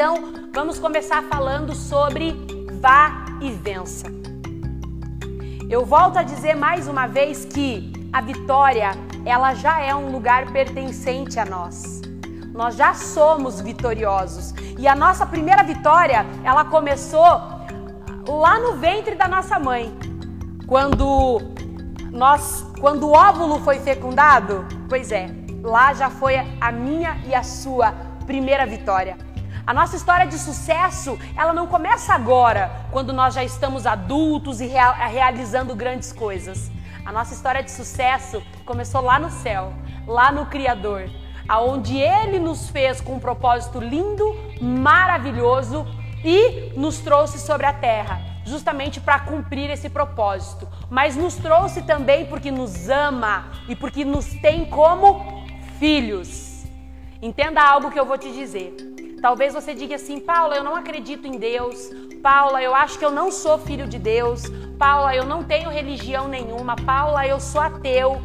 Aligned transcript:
Então, 0.00 0.48
vamos 0.54 0.78
começar 0.78 1.22
falando 1.24 1.74
sobre 1.74 2.34
vá 2.80 3.22
e 3.38 3.50
vença. 3.50 4.06
Eu 5.68 5.84
volto 5.84 6.16
a 6.16 6.22
dizer 6.22 6.56
mais 6.56 6.88
uma 6.88 7.06
vez 7.06 7.44
que 7.44 7.92
a 8.10 8.22
vitória, 8.22 8.92
ela 9.26 9.52
já 9.52 9.78
é 9.78 9.94
um 9.94 10.10
lugar 10.10 10.50
pertencente 10.52 11.38
a 11.38 11.44
nós. 11.44 12.00
Nós 12.54 12.76
já 12.76 12.94
somos 12.94 13.60
vitoriosos. 13.60 14.54
E 14.78 14.88
a 14.88 14.96
nossa 14.96 15.26
primeira 15.26 15.62
vitória, 15.62 16.24
ela 16.44 16.64
começou 16.64 17.22
lá 18.26 18.58
no 18.58 18.76
ventre 18.76 19.14
da 19.14 19.28
nossa 19.28 19.58
mãe. 19.58 19.94
Quando 20.66 21.42
nós, 22.10 22.64
quando 22.80 23.06
o 23.06 23.12
óvulo 23.12 23.60
foi 23.60 23.78
fecundado, 23.80 24.66
pois 24.88 25.12
é, 25.12 25.28
lá 25.62 25.92
já 25.92 26.08
foi 26.08 26.36
a 26.58 26.72
minha 26.72 27.18
e 27.26 27.34
a 27.34 27.42
sua 27.42 27.92
primeira 28.24 28.64
vitória. 28.64 29.28
A 29.70 29.72
nossa 29.72 29.94
história 29.94 30.26
de 30.26 30.36
sucesso, 30.36 31.16
ela 31.36 31.52
não 31.52 31.64
começa 31.68 32.12
agora, 32.12 32.88
quando 32.90 33.12
nós 33.12 33.34
já 33.34 33.44
estamos 33.44 33.86
adultos 33.86 34.60
e 34.60 34.66
rea 34.66 34.90
realizando 35.06 35.76
grandes 35.76 36.12
coisas. 36.12 36.68
A 37.06 37.12
nossa 37.12 37.32
história 37.32 37.62
de 37.62 37.70
sucesso 37.70 38.42
começou 38.64 39.00
lá 39.00 39.20
no 39.20 39.30
céu, 39.30 39.72
lá 40.08 40.32
no 40.32 40.46
Criador, 40.46 41.08
aonde 41.48 41.96
Ele 41.96 42.40
nos 42.40 42.68
fez 42.68 43.00
com 43.00 43.14
um 43.14 43.20
propósito 43.20 43.78
lindo, 43.78 44.34
maravilhoso 44.60 45.86
e 46.24 46.72
nos 46.76 46.98
trouxe 46.98 47.38
sobre 47.38 47.64
a 47.64 47.72
terra, 47.72 48.20
justamente 48.44 48.98
para 48.98 49.20
cumprir 49.20 49.70
esse 49.70 49.88
propósito. 49.88 50.66
Mas 50.90 51.14
nos 51.14 51.36
trouxe 51.36 51.82
também 51.82 52.26
porque 52.26 52.50
nos 52.50 52.88
ama 52.88 53.52
e 53.68 53.76
porque 53.76 54.04
nos 54.04 54.26
tem 54.26 54.64
como 54.64 55.44
filhos. 55.78 56.64
Entenda 57.22 57.62
algo 57.62 57.92
que 57.92 58.00
eu 58.00 58.04
vou 58.04 58.18
te 58.18 58.32
dizer. 58.32 58.89
Talvez 59.20 59.52
você 59.52 59.74
diga 59.74 59.96
assim, 59.96 60.18
Paula, 60.18 60.56
eu 60.56 60.64
não 60.64 60.74
acredito 60.74 61.26
em 61.26 61.32
Deus. 61.32 61.90
Paula, 62.22 62.62
eu 62.62 62.74
acho 62.74 62.98
que 62.98 63.04
eu 63.04 63.10
não 63.10 63.30
sou 63.30 63.58
filho 63.58 63.86
de 63.86 63.98
Deus. 63.98 64.44
Paula, 64.78 65.14
eu 65.14 65.26
não 65.26 65.44
tenho 65.44 65.68
religião 65.68 66.26
nenhuma. 66.26 66.74
Paula, 66.74 67.26
eu 67.26 67.38
sou 67.38 67.60
ateu. 67.60 68.22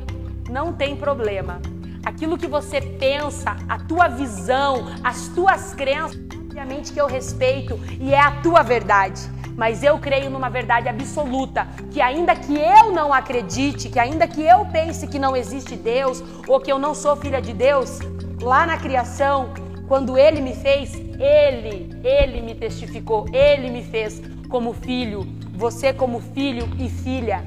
Não 0.49 0.71
tem 0.71 0.95
problema. 0.95 1.61
Aquilo 2.05 2.38
que 2.38 2.47
você 2.47 2.79
pensa, 2.79 3.57
a 3.67 3.77
tua 3.77 4.07
visão, 4.07 4.85
as 5.03 5.27
tuas 5.29 5.73
crenças, 5.73 6.17
obviamente 6.33 6.93
que 6.93 7.01
eu 7.01 7.07
respeito 7.07 7.77
e 7.99 8.13
é 8.13 8.19
a 8.19 8.31
tua 8.41 8.63
verdade. 8.63 9.21
Mas 9.57 9.83
eu 9.83 9.99
creio 9.99 10.29
numa 10.29 10.49
verdade 10.49 10.88
absoluta, 10.88 11.67
que 11.91 12.01
ainda 12.01 12.35
que 12.35 12.55
eu 12.55 12.91
não 12.91 13.13
acredite, 13.13 13.89
que 13.89 13.99
ainda 13.99 14.27
que 14.27 14.41
eu 14.41 14.66
pense 14.67 15.07
que 15.07 15.19
não 15.19 15.35
existe 15.35 15.75
Deus 15.75 16.23
ou 16.47 16.59
que 16.59 16.71
eu 16.71 16.79
não 16.79 16.93
sou 16.93 17.16
filha 17.17 17.41
de 17.41 17.53
Deus, 17.53 17.99
lá 18.41 18.66
na 18.66 18.77
criação, 18.77 19.53
quando 19.88 20.17
ele 20.17 20.41
me 20.41 20.55
fez, 20.55 20.94
ele, 20.95 21.89
ele 22.03 22.41
me 22.41 22.55
testificou, 22.55 23.25
ele 23.33 23.69
me 23.69 23.83
fez 23.83 24.22
como 24.50 24.73
filho, 24.73 25.28
você 25.53 25.94
como 25.94 26.19
filho 26.19 26.67
e 26.80 26.89
filha. 26.89 27.44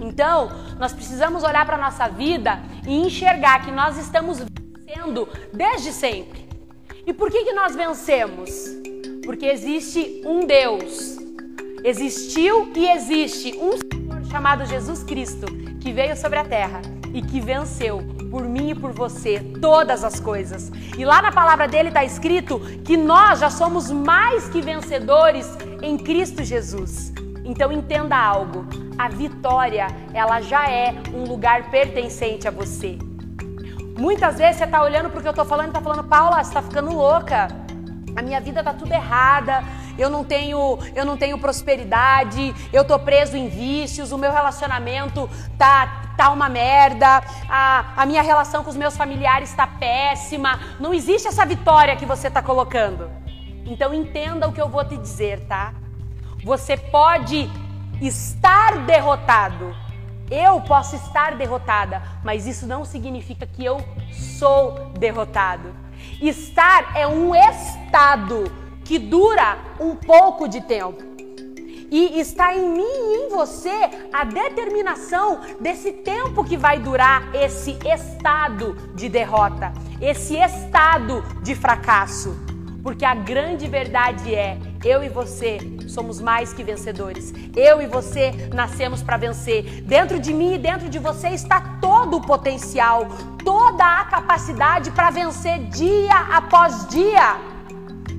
Então, 0.00 0.50
nós 0.78 0.92
precisamos 0.92 1.42
olhar 1.42 1.66
para 1.66 1.76
a 1.76 1.80
nossa 1.80 2.08
vida 2.08 2.60
e 2.86 2.94
enxergar 2.96 3.64
que 3.64 3.70
nós 3.70 3.98
estamos 3.98 4.38
vencendo 4.38 5.28
desde 5.52 5.92
sempre. 5.92 6.48
E 7.06 7.12
por 7.12 7.30
que, 7.30 7.44
que 7.44 7.52
nós 7.52 7.74
vencemos? 7.74 8.50
Porque 9.24 9.46
existe 9.46 10.22
um 10.24 10.46
Deus. 10.46 11.16
Existiu 11.84 12.70
e 12.74 12.88
existe 12.88 13.56
um 13.58 13.72
Senhor 13.76 14.24
chamado 14.30 14.64
Jesus 14.64 15.02
Cristo 15.02 15.46
que 15.80 15.92
veio 15.92 16.16
sobre 16.16 16.38
a 16.38 16.44
terra 16.44 16.80
e 17.12 17.22
que 17.22 17.40
venceu 17.40 18.19
por 18.30 18.44
mim 18.44 18.70
e 18.70 18.74
por 18.74 18.92
você 18.92 19.40
todas 19.60 20.04
as 20.04 20.20
coisas. 20.20 20.70
E 20.96 21.04
lá 21.04 21.20
na 21.20 21.32
palavra 21.32 21.66
dele 21.66 21.88
está 21.88 22.04
escrito 22.04 22.60
que 22.84 22.96
nós 22.96 23.40
já 23.40 23.50
somos 23.50 23.90
mais 23.90 24.48
que 24.48 24.62
vencedores 24.62 25.58
em 25.82 25.98
Cristo 25.98 26.44
Jesus. 26.44 27.12
Então 27.44 27.72
entenda 27.72 28.16
algo, 28.16 28.64
a 28.96 29.08
vitória, 29.08 29.88
ela 30.14 30.40
já 30.40 30.70
é 30.70 30.94
um 31.12 31.24
lugar 31.24 31.70
pertencente 31.70 32.46
a 32.46 32.50
você. 32.50 32.96
Muitas 33.98 34.38
vezes 34.38 34.56
você 34.56 34.64
está 34.64 34.82
olhando 34.82 35.10
para 35.10 35.18
o 35.18 35.22
que 35.22 35.28
eu 35.28 35.30
estou 35.30 35.44
falando 35.44 35.66
e 35.66 35.68
está 35.70 35.80
falando, 35.80 36.04
Paula, 36.04 36.36
você 36.36 36.50
está 36.50 36.62
ficando 36.62 36.94
louca. 36.94 37.48
A 38.16 38.22
minha 38.22 38.40
vida 38.40 38.60
está 38.60 38.72
tudo 38.72 38.92
errada. 38.92 39.64
Eu 39.98 40.10
não 40.10 40.24
tenho, 40.24 40.78
eu 40.94 41.04
não 41.04 41.16
tenho 41.16 41.38
prosperidade. 41.38 42.54
Eu 42.72 42.84
tô 42.84 42.98
preso 42.98 43.36
em 43.36 43.48
vícios. 43.48 44.12
O 44.12 44.18
meu 44.18 44.32
relacionamento 44.32 45.28
tá 45.58 46.00
tá 46.16 46.30
uma 46.30 46.50
merda. 46.50 47.22
A, 47.48 47.94
a 47.96 48.04
minha 48.04 48.20
relação 48.20 48.62
com 48.62 48.68
os 48.68 48.76
meus 48.76 48.94
familiares 48.94 49.48
está 49.48 49.66
péssima. 49.66 50.60
Não 50.78 50.92
existe 50.92 51.26
essa 51.26 51.46
vitória 51.46 51.96
que 51.96 52.04
você 52.04 52.28
está 52.28 52.42
colocando. 52.42 53.10
Então 53.64 53.94
entenda 53.94 54.46
o 54.46 54.52
que 54.52 54.60
eu 54.60 54.68
vou 54.68 54.84
te 54.84 54.98
dizer, 54.98 55.40
tá? 55.46 55.72
Você 56.44 56.76
pode 56.76 57.50
estar 58.00 58.78
derrotado. 58.84 59.74
Eu 60.30 60.60
posso 60.60 60.94
estar 60.94 61.36
derrotada, 61.36 62.02
mas 62.22 62.46
isso 62.46 62.66
não 62.66 62.84
significa 62.84 63.46
que 63.46 63.64
eu 63.64 63.80
sou 64.12 64.92
derrotado. 64.98 65.74
Estar 66.20 66.96
é 66.96 67.06
um 67.06 67.34
estado 67.34 68.50
que 68.90 68.98
dura 68.98 69.56
um 69.78 69.94
pouco 69.94 70.48
de 70.48 70.62
tempo. 70.62 71.00
E 71.92 72.18
está 72.18 72.56
em 72.56 72.68
mim 72.70 72.82
e 72.82 73.16
em 73.18 73.28
você 73.28 73.70
a 74.12 74.24
determinação 74.24 75.42
desse 75.60 75.92
tempo 75.92 76.42
que 76.42 76.56
vai 76.56 76.80
durar 76.80 77.32
esse 77.32 77.78
estado 77.86 78.74
de 78.96 79.08
derrota, 79.08 79.72
esse 80.00 80.36
estado 80.36 81.22
de 81.40 81.54
fracasso. 81.54 82.36
Porque 82.82 83.04
a 83.04 83.14
grande 83.14 83.68
verdade 83.68 84.34
é: 84.34 84.58
eu 84.84 85.04
e 85.04 85.08
você 85.08 85.58
somos 85.86 86.20
mais 86.20 86.52
que 86.52 86.64
vencedores. 86.64 87.32
Eu 87.54 87.80
e 87.80 87.86
você 87.86 88.32
nascemos 88.52 89.04
para 89.04 89.16
vencer. 89.16 89.82
Dentro 89.82 90.18
de 90.18 90.34
mim 90.34 90.54
e 90.54 90.58
dentro 90.58 90.88
de 90.88 90.98
você 90.98 91.28
está 91.28 91.78
todo 91.80 92.16
o 92.16 92.20
potencial, 92.20 93.06
toda 93.44 93.84
a 93.84 94.04
capacidade 94.06 94.90
para 94.90 95.10
vencer 95.10 95.60
dia 95.68 96.16
após 96.32 96.88
dia. 96.88 97.49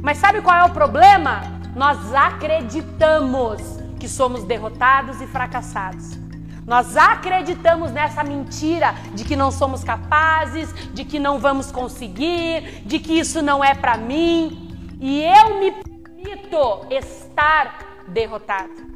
Mas 0.01 0.17
sabe 0.17 0.41
qual 0.41 0.57
é 0.57 0.63
o 0.63 0.71
problema? 0.71 1.41
Nós 1.75 2.13
acreditamos 2.13 3.61
que 3.99 4.09
somos 4.09 4.43
derrotados 4.43 5.21
e 5.21 5.27
fracassados. 5.27 6.19
Nós 6.65 6.97
acreditamos 6.97 7.91
nessa 7.91 8.23
mentira 8.23 8.95
de 9.13 9.23
que 9.23 9.35
não 9.35 9.51
somos 9.51 9.83
capazes, 9.83 10.73
de 10.93 11.03
que 11.03 11.19
não 11.19 11.37
vamos 11.37 11.71
conseguir, 11.71 12.81
de 12.85 12.97
que 12.97 13.19
isso 13.19 13.41
não 13.41 13.63
é 13.63 13.75
para 13.75 13.97
mim. 13.97 14.69
E 14.99 15.23
eu 15.23 15.59
me 15.59 15.71
permito 15.71 16.87
estar 16.89 18.03
derrotado. 18.07 18.91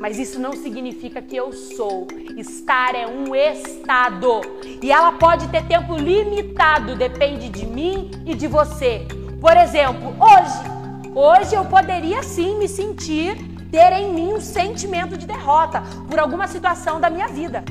Mas 0.00 0.18
isso 0.18 0.40
não 0.40 0.52
significa 0.54 1.20
que 1.20 1.36
eu 1.36 1.52
sou. 1.52 2.06
Estar 2.36 2.94
é 2.94 3.06
um 3.06 3.34
estado. 3.34 4.40
E 4.82 4.90
ela 4.90 5.12
pode 5.12 5.48
ter 5.48 5.66
tempo 5.66 5.94
limitado, 5.94 6.96
depende 6.96 7.50
de 7.50 7.66
mim 7.66 8.10
e 8.24 8.34
de 8.34 8.46
você. 8.46 9.06
Por 9.40 9.56
exemplo, 9.56 10.14
hoje, 10.20 11.14
hoje 11.14 11.54
eu 11.54 11.64
poderia 11.64 12.22
sim 12.22 12.58
me 12.58 12.68
sentir 12.68 13.36
ter 13.70 13.90
em 13.92 14.12
mim 14.12 14.34
um 14.34 14.40
sentimento 14.40 15.16
de 15.16 15.26
derrota 15.26 15.82
por 16.10 16.18
alguma 16.18 16.46
situação 16.46 17.00
da 17.00 17.08
minha 17.08 17.26
vida. 17.26 17.64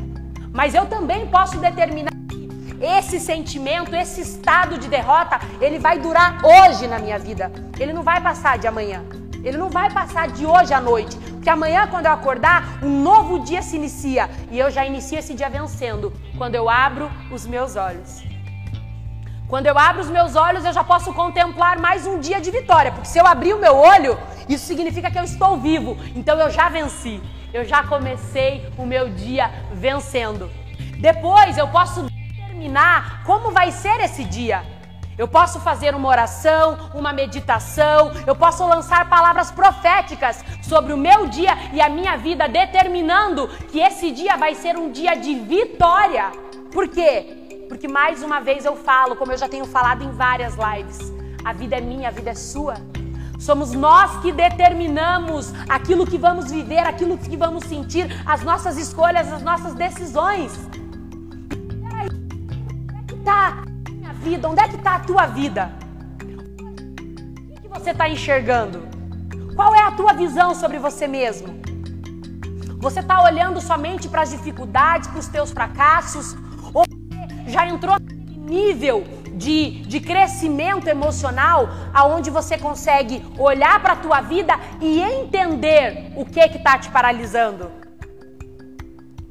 Mas 0.51 0.73
eu 0.73 0.87
também 0.87 1.27
posso 1.27 1.59
determinar 1.59 2.11
que 2.27 2.49
esse 2.81 3.19
sentimento, 3.19 3.95
esse 3.95 4.21
estado 4.21 4.79
de 4.79 4.87
derrota, 4.87 5.39
ele 5.61 5.77
vai 5.77 5.99
durar 5.99 6.43
hoje 6.43 6.87
na 6.87 6.97
minha 6.97 7.19
vida. 7.19 7.51
Ele 7.79 7.93
não 7.93 8.01
vai 8.01 8.19
passar 8.19 8.57
de 8.57 8.65
amanhã. 8.65 9.03
Ele 9.43 9.57
não 9.57 9.69
vai 9.69 9.91
passar 9.91 10.27
de 10.27 10.47
hoje 10.47 10.73
à 10.73 10.81
noite. 10.81 11.15
Porque 11.17 11.49
amanhã, 11.49 11.87
quando 11.87 12.07
eu 12.07 12.11
acordar, 12.11 12.79
um 12.81 13.01
novo 13.01 13.43
dia 13.43 13.61
se 13.61 13.75
inicia. 13.75 14.27
E 14.49 14.57
eu 14.57 14.71
já 14.71 14.85
inicio 14.85 15.19
esse 15.19 15.35
dia 15.35 15.49
vencendo. 15.49 16.11
Quando 16.35 16.55
eu 16.55 16.67
abro 16.67 17.11
os 17.31 17.45
meus 17.45 17.75
olhos. 17.75 18.28
Quando 19.49 19.65
eu 19.65 19.79
abro 19.79 19.99
os 19.99 20.11
meus 20.11 20.35
olhos, 20.35 20.63
eu 20.63 20.71
já 20.71 20.83
posso 20.83 21.11
contemplar 21.11 21.79
mais 21.79 22.05
um 22.05 22.19
dia 22.19 22.39
de 22.39 22.51
vitória. 22.51 22.91
Porque 22.91 23.07
se 23.07 23.17
eu 23.17 23.25
abrir 23.25 23.55
o 23.55 23.57
meu 23.57 23.75
olho, 23.75 24.15
isso 24.47 24.67
significa 24.67 25.09
que 25.09 25.17
eu 25.17 25.23
estou 25.23 25.57
vivo. 25.57 25.97
Então 26.15 26.39
eu 26.39 26.51
já 26.51 26.69
venci. 26.69 27.19
Eu 27.51 27.65
já 27.65 27.81
comecei 27.81 28.71
o 28.77 28.85
meu 28.85 29.09
dia 29.09 29.51
vencendo. 29.73 30.51
Depois 30.99 31.57
eu 31.57 31.67
posso 31.67 32.03
determinar 32.03 33.23
como 33.25 33.49
vai 33.49 33.71
ser 33.71 33.99
esse 34.01 34.23
dia. 34.23 34.63
Eu 35.17 35.27
posso 35.27 35.59
fazer 35.59 35.95
uma 35.95 36.07
oração, 36.07 36.91
uma 36.93 37.11
meditação, 37.11 38.11
eu 38.27 38.35
posso 38.35 38.63
lançar 38.67 39.09
palavras 39.09 39.51
proféticas 39.51 40.45
sobre 40.61 40.93
o 40.93 40.97
meu 40.97 41.25
dia 41.25 41.57
e 41.73 41.81
a 41.81 41.89
minha 41.89 42.15
vida, 42.17 42.47
determinando 42.47 43.47
que 43.71 43.79
esse 43.79 44.11
dia 44.11 44.37
vai 44.37 44.53
ser 44.53 44.77
um 44.77 44.91
dia 44.91 45.15
de 45.15 45.33
vitória. 45.33 46.31
Por 46.71 46.87
quê? 46.87 47.38
Porque 47.69 47.87
mais 47.87 48.23
uma 48.23 48.39
vez 48.41 48.65
eu 48.65 48.75
falo, 48.75 49.15
como 49.15 49.31
eu 49.31 49.37
já 49.37 49.47
tenho 49.47 49.65
falado 49.65 50.03
em 50.03 50.09
várias 50.09 50.55
lives, 50.55 51.13
a 51.45 51.53
vida 51.53 51.75
é 51.75 51.81
minha, 51.81 52.07
a 52.07 52.11
vida 52.11 52.31
é 52.31 52.33
sua. 52.33 52.73
Somos 53.39 53.71
nós 53.73 54.19
que 54.21 54.31
determinamos 54.31 55.53
aquilo 55.69 56.05
que 56.05 56.17
vamos 56.17 56.51
viver, 56.51 56.79
aquilo 56.79 57.15
que 57.15 57.37
vamos 57.37 57.63
sentir, 57.65 58.07
as 58.25 58.41
nossas 58.43 58.75
escolhas, 58.75 59.31
as 59.31 59.43
nossas 59.43 59.75
decisões. 59.75 60.51
Peraí, 61.87 62.09
onde 62.09 62.97
é 62.97 63.03
que 63.07 63.13
está 63.13 63.63
a 63.87 63.91
minha 63.91 64.13
vida? 64.13 64.49
Onde 64.49 64.61
é 64.61 64.67
que 64.67 64.75
está 64.75 64.95
a 64.95 64.99
tua 64.99 65.27
vida? 65.27 65.71
O 67.55 67.61
que 67.61 67.67
você 67.69 67.91
está 67.91 68.09
enxergando? 68.09 68.89
Qual 69.55 69.75
é 69.75 69.83
a 69.83 69.91
tua 69.91 70.13
visão 70.13 70.55
sobre 70.55 70.79
você 70.79 71.07
mesmo? 71.07 71.59
Você 72.79 72.99
está 72.99 73.21
olhando 73.23 73.61
somente 73.61 74.09
para 74.09 74.23
as 74.23 74.31
dificuldades, 74.31 75.07
para 75.07 75.19
os 75.19 75.27
teus 75.27 75.51
fracassos? 75.51 76.35
Já 77.49 77.67
entrou 77.67 77.95
naquele 77.99 78.39
nível 78.39 79.03
de, 79.33 79.81
de 79.81 79.99
crescimento 79.99 80.87
emocional 80.87 81.67
aonde 81.93 82.29
você 82.29 82.57
consegue 82.57 83.23
olhar 83.37 83.81
para 83.81 83.93
a 83.93 83.95
tua 83.95 84.21
vida 84.21 84.53
e 84.79 84.99
entender 85.01 86.13
o 86.15 86.25
que 86.25 86.39
está 86.39 86.77
te 86.77 86.89
paralisando? 86.89 87.71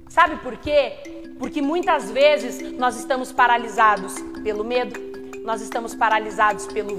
Sabe 0.08 0.36
por 0.36 0.56
quê? 0.56 0.94
Porque 1.38 1.62
muitas 1.62 2.10
vezes 2.10 2.76
nós 2.76 2.98
estamos 2.98 3.30
paralisados 3.30 4.14
pelo 4.42 4.64
medo, 4.64 4.98
nós 5.44 5.60
estamos 5.60 5.94
paralisados 5.94 6.66
pelo 6.66 6.98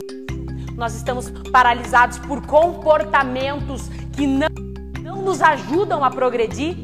nós 0.77 0.95
estamos 0.95 1.29
paralisados 1.51 2.17
por 2.19 2.45
comportamentos 2.47 3.89
que 4.13 4.25
não, 4.25 4.47
não 5.03 5.21
nos 5.21 5.41
ajudam 5.41 6.05
a 6.05 6.09
progredir. 6.09 6.77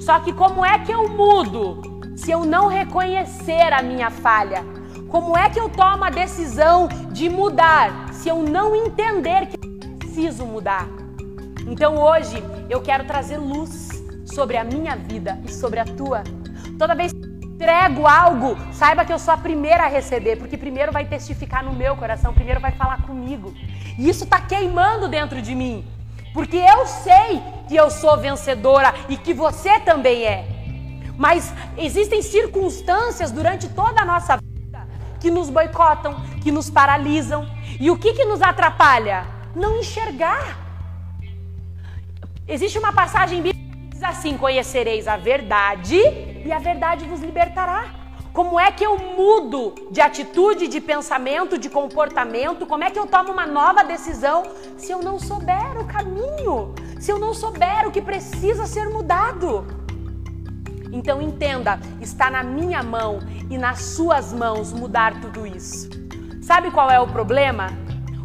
Só 0.00 0.18
que 0.18 0.32
como 0.32 0.66
é 0.66 0.80
que 0.80 0.90
eu 0.90 1.08
mudo 1.08 1.97
se 2.18 2.32
eu 2.32 2.44
não 2.44 2.66
reconhecer 2.66 3.72
a 3.72 3.80
minha 3.80 4.10
falha? 4.10 4.64
Como 5.08 5.38
é 5.38 5.48
que 5.48 5.58
eu 5.58 5.68
tomo 5.68 6.04
a 6.04 6.10
decisão 6.10 6.88
de 7.12 7.30
mudar 7.30 8.12
se 8.12 8.28
eu 8.28 8.42
não 8.42 8.74
entender 8.74 9.46
que 9.46 9.56
eu 9.56 9.98
preciso 9.98 10.44
mudar? 10.44 10.88
Então 11.66 11.96
hoje 11.96 12.42
eu 12.68 12.82
quero 12.82 13.04
trazer 13.04 13.38
luz 13.38 14.02
sobre 14.26 14.56
a 14.56 14.64
minha 14.64 14.96
vida 14.96 15.38
e 15.46 15.52
sobre 15.52 15.78
a 15.78 15.84
tua. 15.84 16.24
Toda 16.76 16.94
vez 16.94 17.12
que 17.12 17.18
entrego 17.20 18.06
algo, 18.06 18.56
saiba 18.72 19.04
que 19.04 19.12
eu 19.12 19.18
sou 19.18 19.32
a 19.32 19.38
primeira 19.38 19.84
a 19.84 19.88
receber, 19.88 20.36
porque 20.36 20.56
primeiro 20.56 20.90
vai 20.90 21.04
testificar 21.04 21.64
no 21.64 21.72
meu 21.72 21.96
coração, 21.96 22.34
primeiro 22.34 22.60
vai 22.60 22.72
falar 22.72 23.00
comigo. 23.02 23.54
E 23.96 24.08
isso 24.08 24.24
está 24.24 24.40
queimando 24.40 25.08
dentro 25.08 25.40
de 25.40 25.54
mim, 25.54 25.86
porque 26.34 26.56
eu 26.56 26.84
sei 26.84 27.40
que 27.68 27.76
eu 27.76 27.90
sou 27.90 28.18
vencedora 28.18 28.92
e 29.08 29.16
que 29.16 29.32
você 29.32 29.78
também 29.80 30.24
é. 30.24 30.57
Mas 31.18 31.52
existem 31.76 32.22
circunstâncias 32.22 33.32
durante 33.32 33.68
toda 33.68 34.02
a 34.02 34.04
nossa 34.04 34.36
vida 34.36 34.86
que 35.18 35.32
nos 35.32 35.50
boicotam, 35.50 36.14
que 36.40 36.52
nos 36.52 36.70
paralisam. 36.70 37.44
E 37.80 37.90
o 37.90 37.98
que, 37.98 38.12
que 38.12 38.24
nos 38.24 38.40
atrapalha? 38.40 39.26
Não 39.54 39.76
enxergar. 39.80 40.56
Existe 42.46 42.78
uma 42.78 42.92
passagem 42.92 43.42
bíblica 43.42 43.76
que 43.76 43.88
diz 43.88 44.02
assim: 44.04 44.38
Conhecereis 44.38 45.08
a 45.08 45.16
verdade 45.16 45.98
e 46.44 46.52
a 46.52 46.60
verdade 46.60 47.04
vos 47.04 47.20
libertará. 47.20 47.86
Como 48.32 48.60
é 48.60 48.70
que 48.70 48.86
eu 48.86 48.96
mudo 48.96 49.74
de 49.90 50.00
atitude, 50.00 50.68
de 50.68 50.80
pensamento, 50.80 51.58
de 51.58 51.68
comportamento? 51.68 52.64
Como 52.64 52.84
é 52.84 52.90
que 52.92 52.98
eu 52.98 53.06
tomo 53.08 53.32
uma 53.32 53.44
nova 53.44 53.82
decisão 53.82 54.44
se 54.76 54.92
eu 54.92 55.02
não 55.02 55.18
souber 55.18 55.80
o 55.80 55.84
caminho? 55.84 56.72
Se 57.00 57.10
eu 57.10 57.18
não 57.18 57.34
souber 57.34 57.88
o 57.88 57.90
que 57.90 58.00
precisa 58.00 58.66
ser 58.66 58.88
mudado? 58.88 59.77
Então 60.92 61.20
entenda, 61.20 61.78
está 62.00 62.30
na 62.30 62.42
minha 62.42 62.82
mão 62.82 63.18
e 63.50 63.58
nas 63.58 63.82
suas 63.82 64.32
mãos 64.32 64.72
mudar 64.72 65.20
tudo 65.20 65.46
isso. 65.46 65.88
Sabe 66.42 66.70
qual 66.70 66.90
é 66.90 66.98
o 67.00 67.06
problema? 67.06 67.68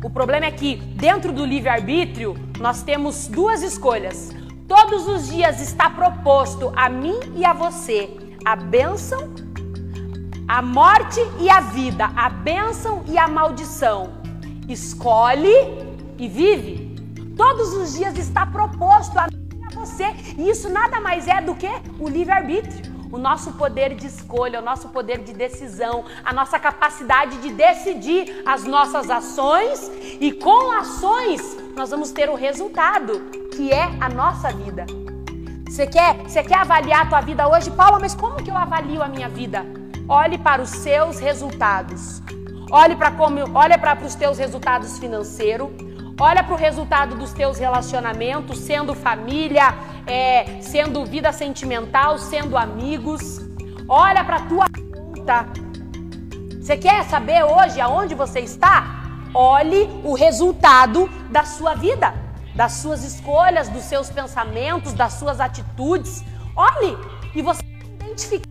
O 0.03 0.09
problema 0.09 0.45
é 0.45 0.51
que 0.51 0.75
dentro 0.75 1.31
do 1.31 1.45
livre-arbítrio 1.45 2.35
nós 2.59 2.83
temos 2.83 3.27
duas 3.27 3.61
escolhas. 3.61 4.31
Todos 4.67 5.07
os 5.07 5.27
dias 5.27 5.61
está 5.61 5.89
proposto 5.89 6.71
a 6.75 6.89
mim 6.89 7.19
e 7.35 7.45
a 7.45 7.53
você 7.53 8.23
a 8.45 8.55
bênção, 8.55 9.33
a 10.47 10.61
morte 10.61 11.19
e 11.39 11.49
a 11.49 11.61
vida, 11.61 12.11
a 12.15 12.29
bênção 12.29 13.03
e 13.07 13.17
a 13.17 13.27
maldição. 13.27 14.21
Escolhe 14.67 15.53
e 16.17 16.27
vive. 16.27 16.93
Todos 17.37 17.73
os 17.73 17.93
dias 17.93 18.17
está 18.17 18.45
proposto 18.45 19.17
a 19.17 19.27
você. 19.85 20.05
E 20.37 20.49
isso 20.49 20.69
nada 20.69 20.99
mais 21.01 21.27
é 21.27 21.41
do 21.41 21.55
que 21.55 21.69
o 21.99 22.07
livre-arbítrio 22.07 22.93
o 23.13 23.17
nosso 23.19 23.53
poder 23.53 23.93
de 23.93 24.07
escolha, 24.07 24.59
o 24.59 24.63
nosso 24.63 24.89
poder 24.89 25.19
de 25.19 25.33
decisão, 25.33 26.03
a 26.25 26.33
nossa 26.33 26.57
capacidade 26.57 27.37
de 27.37 27.53
decidir 27.53 28.41
as 28.43 28.63
nossas 28.63 29.07
ações 29.07 29.91
e 30.19 30.31
com 30.31 30.71
ações 30.71 31.55
nós 31.75 31.91
vamos 31.91 32.09
ter 32.09 32.27
o 32.27 32.33
resultado, 32.33 33.21
que 33.55 33.71
é 33.71 33.83
a 34.01 34.09
nossa 34.09 34.51
vida. 34.51 34.87
Você 35.69 35.85
quer, 35.85 36.15
você 36.23 36.43
quer 36.43 36.57
avaliar 36.57 37.03
a 37.03 37.05
tua 37.05 37.21
vida 37.21 37.47
hoje, 37.47 37.69
Paula, 37.69 37.99
mas 37.99 38.15
como 38.15 38.37
que 38.43 38.49
eu 38.49 38.57
avalio 38.57 39.03
a 39.03 39.07
minha 39.07 39.29
vida? 39.29 39.63
Olhe 40.09 40.39
para 40.39 40.61
os 40.61 40.69
seus 40.69 41.19
resultados. 41.19 42.19
Olhe 42.71 42.95
para 42.95 43.11
como, 43.11 43.39
olha 43.53 43.77
para 43.77 43.95
os 44.03 44.15
teus 44.15 44.39
resultados 44.39 44.97
financeiros. 44.97 45.69
Olha 46.19 46.43
para 46.43 46.53
o 46.53 46.57
resultado 46.57 47.15
dos 47.15 47.33
teus 47.33 47.57
relacionamentos, 47.57 48.59
sendo 48.59 48.93
família, 48.93 49.73
é, 50.05 50.61
sendo 50.61 51.05
vida 51.05 51.31
sentimental, 51.31 52.19
sendo 52.19 52.55
amigos. 52.55 53.41
Olha 53.87 54.23
para 54.23 54.37
a 54.37 54.41
tua 54.41 54.65
conta. 54.69 55.47
Você 56.61 56.77
quer 56.77 57.03
saber 57.05 57.43
hoje 57.43 57.81
aonde 57.81 58.13
você 58.13 58.41
está? 58.41 59.01
Olhe 59.33 59.89
o 60.03 60.13
resultado 60.13 61.09
da 61.31 61.43
sua 61.43 61.73
vida, 61.73 62.13
das 62.55 62.73
suas 62.73 63.03
escolhas, 63.03 63.67
dos 63.67 63.83
seus 63.83 64.11
pensamentos, 64.11 64.93
das 64.93 65.13
suas 65.13 65.39
atitudes. 65.39 66.23
Olhe 66.55 66.95
e 67.33 67.41
você 67.41 67.63
identifica 67.99 68.47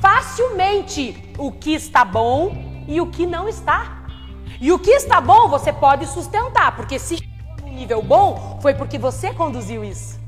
facilmente 0.00 1.32
o 1.38 1.52
que 1.52 1.74
está 1.74 2.04
bom 2.04 2.84
e 2.88 3.00
o 3.00 3.06
que 3.06 3.24
não 3.24 3.48
está. 3.48 4.03
E 4.60 4.72
o 4.72 4.78
que 4.78 4.90
está 4.90 5.20
bom 5.20 5.48
você 5.48 5.72
pode 5.72 6.06
sustentar, 6.06 6.76
porque 6.76 6.98
se 6.98 7.18
chegou 7.18 7.68
no 7.68 7.68
nível 7.68 8.02
bom, 8.02 8.58
foi 8.62 8.74
porque 8.74 8.98
você 8.98 9.32
conduziu 9.32 9.84
isso. 9.84 10.18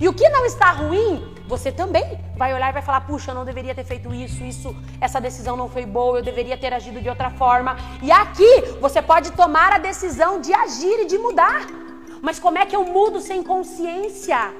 E 0.00 0.08
o 0.08 0.12
que 0.12 0.28
não 0.28 0.44
está 0.44 0.70
ruim, 0.72 1.34
você 1.46 1.70
também 1.70 2.18
vai 2.36 2.52
olhar 2.52 2.70
e 2.70 2.72
vai 2.72 2.82
falar: 2.82 3.02
puxa, 3.02 3.30
eu 3.30 3.34
não 3.34 3.44
deveria 3.44 3.74
ter 3.74 3.84
feito 3.84 4.12
isso, 4.12 4.42
isso, 4.42 4.74
essa 5.00 5.20
decisão 5.20 5.56
não 5.56 5.68
foi 5.68 5.86
boa, 5.86 6.18
eu 6.18 6.22
deveria 6.22 6.56
ter 6.56 6.72
agido 6.72 7.00
de 7.00 7.08
outra 7.08 7.30
forma. 7.30 7.76
E 8.02 8.10
aqui 8.10 8.62
você 8.80 9.00
pode 9.00 9.30
tomar 9.32 9.72
a 9.72 9.78
decisão 9.78 10.40
de 10.40 10.52
agir 10.52 11.00
e 11.02 11.06
de 11.06 11.18
mudar. 11.18 11.66
Mas 12.22 12.38
como 12.38 12.58
é 12.58 12.66
que 12.66 12.74
eu 12.74 12.84
mudo 12.84 13.20
sem 13.20 13.42
consciência? 13.42 14.52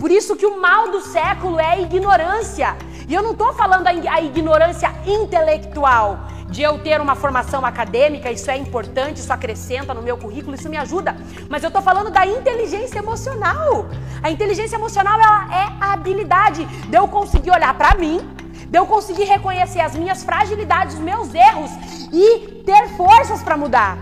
Por 0.00 0.10
isso 0.10 0.34
que 0.34 0.46
o 0.46 0.60
mal 0.60 0.90
do 0.90 1.00
século 1.00 1.60
é 1.60 1.72
a 1.72 1.80
ignorância. 1.80 2.76
E 3.06 3.14
eu 3.14 3.22
não 3.22 3.32
estou 3.32 3.52
falando 3.52 3.86
a 3.86 4.20
ignorância 4.20 4.92
intelectual 5.06 6.31
de 6.52 6.60
eu 6.60 6.78
ter 6.78 7.00
uma 7.00 7.14
formação 7.14 7.64
acadêmica, 7.64 8.30
isso 8.30 8.50
é 8.50 8.56
importante, 8.58 9.16
isso 9.16 9.32
acrescenta 9.32 9.94
no 9.94 10.02
meu 10.02 10.18
currículo, 10.18 10.54
isso 10.54 10.68
me 10.68 10.76
ajuda. 10.76 11.16
Mas 11.48 11.62
eu 11.62 11.68
estou 11.68 11.80
falando 11.80 12.10
da 12.10 12.26
inteligência 12.26 12.98
emocional. 12.98 13.86
A 14.22 14.30
inteligência 14.30 14.76
emocional 14.76 15.18
ela 15.18 15.48
é 15.62 15.64
a 15.80 15.94
habilidade 15.94 16.66
de 16.66 16.94
eu 16.94 17.08
conseguir 17.08 17.50
olhar 17.50 17.72
para 17.72 17.96
mim, 17.96 18.20
de 18.68 18.78
eu 18.78 18.86
conseguir 18.86 19.24
reconhecer 19.24 19.80
as 19.80 19.94
minhas 19.94 20.22
fragilidades, 20.22 20.94
os 20.94 21.00
meus 21.00 21.34
erros 21.34 21.70
e 22.12 22.62
ter 22.66 22.86
forças 22.98 23.42
para 23.42 23.56
mudar. 23.56 23.96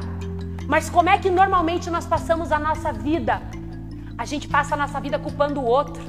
Mas 0.67 0.91
como 0.91 1.09
é 1.09 1.19
que 1.19 1.31
normalmente 1.31 1.89
nós 1.89 2.05
passamos 2.05 2.51
a 2.51 2.59
nossa 2.59 2.93
vida? 2.93 3.41
A 4.19 4.25
gente 4.25 4.49
passa 4.49 4.75
a 4.75 4.77
nossa 4.77 5.01
vida 5.01 5.21
culpando 5.21 5.61
o 5.61 5.65
outro. 5.65 6.03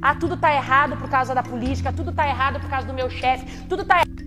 Ah, 0.00 0.14
tudo 0.14 0.36
tá 0.36 0.54
errado 0.54 0.96
por 0.96 1.08
causa 1.08 1.34
da 1.34 1.42
política, 1.42 1.92
tudo 1.92 2.12
tá 2.12 2.28
errado 2.28 2.60
por 2.60 2.70
causa 2.70 2.86
do 2.86 2.94
meu 2.94 3.10
chefe, 3.10 3.44
tudo 3.66 3.84
tá 3.84 3.96
errado 3.96 4.23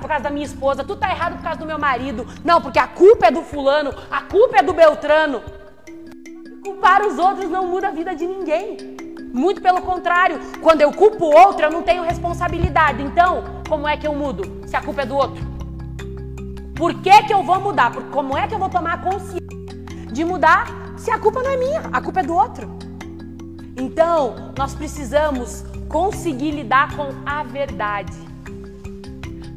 por 0.00 0.08
causa 0.08 0.24
da 0.24 0.30
minha 0.30 0.44
esposa, 0.44 0.84
tudo 0.84 0.98
tá 0.98 1.10
errado 1.10 1.36
por 1.36 1.42
causa 1.42 1.58
do 1.60 1.66
meu 1.66 1.78
marido. 1.78 2.26
Não, 2.44 2.60
porque 2.60 2.78
a 2.78 2.86
culpa 2.86 3.26
é 3.26 3.30
do 3.30 3.42
fulano, 3.42 3.94
a 4.10 4.22
culpa 4.22 4.58
é 4.58 4.62
do 4.62 4.72
Beltrano. 4.72 5.42
Culpar 6.62 7.02
os 7.06 7.18
outros 7.18 7.50
não 7.50 7.66
muda 7.66 7.88
a 7.88 7.90
vida 7.90 8.14
de 8.14 8.26
ninguém. 8.26 8.76
Muito 9.32 9.62
pelo 9.62 9.80
contrário, 9.82 10.38
quando 10.60 10.82
eu 10.82 10.92
culpo 10.92 11.24
o 11.24 11.34
outro, 11.34 11.64
eu 11.64 11.70
não 11.70 11.82
tenho 11.82 12.02
responsabilidade. 12.02 13.02
Então, 13.02 13.44
como 13.68 13.88
é 13.88 13.96
que 13.96 14.06
eu 14.06 14.14
mudo 14.14 14.66
se 14.66 14.76
a 14.76 14.82
culpa 14.82 15.02
é 15.02 15.06
do 15.06 15.16
outro? 15.16 15.42
Por 16.74 16.94
que, 16.94 17.22
que 17.22 17.32
eu 17.32 17.42
vou 17.42 17.60
mudar? 17.60 17.92
Como 18.10 18.36
é 18.36 18.46
que 18.46 18.54
eu 18.54 18.58
vou 18.58 18.68
tomar 18.68 19.00
consciência 19.00 19.40
de 20.12 20.24
mudar 20.24 20.66
se 20.96 21.10
a 21.10 21.18
culpa 21.18 21.42
não 21.42 21.50
é 21.50 21.56
minha, 21.56 21.80
a 21.92 22.00
culpa 22.00 22.20
é 22.20 22.22
do 22.22 22.34
outro? 22.34 22.70
Então, 23.76 24.52
nós 24.58 24.74
precisamos 24.74 25.64
conseguir 25.88 26.50
lidar 26.50 26.94
com 26.94 27.08
a 27.24 27.42
verdade 27.42 28.31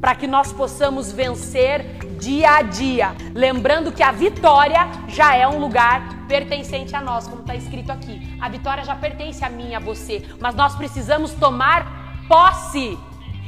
para 0.05 0.13
que 0.13 0.27
nós 0.27 0.53
possamos 0.53 1.11
vencer 1.11 1.81
dia 2.19 2.57
a 2.57 2.61
dia. 2.61 3.15
Lembrando 3.33 3.91
que 3.91 4.03
a 4.03 4.11
vitória 4.11 4.87
já 5.07 5.35
é 5.35 5.47
um 5.47 5.57
lugar 5.57 6.27
pertencente 6.27 6.95
a 6.95 7.01
nós, 7.01 7.27
como 7.27 7.41
está 7.41 7.55
escrito 7.55 7.91
aqui. 7.91 8.37
A 8.39 8.47
vitória 8.47 8.85
já 8.85 8.95
pertence 8.95 9.43
a 9.43 9.49
mim, 9.49 9.73
a 9.73 9.79
você, 9.79 10.23
mas 10.39 10.53
nós 10.53 10.75
precisamos 10.75 11.31
tomar 11.31 12.23
posse 12.27 12.99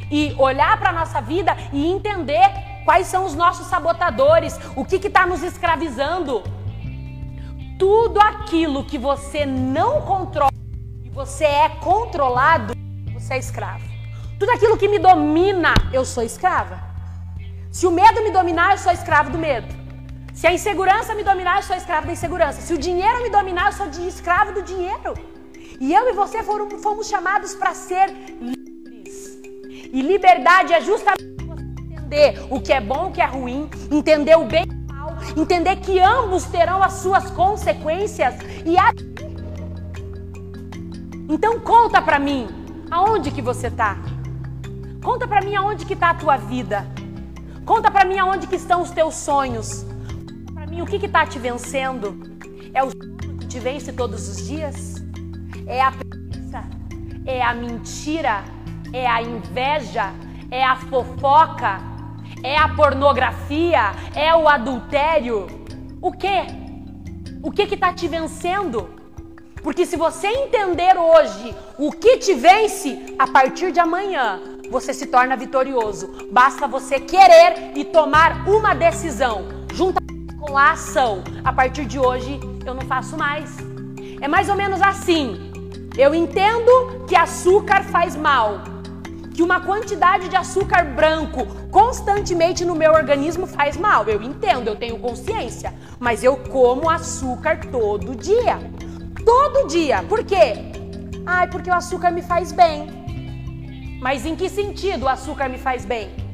e 0.10 0.34
olhar 0.40 0.80
para 0.80 0.90
a 0.90 0.94
nossa 0.94 1.22
vida 1.22 1.56
e 1.72 1.86
entender 1.86 2.50
quais 2.84 3.06
são 3.06 3.24
os 3.24 3.36
nossos 3.36 3.68
sabotadores, 3.68 4.60
o 4.76 4.84
que 4.84 4.96
está 4.96 5.28
nos 5.28 5.44
escravizando. 5.44 6.42
Tudo 7.78 8.20
aquilo 8.20 8.84
que 8.84 8.98
você 8.98 9.46
não 9.46 10.02
controla 10.02 10.50
e 11.04 11.10
você 11.12 11.46
é 11.46 11.70
controlado, 11.70 12.74
você 13.14 13.36
é 13.36 13.38
escravo. 13.38 13.87
Tudo 14.40 14.52
aquilo 14.52 14.78
que 14.78 14.88
me 14.88 15.00
domina, 15.00 15.74
eu 15.92 16.06
sou 16.06 16.24
escrava. 16.24 16.80
Se 17.72 17.88
o 17.88 17.92
medo 17.92 18.22
me 18.22 18.30
dominar, 18.30 18.74
eu 18.74 18.78
sou 18.78 18.92
escravo 18.92 19.32
do 19.32 19.38
medo. 19.38 19.68
Se 20.32 20.46
a 20.46 20.54
insegurança 20.54 21.16
me 21.16 21.24
dominar, 21.24 21.58
eu 21.58 21.64
sou 21.64 21.76
escravo 21.76 22.06
da 22.06 22.14
insegurança. 22.14 22.62
Se 22.62 22.72
o 22.72 22.78
dinheiro 22.78 23.24
me 23.24 23.30
dominar, 23.32 23.68
eu 23.68 23.74
sou 23.74 23.88
escravo 24.08 24.52
do 24.52 24.62
dinheiro. 24.62 25.16
E 25.80 25.92
eu 25.92 26.08
e 26.08 26.14
você 26.14 26.44
foram, 26.44 26.70
fomos 26.80 27.08
chamados 27.08 27.56
para 27.56 27.74
ser 27.74 28.10
livres. 28.40 29.40
E 29.92 30.02
liberdade 30.04 30.72
é 30.72 30.82
justamente 30.82 31.24
entender 31.92 32.46
o 32.52 32.62
que 32.62 32.72
é 32.72 32.80
bom, 32.80 33.08
o 33.08 33.12
que 33.12 33.22
é 33.22 33.26
ruim, 33.26 33.68
entender 33.90 34.38
o 34.38 34.46
bem 34.46 34.66
e 34.68 34.92
o 34.92 34.94
mal, 34.94 35.18
entender 35.36 35.78
que 35.78 36.00
ambos 36.00 36.46
terão 36.46 36.84
as 36.84 36.94
suas 36.94 37.32
consequências 37.32 38.36
e 38.64 38.78
a... 38.78 38.92
Então 41.28 41.60
conta 41.60 42.00
para 42.02 42.20
mim, 42.20 42.48
aonde 42.92 43.32
que 43.32 43.42
você 43.42 43.72
tá? 43.72 43.98
Conta 45.04 45.28
para 45.28 45.42
mim 45.42 45.56
aonde 45.56 45.86
que 45.86 45.94
está 45.94 46.10
a 46.10 46.14
tua 46.14 46.38
vida. 46.38 46.86
Conta 47.66 47.92
para 47.92 48.06
mim 48.06 48.18
aonde 48.18 48.48
que 48.48 48.56
estão 48.56 48.82
os 48.82 48.92
teus 48.92 49.16
sonhos. 49.16 49.84
Conta 49.84 50.54
para 50.54 50.68
mim 50.68 50.82
o 50.82 50.86
que 50.86 50.96
está 50.96 51.26
te 51.26 51.40
vencendo. 51.40 52.18
É 52.74 52.84
o 52.84 52.90
sono 52.90 53.38
que 53.40 53.48
te 53.48 53.60
vence 53.60 53.94
todos 53.94 54.28
os 54.28 54.48
dias? 54.48 54.96
É 55.66 55.82
a 55.82 55.92
preguiça? 55.92 56.64
É 57.26 57.42
a 57.42 57.54
mentira? 57.54 58.44
É 58.92 59.08
a 59.08 59.22
inveja? 59.22 60.14
É 60.50 60.64
a 60.64 60.76
fofoca? 60.76 61.80
É 62.44 62.58
a 62.58 62.70
pornografia? 62.70 63.92
É 64.16 64.36
o 64.36 64.48
adultério? 64.48 65.48
O 66.02 66.12
que? 66.12 66.46
O 67.42 67.52
que 67.52 67.64
está 67.64 67.94
te 67.94 68.08
vencendo? 68.08 68.90
Porque 69.62 69.86
se 69.86 69.98
você 69.98 70.28
entender 70.28 70.98
hoje 70.98 71.56
o 71.78 71.92
que 71.92 72.18
te 72.18 72.34
vence, 72.34 73.16
a 73.20 73.28
partir 73.28 73.72
de 73.72 73.80
amanhã 73.80 74.57
você 74.70 74.94
se 74.94 75.08
torna 75.08 75.36
vitorioso. 75.36 76.28
Basta 76.32 76.68
você 76.68 77.00
querer 77.00 77.72
e 77.76 77.86
tomar 77.86 78.48
uma 78.48 78.74
decisão, 78.74 79.46
junto 79.74 80.02
com 80.40 80.58
a 80.58 80.72
ação. 80.72 81.24
A 81.44 81.52
partir 81.52 81.86
de 81.86 82.00
hoje, 82.00 82.40
eu 82.66 82.74
não 82.74 82.84
faço 82.84 83.18
mais. 83.18 83.58
É 84.22 84.28
mais 84.28 84.50
ou 84.50 84.56
menos 84.56 84.82
assim. 84.82 85.52
Eu 85.98 86.14
entendo 86.14 87.06
que 87.08 87.16
açúcar 87.16 87.84
faz 87.84 88.16
mal, 88.16 88.62
que 89.34 89.42
uma 89.42 89.62
quantidade 89.62 90.30
de 90.30 90.36
açúcar 90.36 90.84
branco 90.84 91.46
constantemente 91.72 92.64
no 92.66 92.76
meu 92.76 92.92
organismo 92.92 93.48
faz 93.48 93.78
mal. 93.78 94.04
Eu 94.08 94.22
entendo, 94.22 94.68
eu 94.68 94.76
tenho 94.76 95.00
consciência, 95.00 95.74
mas 96.00 96.24
eu 96.24 96.38
como 96.38 96.90
açúcar 96.90 97.60
todo 97.72 98.16
dia. 98.16 98.60
Todo 99.26 99.68
dia. 99.68 100.04
Por 100.04 100.24
quê? 100.24 100.54
Ai, 101.26 101.48
porque 101.48 101.70
o 101.70 101.74
açúcar 101.74 102.12
me 102.12 102.22
faz 102.22 102.52
bem. 102.52 103.07
Mas 104.00 104.26
em 104.26 104.36
que 104.36 104.50
sentido 104.50 105.04
o 105.04 105.10
açúcar 105.10 105.50
me 105.50 105.58
faz 105.58 105.86
bem? 105.86 106.28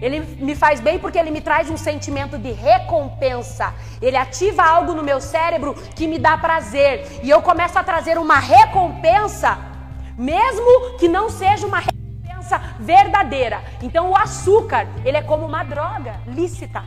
Ele 0.00 0.20
me 0.20 0.54
faz 0.54 0.80
bem 0.80 0.98
porque 0.98 1.18
ele 1.18 1.30
me 1.30 1.40
traz 1.40 1.68
um 1.68 1.76
sentimento 1.76 2.38
de 2.38 2.52
recompensa. 2.52 3.74
Ele 4.00 4.16
ativa 4.16 4.62
algo 4.62 4.94
no 4.94 5.02
meu 5.02 5.20
cérebro 5.20 5.74
que 5.96 6.06
me 6.06 6.18
dá 6.18 6.38
prazer. 6.38 7.20
E 7.22 7.28
eu 7.28 7.42
começo 7.42 7.78
a 7.78 7.82
trazer 7.82 8.16
uma 8.16 8.38
recompensa, 8.38 9.58
mesmo 10.16 10.96
que 10.98 11.08
não 11.08 11.28
seja 11.28 11.66
uma 11.66 11.80
recompensa 11.80 12.58
verdadeira. 12.78 13.60
Então 13.82 14.10
o 14.10 14.16
açúcar, 14.16 14.86
ele 15.04 15.16
é 15.16 15.22
como 15.22 15.44
uma 15.44 15.64
droga 15.64 16.20
lícita. 16.28 16.84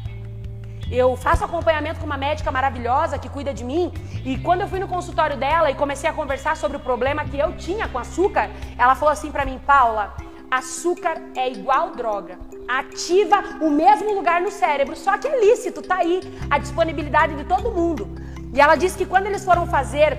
Eu 0.92 1.16
faço 1.16 1.46
acompanhamento 1.46 2.02
com 2.02 2.06
uma 2.06 2.18
médica 2.18 2.52
maravilhosa 2.52 3.18
que 3.18 3.30
cuida 3.30 3.54
de 3.54 3.64
mim. 3.64 3.94
E 4.26 4.38
quando 4.38 4.62
eu 4.62 4.68
fui 4.68 4.78
no 4.78 4.90
consultório 4.90 5.38
dela 5.38 5.72
e 5.72 5.74
comecei 5.74 6.10
a 6.10 6.14
conversar 6.14 6.58
sobre 6.58 6.76
o 6.76 6.82
problema 6.82 7.24
que 7.24 7.40
eu 7.40 7.54
tinha 7.56 7.88
com 7.88 7.98
açúcar, 7.98 8.50
ela 8.78 8.94
falou 8.94 9.14
assim 9.14 9.32
para 9.32 9.46
mim, 9.46 9.58
Paula, 9.66 10.14
açúcar 10.52 11.16
é 11.34 11.50
igual 11.50 11.92
droga. 11.92 12.38
Ativa 12.68 13.42
o 13.62 13.70
mesmo 13.70 14.14
lugar 14.14 14.42
no 14.42 14.52
cérebro, 14.52 14.98
só 14.98 15.18
que 15.18 15.30
é 15.30 15.40
lícito, 15.40 15.82
tá 15.82 15.96
aí 16.00 16.20
a 16.50 16.58
disponibilidade 16.58 17.36
de 17.36 17.46
todo 17.46 17.72
mundo. 17.72 18.10
E 18.54 18.60
ela 18.60 18.76
disse 18.76 18.98
que 18.98 19.06
quando 19.06 19.28
eles 19.28 19.46
foram 19.46 19.66
fazer, 19.66 20.18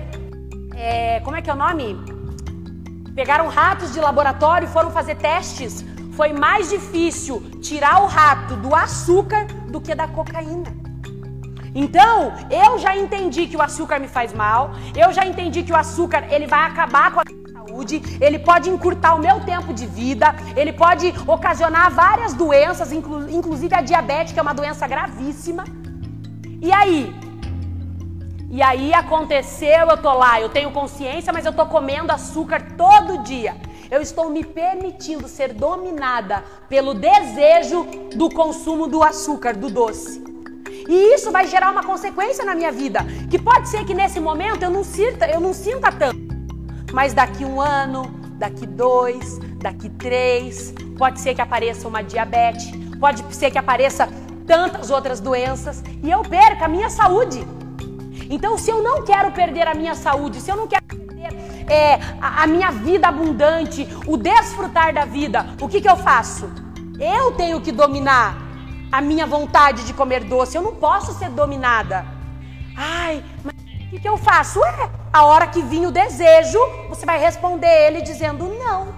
é, 0.75 1.19
como 1.19 1.37
é 1.37 1.41
que 1.43 1.51
é 1.51 1.53
o 1.53 1.55
nome? 1.55 2.03
Pegaram 3.13 3.47
ratos 3.47 3.93
de 3.93 3.99
laboratório 3.99 4.67
e 4.67 4.71
foram 4.71 4.89
fazer 4.89 5.17
testes 5.17 5.85
foi 6.15 6.31
mais 6.31 6.69
difícil 6.69 7.41
tirar 7.61 8.03
o 8.03 8.07
rato 8.07 8.55
do 8.55 8.73
açúcar 8.75 9.45
do 9.69 9.81
que 9.81 9.93
da 9.95 10.07
cocaína. 10.07 10.71
Então, 11.75 12.33
eu 12.51 12.77
já 12.77 12.95
entendi 12.95 13.47
que 13.47 13.57
o 13.57 13.61
açúcar 13.61 13.99
me 13.99 14.07
faz 14.07 14.31
mal, 14.31 14.71
eu 14.95 15.11
já 15.11 15.25
entendi 15.25 15.63
que 15.63 15.71
o 15.71 15.75
açúcar 15.75 16.27
ele 16.29 16.45
vai 16.45 16.67
acabar 16.67 17.11
com 17.11 17.19
a 17.19 17.23
saúde, 17.51 17.99
ele 18.21 18.37
pode 18.37 18.69
encurtar 18.69 19.15
o 19.15 19.19
meu 19.19 19.39
tempo 19.39 19.73
de 19.73 19.87
vida, 19.87 20.35
ele 20.55 20.71
pode 20.71 21.11
ocasionar 21.25 21.89
várias 21.89 22.33
doenças, 22.33 22.91
inclu 22.91 23.27
inclusive 23.27 23.73
a 23.73 23.81
diabetes, 23.81 24.33
que 24.33 24.39
é 24.39 24.41
uma 24.41 24.53
doença 24.53 24.87
gravíssima. 24.87 25.63
E 26.61 26.71
aí? 26.71 27.15
E 28.51 28.61
aí 28.61 28.93
aconteceu, 28.93 29.89
eu 29.89 29.97
tô 29.97 30.13
lá, 30.13 30.39
eu 30.39 30.49
tenho 30.49 30.69
consciência, 30.69 31.33
mas 31.33 31.43
eu 31.43 31.53
tô 31.53 31.65
comendo 31.65 32.11
açúcar 32.11 32.61
todo 32.77 33.23
dia 33.23 33.55
eu 33.93 34.01
estou 34.01 34.27
me 34.27 34.43
permitindo 34.43 35.27
ser 35.27 35.53
dominada 35.53 36.43
pelo 36.67 36.95
desejo 36.95 37.85
do 38.15 38.27
consumo 38.27 38.87
do 38.87 39.03
açúcar, 39.03 39.55
do 39.55 39.69
doce. 39.69 40.23
E 40.89 41.13
isso 41.13 41.31
vai 41.31 41.45
gerar 41.45 41.71
uma 41.71 41.83
consequência 41.83 42.43
na 42.43 42.55
minha 42.55 42.71
vida, 42.71 43.01
que 43.29 43.37
pode 43.37 43.69
ser 43.69 43.85
que 43.85 43.93
nesse 43.93 44.19
momento 44.19 44.63
eu 44.63 44.71
não 44.71 44.83
sinta, 44.83 45.27
eu 45.27 45.39
não 45.39 45.53
sinta 45.53 45.91
tanto, 45.91 46.17
mas 46.91 47.13
daqui 47.13 47.45
um 47.45 47.61
ano, 47.61 48.01
daqui 48.39 48.65
dois, 48.65 49.37
daqui 49.61 49.89
três, 49.89 50.73
pode 50.97 51.19
ser 51.19 51.35
que 51.35 51.41
apareça 51.41 51.87
uma 51.87 52.03
diabetes, 52.03 52.71
pode 52.99 53.23
ser 53.35 53.51
que 53.51 53.59
apareça 53.59 54.09
tantas 54.47 54.89
outras 54.89 55.19
doenças 55.19 55.83
e 56.01 56.09
eu 56.09 56.23
perca 56.23 56.65
a 56.65 56.67
minha 56.67 56.89
saúde. 56.89 57.45
Então, 58.27 58.57
se 58.57 58.71
eu 58.71 58.81
não 58.81 59.03
quero 59.03 59.31
perder 59.31 59.67
a 59.67 59.75
minha 59.75 59.93
saúde, 59.93 60.41
se 60.41 60.49
eu 60.49 60.55
não 60.55 60.67
quero 60.67 61.02
é, 61.67 61.95
a, 62.21 62.43
a 62.43 62.47
minha 62.47 62.71
vida 62.71 63.07
abundante, 63.07 63.87
o 64.07 64.17
desfrutar 64.17 64.93
da 64.93 65.05
vida, 65.05 65.45
o 65.61 65.67
que, 65.67 65.81
que 65.81 65.89
eu 65.89 65.97
faço? 65.97 66.49
Eu 66.99 67.31
tenho 67.31 67.59
que 67.61 67.71
dominar 67.71 68.37
a 68.91 69.01
minha 69.01 69.25
vontade 69.25 69.83
de 69.85 69.93
comer 69.93 70.23
doce. 70.23 70.55
Eu 70.55 70.61
não 70.61 70.75
posso 70.75 71.13
ser 71.13 71.29
dominada. 71.29 72.05
Ai, 72.77 73.23
mas 73.43 73.53
o 73.55 73.89
que, 73.89 73.99
que 73.99 74.07
eu 74.07 74.17
faço? 74.17 74.63
É, 74.63 74.89
a 75.11 75.25
hora 75.25 75.47
que 75.47 75.61
vir 75.61 75.87
o 75.87 75.91
desejo, 75.91 76.59
você 76.89 77.05
vai 77.05 77.19
responder 77.19 77.87
ele 77.87 78.01
dizendo: 78.01 78.47
não, 78.47 78.93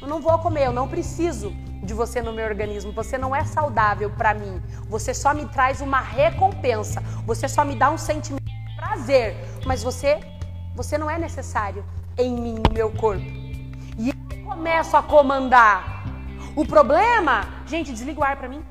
eu 0.00 0.08
não 0.08 0.20
vou 0.20 0.36
comer, 0.38 0.66
eu 0.66 0.72
não 0.72 0.88
preciso 0.88 1.52
de 1.82 1.94
você 1.94 2.22
no 2.22 2.32
meu 2.32 2.46
organismo. 2.46 2.92
Você 2.92 3.18
não 3.18 3.34
é 3.34 3.44
saudável 3.44 4.10
para 4.10 4.34
mim. 4.34 4.62
Você 4.88 5.12
só 5.12 5.34
me 5.34 5.46
traz 5.46 5.80
uma 5.80 6.00
recompensa. 6.00 7.02
Você 7.26 7.48
só 7.48 7.64
me 7.64 7.74
dá 7.74 7.90
um 7.90 7.98
sentimento 7.98 8.44
de 8.44 8.76
prazer. 8.76 9.36
Mas 9.66 9.82
você 9.82 10.20
você 10.74 10.96
não 10.96 11.10
é 11.10 11.18
necessário 11.18 11.84
em 12.18 12.34
mim, 12.34 12.54
no 12.66 12.72
meu 12.72 12.90
corpo. 12.90 13.24
E 13.98 14.10
eu 14.10 14.44
começo 14.44 14.96
a 14.96 15.02
comandar. 15.02 16.04
O 16.56 16.66
problema, 16.66 17.46
gente, 17.66 17.92
desliga 17.92 18.20
o 18.20 18.24
ar 18.24 18.36
para 18.36 18.48
mim. 18.48 18.62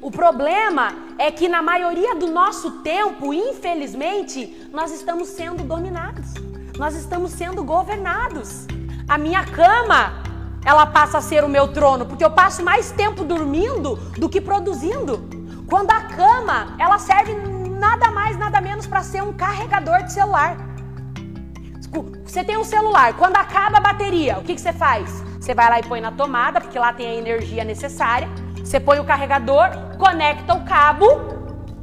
O 0.00 0.10
problema 0.10 0.94
é 1.18 1.30
que 1.30 1.48
na 1.48 1.60
maioria 1.60 2.14
do 2.14 2.28
nosso 2.28 2.82
tempo, 2.82 3.34
infelizmente, 3.34 4.68
nós 4.72 4.92
estamos 4.92 5.28
sendo 5.28 5.64
dominados. 5.64 6.34
Nós 6.78 6.94
estamos 6.94 7.32
sendo 7.32 7.64
governados. 7.64 8.66
A 9.08 9.18
minha 9.18 9.44
cama, 9.44 10.22
ela 10.64 10.86
passa 10.86 11.18
a 11.18 11.20
ser 11.20 11.42
o 11.42 11.48
meu 11.48 11.72
trono, 11.72 12.06
porque 12.06 12.24
eu 12.24 12.30
passo 12.30 12.62
mais 12.62 12.92
tempo 12.92 13.24
dormindo 13.24 13.96
do 14.16 14.28
que 14.28 14.40
produzindo. 14.40 15.28
Quando 15.68 15.90
a 15.90 16.02
cama, 16.02 16.76
ela 16.78 16.98
serve 16.98 17.34
nada 17.68 18.10
mais, 18.10 18.38
nada 18.38 18.60
menos 18.60 18.86
para 18.86 19.02
ser 19.02 19.22
um 19.22 19.32
carregador 19.32 20.04
de 20.04 20.12
celular. 20.12 20.67
Você 22.24 22.44
tem 22.44 22.56
um 22.56 22.64
celular, 22.64 23.14
quando 23.14 23.36
acaba 23.36 23.78
a 23.78 23.80
bateria, 23.80 24.38
o 24.38 24.44
que, 24.44 24.54
que 24.54 24.60
você 24.60 24.72
faz? 24.72 25.24
Você 25.40 25.54
vai 25.54 25.70
lá 25.70 25.78
e 25.78 25.82
põe 25.82 26.00
na 26.00 26.12
tomada, 26.12 26.60
porque 26.60 26.78
lá 26.78 26.92
tem 26.92 27.06
a 27.06 27.14
energia 27.14 27.64
necessária. 27.64 28.28
Você 28.56 28.78
põe 28.78 28.98
o 29.00 29.04
carregador, 29.04 29.70
conecta 29.96 30.52
o 30.54 30.64
cabo, 30.64 31.06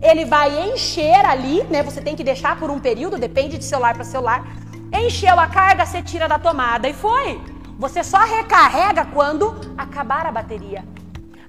ele 0.02 0.24
vai 0.26 0.70
encher 0.70 1.26
ali, 1.26 1.64
né? 1.64 1.82
Você 1.82 2.00
tem 2.00 2.16
que 2.16 2.24
deixar 2.24 2.60
por 2.60 2.70
um 2.70 2.80
período, 2.80 3.18
depende 3.18 3.58
de 3.58 3.64
celular 3.64 3.96
para 3.96 4.04
celular. 4.04 4.46
Encheu 4.94 5.40
a 5.40 5.48
carga, 5.48 5.86
você 5.86 6.02
tira 6.02 6.28
da 6.28 6.38
tomada 6.38 6.88
e 6.88 6.94
foi. 6.94 7.42
Você 7.80 8.04
só 8.04 8.20
recarrega 8.20 9.06
quando 9.06 9.56
acabar 9.78 10.26
a 10.28 10.32
bateria. 10.32 10.84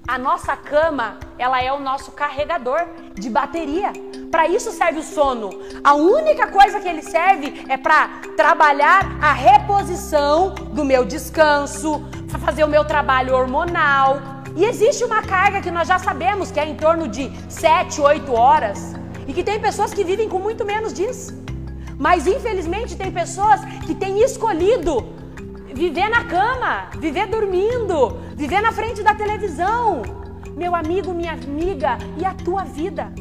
A 0.09 0.19
nossa 0.19 0.55
cama, 0.55 1.19
ela 1.37 1.61
é 1.61 1.73
o 1.73 1.81
nosso 1.81 2.13
carregador 2.13 2.87
de 3.15 3.29
bateria. 3.29 3.93
Para 4.31 4.47
isso 4.47 4.71
serve 4.71 5.01
o 5.01 5.03
sono. 5.03 5.51
A 5.83 5.95
única 5.95 6.47
coisa 6.47 6.79
que 6.79 6.89
ele 6.89 7.03
serve 7.03 7.65
é 7.69 7.77
para 7.77 8.21
trabalhar 8.37 9.01
a 9.21 9.33
reposição 9.33 10.55
do 10.73 10.85
meu 10.85 11.05
descanso, 11.05 12.05
para 12.29 12.39
fazer 12.39 12.63
o 12.63 12.69
meu 12.69 12.85
trabalho 12.85 13.35
hormonal. 13.35 14.21
E 14.55 14.65
existe 14.65 15.03
uma 15.03 15.23
carga 15.23 15.61
que 15.61 15.73
nós 15.73 15.89
já 15.89 15.99
sabemos 15.99 16.53
que 16.53 16.61
é 16.61 16.65
em 16.65 16.77
torno 16.77 17.09
de 17.09 17.33
7, 17.51 18.01
8 18.01 18.33
horas 18.33 18.95
e 19.27 19.33
que 19.33 19.43
tem 19.43 19.59
pessoas 19.61 19.93
que 19.93 20.05
vivem 20.05 20.29
com 20.29 20.39
muito 20.39 20.65
menos 20.65 20.93
disso. 20.93 21.35
Mas 21.99 22.29
infelizmente 22.29 22.95
tem 22.95 23.11
pessoas 23.11 23.61
que 23.85 23.95
têm 23.95 24.23
escolhido 24.23 25.16
viver 25.77 26.09
na 26.09 26.25
cama, 26.25 26.89
viver 26.99 27.27
dormindo, 27.27 28.19
viver 28.35 28.63
na 28.63 28.73
frente 28.73 29.03
da 29.03 29.15
televisão, 29.15 30.01
meu 30.57 30.75
amigo, 30.75 31.13
minha 31.13 31.33
amiga, 31.33 31.99
e 32.17 32.25
a 32.25 32.33
tua 32.33 32.65
vida, 32.65 33.13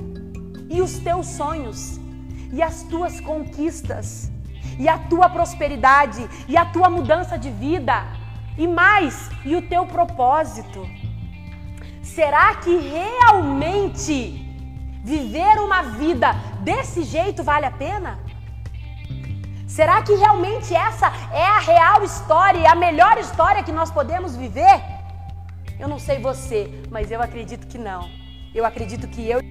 e 0.70 0.82
os 0.82 0.98
teus 1.00 1.28
sonhos, 1.28 2.00
e 2.54 2.62
as 2.64 2.82
tuas 2.84 3.20
conquistas, 3.20 4.32
e 4.80 4.88
a 4.88 4.98
tua 4.98 5.30
prosperidade, 5.30 6.26
e 6.48 6.56
a 6.56 6.64
tua 6.64 6.90
mudança 6.90 7.38
de 7.38 7.52
vida, 7.52 8.06
e 8.58 8.66
mais, 8.66 9.30
e 9.44 9.54
o 9.54 9.62
teu 9.62 9.86
propósito. 9.86 10.88
Será 12.02 12.56
que 12.56 12.78
realmente 12.78 14.42
viver 15.04 15.60
uma 15.60 15.82
vida 15.82 16.34
desse 16.62 17.04
jeito 17.04 17.44
vale 17.44 17.66
a 17.66 17.72
pena? 17.72 18.25
Será 19.76 20.02
que 20.02 20.14
realmente 20.14 20.74
essa 20.74 21.08
é 21.34 21.46
a 21.46 21.60
real 21.60 22.02
história 22.02 22.60
e 22.60 22.66
a 22.66 22.74
melhor 22.74 23.18
história 23.18 23.62
que 23.62 23.74
nós 23.74 23.92
podemos 23.92 24.34
viver? 24.34 24.82
Eu 25.78 25.90
não 25.90 26.00
sei 26.00 26.18
você, 26.18 26.72
mas 26.90 27.12
eu 27.12 27.22
acredito 27.22 27.68
que 27.68 27.78
não. 27.78 28.10
Eu 28.54 28.66
acredito 28.66 29.06
que 29.06 29.30
eu 29.30 29.42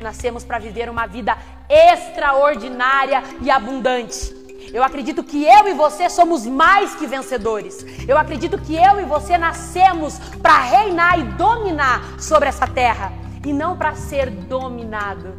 nascemos 0.00 0.44
para 0.44 0.58
viver 0.58 0.88
uma 0.88 1.06
vida 1.06 1.36
extraordinária 1.68 3.22
e 3.42 3.50
abundante. 3.50 4.34
Eu 4.72 4.82
acredito 4.82 5.22
que 5.22 5.44
eu 5.44 5.68
e 5.68 5.74
você 5.74 6.08
somos 6.08 6.46
mais 6.46 6.94
que 6.94 7.06
vencedores. 7.06 7.84
Eu 8.08 8.16
acredito 8.16 8.56
que 8.56 8.74
eu 8.74 8.98
e 8.98 9.04
você 9.04 9.36
nascemos 9.36 10.18
para 10.40 10.58
reinar 10.58 11.18
e 11.18 11.24
dominar 11.32 12.18
sobre 12.18 12.48
essa 12.48 12.66
terra 12.66 13.12
e 13.44 13.52
não 13.52 13.76
para 13.76 13.94
ser 13.94 14.30
dominado. 14.30 15.34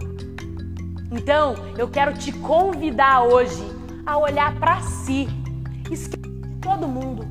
Então, 1.12 1.56
eu 1.76 1.90
quero 1.90 2.14
te 2.14 2.32
convidar 2.32 3.24
hoje 3.24 3.81
a 4.06 4.18
olhar 4.18 4.60
para 4.60 4.82
si. 4.82 5.28
Esquece 5.90 6.18
de 6.18 6.60
todo 6.62 6.88
mundo. 6.88 7.26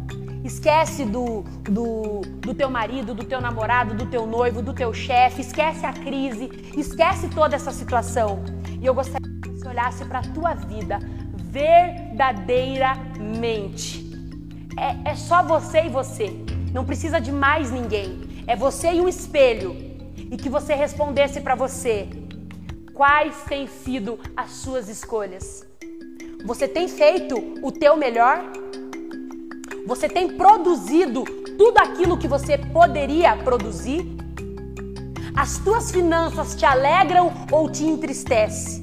Esquece 0.44 1.04
do, 1.04 1.42
do, 1.64 2.20
do 2.40 2.54
teu 2.54 2.70
marido, 2.70 3.14
do 3.14 3.24
teu 3.24 3.40
namorado, 3.40 3.94
do 3.94 4.06
teu 4.06 4.26
noivo, 4.26 4.62
do 4.62 4.72
teu 4.72 4.92
chefe. 4.92 5.40
Esquece 5.42 5.84
a 5.84 5.92
crise. 5.92 6.50
Esquece 6.76 7.28
toda 7.28 7.56
essa 7.56 7.72
situação. 7.72 8.42
E 8.80 8.86
eu 8.86 8.94
gostaria 8.94 9.28
que 9.42 9.50
você 9.50 9.68
olhasse 9.68 10.04
para 10.06 10.20
a 10.20 10.22
tua 10.22 10.54
vida 10.54 10.98
verdadeiramente. 11.36 14.08
É, 14.78 15.10
é 15.10 15.14
só 15.14 15.42
você 15.42 15.86
e 15.86 15.90
você. 15.90 16.30
Não 16.72 16.84
precisa 16.84 17.20
de 17.20 17.32
mais 17.32 17.70
ninguém. 17.70 18.44
É 18.46 18.56
você 18.56 18.92
e 18.92 19.00
um 19.00 19.08
espelho. 19.08 19.90
E 20.16 20.36
que 20.36 20.48
você 20.48 20.74
respondesse 20.74 21.40
para 21.40 21.54
você 21.54 22.08
quais 22.94 23.42
têm 23.44 23.66
sido 23.66 24.18
as 24.36 24.50
suas 24.50 24.88
escolhas. 24.88 25.69
Você 26.44 26.66
tem 26.66 26.88
feito 26.88 27.36
o 27.62 27.70
teu 27.70 27.96
melhor? 27.96 28.42
Você 29.86 30.08
tem 30.08 30.36
produzido 30.36 31.24
tudo 31.58 31.78
aquilo 31.78 32.16
que 32.16 32.26
você 32.26 32.56
poderia 32.56 33.36
produzir? 33.36 34.06
As 35.36 35.58
tuas 35.58 35.90
finanças 35.90 36.54
te 36.54 36.64
alegram 36.64 37.32
ou 37.52 37.70
te 37.70 37.84
entristecem? 37.84 38.82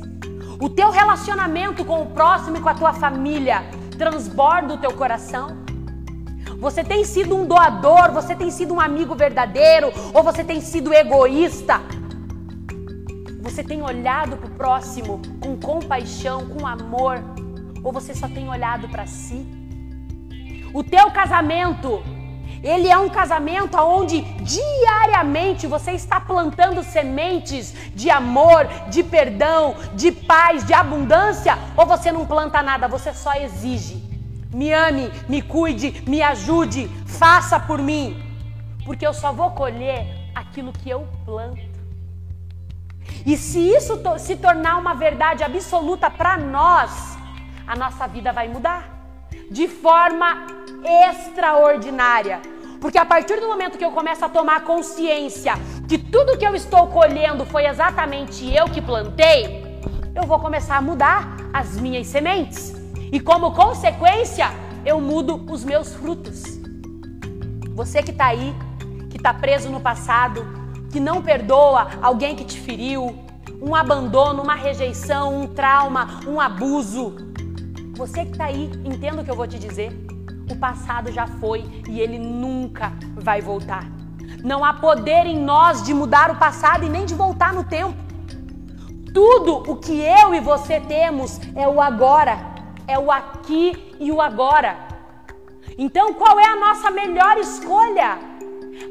O 0.62 0.70
teu 0.70 0.92
relacionamento 0.92 1.84
com 1.84 2.04
o 2.04 2.06
próximo 2.08 2.58
e 2.58 2.62
com 2.62 2.70
a 2.70 2.76
tua 2.76 2.94
família 2.94 3.64
transborda 3.98 4.76
o 4.76 4.78
teu 4.78 4.94
coração? 4.94 5.58
Você 6.60 6.84
tem 6.84 7.04
sido 7.04 7.36
um 7.36 7.46
doador, 7.46 8.12
você 8.12 8.36
tem 8.36 8.52
sido 8.52 8.74
um 8.74 8.80
amigo 8.80 9.16
verdadeiro 9.16 9.92
ou 10.14 10.22
você 10.24 10.44
tem 10.44 10.62
sido 10.62 10.94
egoísta? 10.94 11.82
Você 13.42 13.64
tem 13.64 13.82
olhado 13.82 14.38
para 14.38 14.48
o 14.48 14.52
próximo 14.52 15.22
com 15.42 15.56
compaixão, 15.56 16.46
com 16.48 16.66
amor? 16.66 17.24
Ou 17.84 17.92
você 17.92 18.14
só 18.14 18.28
tem 18.28 18.50
olhado 18.50 18.88
para 18.90 19.06
si? 19.06 19.46
O 20.74 20.84
teu 20.84 21.10
casamento, 21.12 22.04
ele 22.64 22.88
é 22.88 22.98
um 22.98 23.10
casamento 23.10 23.78
onde 23.78 24.22
diariamente 24.22 25.68
você 25.68 25.92
está 25.92 26.20
plantando 26.20 26.84
sementes 26.84 27.74
de 27.96 28.10
amor, 28.10 28.68
de 28.90 29.04
perdão, 29.04 29.76
de 29.94 30.12
paz, 30.12 30.66
de 30.66 30.74
abundância, 30.74 31.58
ou 31.76 31.86
você 31.86 32.12
não 32.12 32.26
planta 32.26 32.62
nada, 32.62 32.88
você 32.88 33.14
só 33.14 33.34
exige. 33.34 34.04
Me 34.54 34.72
ame, 34.72 35.12
me 35.28 35.42
cuide, 35.42 36.04
me 36.08 36.22
ajude, 36.22 36.88
faça 37.06 37.60
por 37.60 37.80
mim, 37.80 38.22
porque 38.86 39.06
eu 39.06 39.14
só 39.14 39.32
vou 39.32 39.52
colher 39.52 40.08
aquilo 40.34 40.72
que 40.72 40.90
eu 40.90 41.08
planto. 41.26 41.78
E 43.26 43.36
se 43.36 43.60
isso 43.60 44.02
se 44.20 44.36
tornar 44.36 44.78
uma 44.78 44.94
verdade 44.94 45.44
absoluta 45.44 46.10
para 46.10 46.38
nós, 46.38 47.17
a 47.68 47.76
nossa 47.76 48.08
vida 48.08 48.32
vai 48.32 48.48
mudar 48.48 48.98
de 49.52 49.68
forma 49.68 50.48
extraordinária. 51.10 52.42
Porque 52.80 52.98
a 52.98 53.06
partir 53.06 53.40
do 53.40 53.48
momento 53.48 53.78
que 53.78 53.84
eu 53.84 53.92
começo 53.92 54.24
a 54.24 54.30
tomar 54.30 54.64
consciência 54.64 55.54
que 55.88 55.98
tudo 55.98 56.38
que 56.38 56.46
eu 56.46 56.56
estou 56.56 56.88
colhendo 56.88 57.46
foi 57.46 57.66
exatamente 57.66 58.54
eu 58.54 58.66
que 58.66 58.82
plantei, 58.82 59.82
eu 60.16 60.24
vou 60.24 60.40
começar 60.40 60.78
a 60.78 60.82
mudar 60.82 61.38
as 61.54 61.78
minhas 61.78 62.08
sementes. 62.08 62.74
E 63.12 63.20
como 63.20 63.52
consequência, 63.52 64.48
eu 64.86 65.00
mudo 65.02 65.46
os 65.50 65.64
meus 65.64 65.94
frutos. 65.94 66.44
Você 67.74 68.04
que 68.04 68.12
está 68.12 68.28
aí, 68.28 68.56
que 69.10 69.18
está 69.18 69.34
preso 69.34 69.70
no 69.70 69.80
passado, 69.80 70.46
que 70.92 71.00
não 71.00 71.22
perdoa 71.22 71.88
alguém 72.02 72.36
que 72.36 72.44
te 72.44 72.60
feriu, 72.60 73.18
um 73.62 73.76
abandono, 73.76 74.44
uma 74.44 74.56
rejeição, 74.56 75.42
um 75.42 75.48
trauma, 75.48 76.22
um 76.28 76.40
abuso, 76.40 77.16
você 77.98 78.24
que 78.26 78.32
está 78.32 78.46
aí, 78.46 78.72
entenda 78.86 79.22
o 79.22 79.26
que 79.26 79.32
eu 79.32 79.36
vou 79.36 79.48
te 79.48 79.58
dizer. 79.58 79.92
O 80.50 80.56
passado 80.56 81.12
já 81.12 81.26
foi 81.26 81.66
e 81.90 82.00
ele 82.00 82.20
nunca 82.20 82.94
vai 83.16 83.42
voltar. 83.42 83.86
Não 84.44 84.64
há 84.64 84.74
poder 84.74 85.26
em 85.26 85.38
nós 85.38 85.82
de 85.82 85.94
mudar 85.94 86.30
o 86.30 86.36
passado 86.36 86.86
e 86.86 86.90
nem 86.90 87.06
de 87.06 87.16
voltar 87.16 87.52
no 87.54 87.64
tempo. 87.64 87.98
Tudo 89.14 89.64
o 89.72 89.76
que 89.78 90.00
eu 90.00 90.36
e 90.36 90.40
você 90.40 90.80
temos 90.80 91.40
é 91.56 91.68
o 91.68 91.82
agora, 91.82 92.38
é 92.88 93.00
o 93.00 93.12
aqui 93.12 93.96
e 94.00 94.12
o 94.12 94.22
agora. 94.22 94.78
Então, 95.78 96.14
qual 96.14 96.40
é 96.40 96.46
a 96.46 96.56
nossa 96.56 96.92
melhor 96.92 97.38
escolha? 97.38 98.20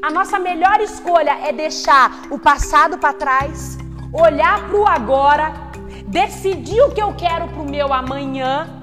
A 0.01 0.11
nossa 0.11 0.37
melhor 0.37 0.81
escolha 0.81 1.31
é 1.47 1.53
deixar 1.53 2.23
o 2.29 2.37
passado 2.37 2.97
para 2.97 3.13
trás, 3.13 3.77
olhar 4.11 4.67
para 4.67 4.77
o 4.77 4.85
agora, 4.85 5.53
decidir 6.05 6.81
o 6.81 6.91
que 6.91 7.01
eu 7.01 7.13
quero 7.15 7.47
para 7.47 7.61
o 7.61 7.69
meu 7.69 7.93
amanhã 7.93 8.76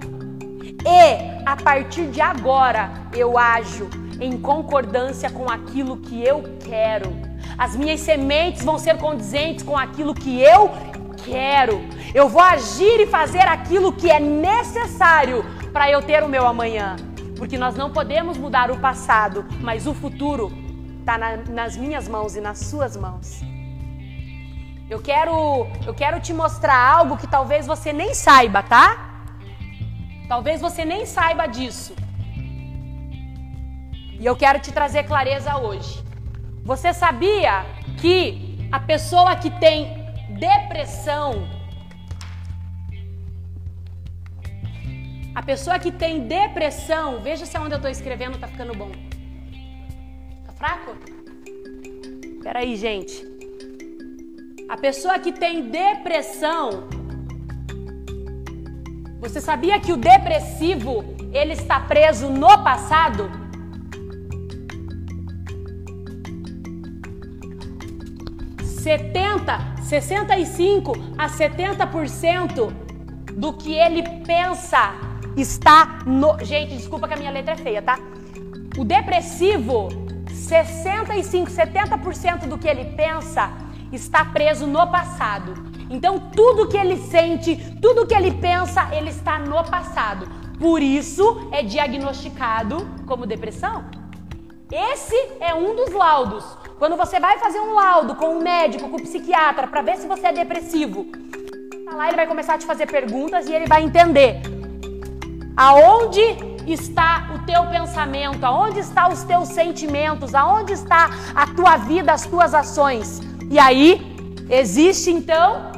e 0.85 1.43
a 1.47 1.57
partir 1.57 2.07
de 2.09 2.21
agora 2.21 2.91
eu 3.13 3.39
ajo 3.39 3.89
em 4.21 4.39
concordância 4.39 5.31
com 5.31 5.51
aquilo 5.51 5.97
que 5.97 6.23
eu 6.23 6.43
quero. 6.65 7.13
As 7.57 7.77
minhas 7.77 8.01
sementes 8.01 8.65
vão 8.65 8.79
ser 8.79 8.99
condizentes 8.99 9.65
com 9.65 9.77
aquilo 9.77 10.15
que 10.15 10.41
eu 10.41 10.71
quero. 11.25 11.81
Eu 12.15 12.29
vou 12.29 12.43
agir 12.43 13.01
e 13.01 13.07
fazer 13.07 13.41
aquilo 13.41 13.93
que 13.93 14.11
é 14.11 14.21
necessário 14.21 15.45
para 15.73 15.91
eu 15.91 16.03
ter 16.03 16.23
o 16.23 16.29
meu 16.29 16.47
amanhã. 16.47 16.97
Porque 17.37 17.59
nós 17.59 17.75
não 17.75 17.91
podemos 17.91 18.37
mudar 18.39 18.71
o 18.71 18.79
passado, 18.79 19.45
mas 19.61 19.87
o 19.87 19.95
futuro 19.95 20.53
está 21.01 21.19
na, 21.19 21.37
nas 21.37 21.77
minhas 21.77 22.09
mãos 22.09 22.37
e 22.37 22.41
nas 22.41 22.59
suas 22.59 22.97
mãos. 22.97 23.41
Eu 24.89 25.01
quero, 25.01 25.67
eu 25.87 25.95
quero 25.95 26.21
te 26.21 26.33
mostrar 26.33 26.77
algo 26.77 27.17
que 27.17 27.27
talvez 27.27 27.67
você 27.67 27.93
nem 27.93 28.15
saiba, 28.15 28.63
tá? 28.63 29.14
Talvez 30.29 30.61
você 30.61 30.85
nem 30.85 31.05
saiba 31.05 31.47
disso. 31.47 31.95
E 34.19 34.25
eu 34.25 34.35
quero 34.35 34.59
te 34.59 34.73
trazer 34.73 35.05
clareza 35.05 35.57
hoje. 35.57 36.03
Você 36.65 36.95
sabia 36.95 37.67
que 38.01 38.69
a 38.73 38.81
pessoa 38.81 39.37
que 39.37 39.51
tem 39.51 40.05
depressão, 40.31 41.47
a 45.35 45.43
pessoa 45.43 45.79
que 45.79 45.93
tem 45.93 46.27
depressão, 46.27 47.21
veja 47.21 47.45
se 47.45 47.59
onde 47.59 47.75
eu 47.75 47.77
estou 47.77 47.91
escrevendo 47.91 48.39
tá 48.39 48.49
ficando 48.49 48.75
bom. 48.75 48.91
Tá 50.47 50.53
fraco? 50.53 50.97
Peraí, 52.43 52.77
gente. 52.77 53.15
A 54.69 54.77
pessoa 54.77 55.19
que 55.19 55.33
tem 55.33 55.69
depressão, 55.69 56.89
você 59.25 59.41
sabia 59.41 59.81
que 59.81 59.91
o 59.91 59.97
depressivo, 59.97 61.03
ele 61.33 61.55
está 61.55 61.81
preso 61.81 62.29
no 62.29 62.63
passado? 62.63 63.31
Setenta, 68.63 69.61
65 69.83 70.93
a 71.17 71.27
70% 71.27 72.71
do 73.33 73.55
que 73.55 73.73
ele 73.73 74.03
pensa 74.27 74.93
está 75.39 76.01
no. 76.05 76.39
Gente, 76.45 76.77
desculpa 76.77 77.09
que 77.09 77.15
a 77.15 77.17
minha 77.17 77.31
letra 77.31 77.55
é 77.55 77.57
feia, 77.57 77.81
tá? 77.81 77.99
O 78.77 78.85
depressivo, 78.85 79.89
65, 80.29 81.51
70% 81.51 82.47
do 82.47 82.59
que 82.59 82.69
ele 82.69 82.95
pensa 82.95 83.51
está 83.91 84.23
preso 84.23 84.67
no 84.67 84.87
passado. 84.87 85.74
Então, 85.95 86.19
tudo 86.35 86.69
que 86.69 86.77
ele 86.77 86.97
sente, 86.97 87.57
tudo 87.81 88.07
que 88.07 88.15
ele 88.15 88.33
pensa, 88.33 88.89
ele 88.93 89.11
está 89.11 89.39
no 89.39 89.63
passado. 89.65 90.27
Por 90.59 90.83
isso 90.83 91.49
é 91.53 91.63
diagnosticado 91.63 92.77
como 93.07 93.27
depressão. 93.27 93.85
Esse 94.73 95.15
é 95.41 95.55
um 95.55 95.77
dos 95.77 95.93
laudos. 95.93 96.45
quando 96.79 96.97
você 96.97 97.21
vai 97.21 97.39
fazer 97.39 97.61
um 97.61 97.75
laudo 97.75 98.17
com 98.17 98.31
um 98.37 98.43
médico, 98.43 98.89
com 98.89 98.97
um 98.97 99.07
psiquiatra, 99.09 99.69
para 99.69 99.81
ver 99.81 99.97
se 99.97 100.09
você 100.09 100.27
é 100.27 100.33
depressivo, 100.33 101.07
tá 101.85 101.95
lá 101.95 102.09
ele 102.09 102.17
vai 102.17 102.27
começar 102.27 102.55
a 102.55 102.59
te 102.59 102.67
fazer 102.67 102.87
perguntas 102.87 103.47
e 103.47 103.53
ele 103.53 103.67
vai 103.67 103.83
entender 103.85 104.43
aonde 105.57 106.21
está 106.67 107.31
o 107.35 107.47
teu 107.47 107.63
pensamento, 107.67 108.43
aonde 108.45 108.81
estão 108.81 109.13
os 109.13 109.23
teus 109.23 109.49
sentimentos, 109.51 110.35
aonde 110.35 110.73
está 110.73 111.09
a 111.35 111.47
tua 111.47 111.77
vida, 111.77 112.13
as 112.13 112.27
tuas 112.27 112.53
ações. 112.53 113.21
E 113.49 113.59
aí 113.59 113.89
existe 114.51 115.11
então 115.11 115.75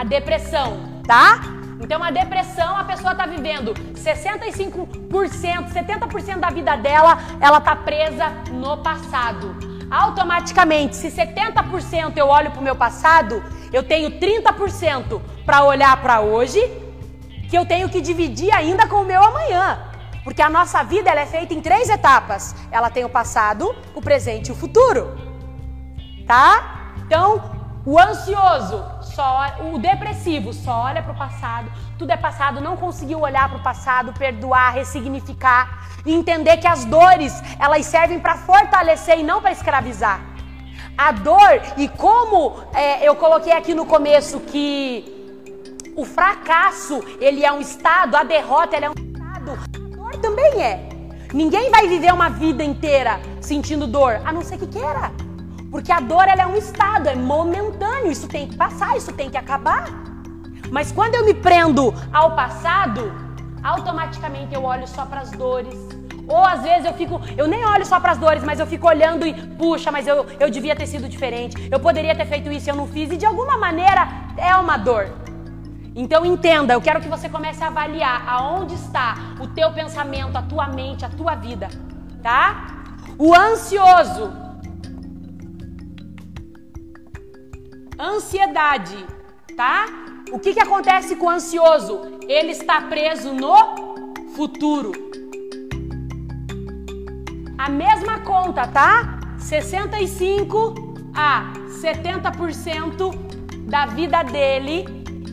a 0.00 0.04
depressão, 0.04 1.02
tá? 1.06 1.42
Então 1.78 2.02
a 2.02 2.10
depressão 2.10 2.74
a 2.74 2.84
pessoa 2.84 3.12
está 3.12 3.26
vivendo 3.26 3.74
65%, 3.74 4.88
70% 5.10 6.38
da 6.38 6.48
vida 6.48 6.74
dela, 6.74 7.18
ela 7.38 7.58
está 7.58 7.76
presa 7.76 8.30
no 8.50 8.78
passado. 8.78 9.54
Automaticamente, 9.90 10.96
se 10.96 11.10
70% 11.10 12.16
eu 12.16 12.28
olho 12.28 12.50
para 12.50 12.60
o 12.60 12.64
meu 12.64 12.74
passado, 12.74 13.44
eu 13.70 13.82
tenho 13.82 14.12
30% 14.12 15.20
para 15.44 15.64
olhar 15.64 15.94
para 16.00 16.22
hoje, 16.22 16.60
que 17.50 17.58
eu 17.58 17.66
tenho 17.66 17.86
que 17.90 18.00
dividir 18.00 18.54
ainda 18.54 18.86
com 18.86 19.02
o 19.02 19.04
meu 19.04 19.22
amanhã. 19.22 19.80
Porque 20.24 20.40
a 20.40 20.48
nossa 20.48 20.82
vida 20.82 21.10
ela 21.10 21.20
é 21.20 21.26
feita 21.26 21.52
em 21.52 21.60
três 21.60 21.90
etapas. 21.90 22.54
Ela 22.70 22.88
tem 22.88 23.04
o 23.04 23.08
passado, 23.10 23.76
o 23.94 24.00
presente 24.00 24.48
e 24.48 24.52
o 24.52 24.54
futuro. 24.54 25.14
Tá? 26.26 26.94
Então, 27.04 27.60
o 27.84 27.98
ansioso, 27.98 28.84
só, 29.14 29.56
o 29.72 29.78
depressivo 29.78 30.52
só 30.52 30.84
olha 30.84 31.02
para 31.02 31.12
o 31.12 31.16
passado, 31.16 31.70
tudo 31.98 32.10
é 32.10 32.16
passado, 32.16 32.60
não 32.60 32.76
conseguiu 32.76 33.20
olhar 33.20 33.48
para 33.48 33.58
o 33.58 33.62
passado, 33.62 34.12
perdoar, 34.12 34.72
ressignificar 34.72 35.88
e 36.04 36.14
entender 36.14 36.56
que 36.56 36.66
as 36.66 36.84
dores 36.84 37.42
elas 37.58 37.86
servem 37.86 38.18
para 38.18 38.36
fortalecer 38.36 39.18
e 39.18 39.22
não 39.22 39.40
para 39.40 39.52
escravizar. 39.52 40.20
A 40.96 41.12
dor 41.12 41.62
e 41.76 41.88
como 41.88 42.62
é, 42.74 43.06
eu 43.06 43.14
coloquei 43.16 43.52
aqui 43.52 43.74
no 43.74 43.86
começo 43.86 44.40
que 44.40 45.20
o 45.96 46.04
fracasso 46.04 47.02
ele 47.20 47.44
é 47.44 47.52
um 47.52 47.60
estado, 47.60 48.16
a 48.16 48.22
derrota 48.22 48.76
é 48.76 48.88
um 48.88 48.94
estado, 48.94 49.52
a 49.52 49.96
dor 49.96 50.16
também 50.16 50.62
é. 50.62 50.88
Ninguém 51.32 51.70
vai 51.70 51.86
viver 51.86 52.12
uma 52.12 52.28
vida 52.28 52.62
inteira 52.64 53.20
sentindo 53.40 53.86
dor, 53.86 54.20
a 54.24 54.32
não 54.32 54.42
ser 54.42 54.58
que 54.58 54.66
queira. 54.66 55.29
Porque 55.70 55.92
a 55.92 56.00
dor 56.00 56.26
ela 56.26 56.42
é 56.42 56.46
um 56.46 56.56
estado, 56.56 57.08
é 57.08 57.14
momentâneo, 57.14 58.10
isso 58.10 58.26
tem 58.26 58.48
que 58.48 58.56
passar, 58.56 58.96
isso 58.96 59.12
tem 59.12 59.30
que 59.30 59.36
acabar. 59.36 59.88
Mas 60.70 60.90
quando 60.90 61.14
eu 61.14 61.24
me 61.24 61.34
prendo 61.34 61.94
ao 62.12 62.34
passado, 62.34 63.12
automaticamente 63.62 64.54
eu 64.54 64.64
olho 64.64 64.86
só 64.88 65.06
para 65.06 65.20
as 65.20 65.30
dores. 65.30 65.74
Ou 66.26 66.44
às 66.44 66.62
vezes 66.62 66.84
eu 66.84 66.94
fico, 66.94 67.20
eu 67.36 67.46
nem 67.48 67.64
olho 67.64 67.84
só 67.84 67.98
para 67.98 68.12
as 68.12 68.18
dores, 68.18 68.42
mas 68.44 68.60
eu 68.60 68.66
fico 68.66 68.86
olhando 68.86 69.26
e, 69.26 69.32
puxa, 69.32 69.90
mas 69.90 70.06
eu, 70.06 70.26
eu 70.38 70.50
devia 70.50 70.76
ter 70.76 70.86
sido 70.86 71.08
diferente. 71.08 71.68
Eu 71.70 71.80
poderia 71.80 72.14
ter 72.14 72.26
feito 72.26 72.50
isso 72.50 72.68
e 72.68 72.70
eu 72.70 72.76
não 72.76 72.86
fiz. 72.86 73.10
E 73.10 73.16
de 73.16 73.26
alguma 73.26 73.58
maneira 73.58 74.08
é 74.36 74.54
uma 74.56 74.76
dor. 74.76 75.08
Então 75.94 76.24
entenda, 76.24 76.72
eu 76.72 76.80
quero 76.80 77.00
que 77.00 77.08
você 77.08 77.28
comece 77.28 77.62
a 77.64 77.66
avaliar 77.66 78.22
aonde 78.28 78.74
está 78.74 79.16
o 79.40 79.46
teu 79.48 79.72
pensamento, 79.72 80.36
a 80.36 80.42
tua 80.42 80.68
mente, 80.68 81.04
a 81.04 81.08
tua 81.08 81.34
vida, 81.34 81.68
tá? 82.22 82.84
O 83.18 83.34
ansioso 83.34 84.32
Ansiedade, 88.00 88.96
tá? 89.54 89.84
O 90.32 90.38
que, 90.38 90.54
que 90.54 90.60
acontece 90.60 91.16
com 91.16 91.26
o 91.26 91.28
ansioso? 91.28 92.00
Ele 92.26 92.52
está 92.52 92.80
preso 92.80 93.34
no 93.34 94.24
futuro. 94.34 94.92
A 97.58 97.68
mesma 97.68 98.20
conta, 98.20 98.66
tá? 98.66 99.20
65 99.36 100.94
a 101.14 101.52
70% 101.82 103.14
da 103.66 103.84
vida 103.84 104.22
dele 104.22 104.86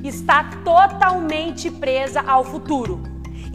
está 0.03 0.43
totalmente 0.65 1.71
presa 1.71 2.21
ao 2.27 2.43
futuro. 2.43 3.01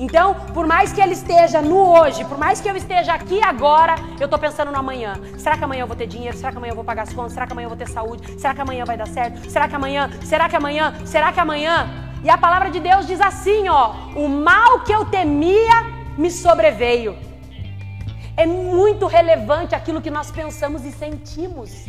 Então, 0.04 0.34
por 0.52 0.66
mais 0.66 0.92
que 0.92 1.00
ele 1.00 1.12
esteja 1.12 1.62
no 1.62 1.78
hoje, 1.96 2.24
por 2.24 2.36
mais 2.36 2.60
que 2.60 2.68
eu 2.68 2.74
esteja 2.74 3.12
aqui 3.14 3.40
agora, 3.40 3.94
eu 4.18 4.24
estou 4.24 4.36
pensando 4.36 4.72
no 4.72 4.78
amanhã. 4.78 5.12
Será 5.38 5.56
que 5.56 5.62
amanhã 5.62 5.82
eu 5.82 5.86
vou 5.86 5.94
ter 5.94 6.08
dinheiro? 6.08 6.36
Será 6.36 6.50
que 6.50 6.58
amanhã 6.58 6.72
eu 6.72 6.74
vou 6.74 6.84
pagar 6.84 7.04
as 7.04 7.12
contas? 7.12 7.34
Será 7.34 7.46
que 7.46 7.52
amanhã 7.52 7.66
eu 7.66 7.68
vou 7.68 7.78
ter 7.78 7.88
saúde? 7.88 8.40
Será 8.40 8.52
que 8.52 8.60
amanhã 8.60 8.84
vai 8.84 8.96
dar 8.96 9.06
certo? 9.06 9.48
Será 9.48 9.68
que 9.68 9.76
amanhã? 9.76 10.10
Será 10.24 10.48
que 10.48 10.56
amanhã? 10.56 10.92
Será 11.04 11.32
que 11.32 11.38
amanhã? 11.38 11.88
E 12.24 12.28
a 12.28 12.36
palavra 12.36 12.68
de 12.68 12.80
Deus 12.80 13.06
diz 13.06 13.20
assim, 13.20 13.68
ó: 13.68 13.92
"O 14.16 14.28
mal 14.28 14.80
que 14.80 14.92
eu 14.92 15.04
temia 15.04 15.84
me 16.18 16.32
sobreveio". 16.32 17.16
É 18.36 18.44
muito 18.44 19.06
relevante 19.06 19.76
aquilo 19.76 20.02
que 20.02 20.10
nós 20.10 20.32
pensamos 20.32 20.84
e 20.84 20.90
sentimos. 20.90 21.86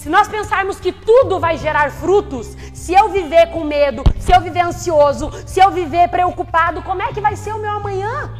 Se 0.00 0.08
nós 0.08 0.28
pensarmos 0.28 0.80
que 0.80 0.92
tudo 0.92 1.38
vai 1.38 1.58
gerar 1.58 1.90
frutos, 1.90 2.56
se 2.72 2.94
eu 2.94 3.10
viver 3.10 3.50
com 3.50 3.64
medo, 3.64 4.02
se 4.18 4.32
eu 4.34 4.40
viver 4.40 4.62
ansioso, 4.62 5.30
se 5.46 5.60
eu 5.60 5.70
viver 5.70 6.08
preocupado, 6.08 6.82
como 6.82 7.02
é 7.02 7.12
que 7.12 7.20
vai 7.20 7.36
ser 7.36 7.52
o 7.52 7.58
meu 7.58 7.72
amanhã? 7.72 8.32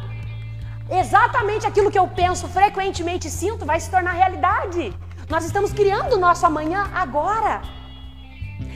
Exatamente 0.89 1.67
aquilo 1.67 1.91
que 1.91 1.99
eu 1.99 2.07
penso 2.07 2.47
frequentemente 2.47 3.29
sinto 3.29 3.63
vai 3.63 3.79
se 3.79 3.91
tornar 3.91 4.13
realidade. 4.13 4.91
Nós 5.29 5.45
estamos 5.45 5.71
criando 5.71 6.15
o 6.15 6.19
nosso 6.19 6.47
amanhã 6.47 6.89
agora. 6.95 7.61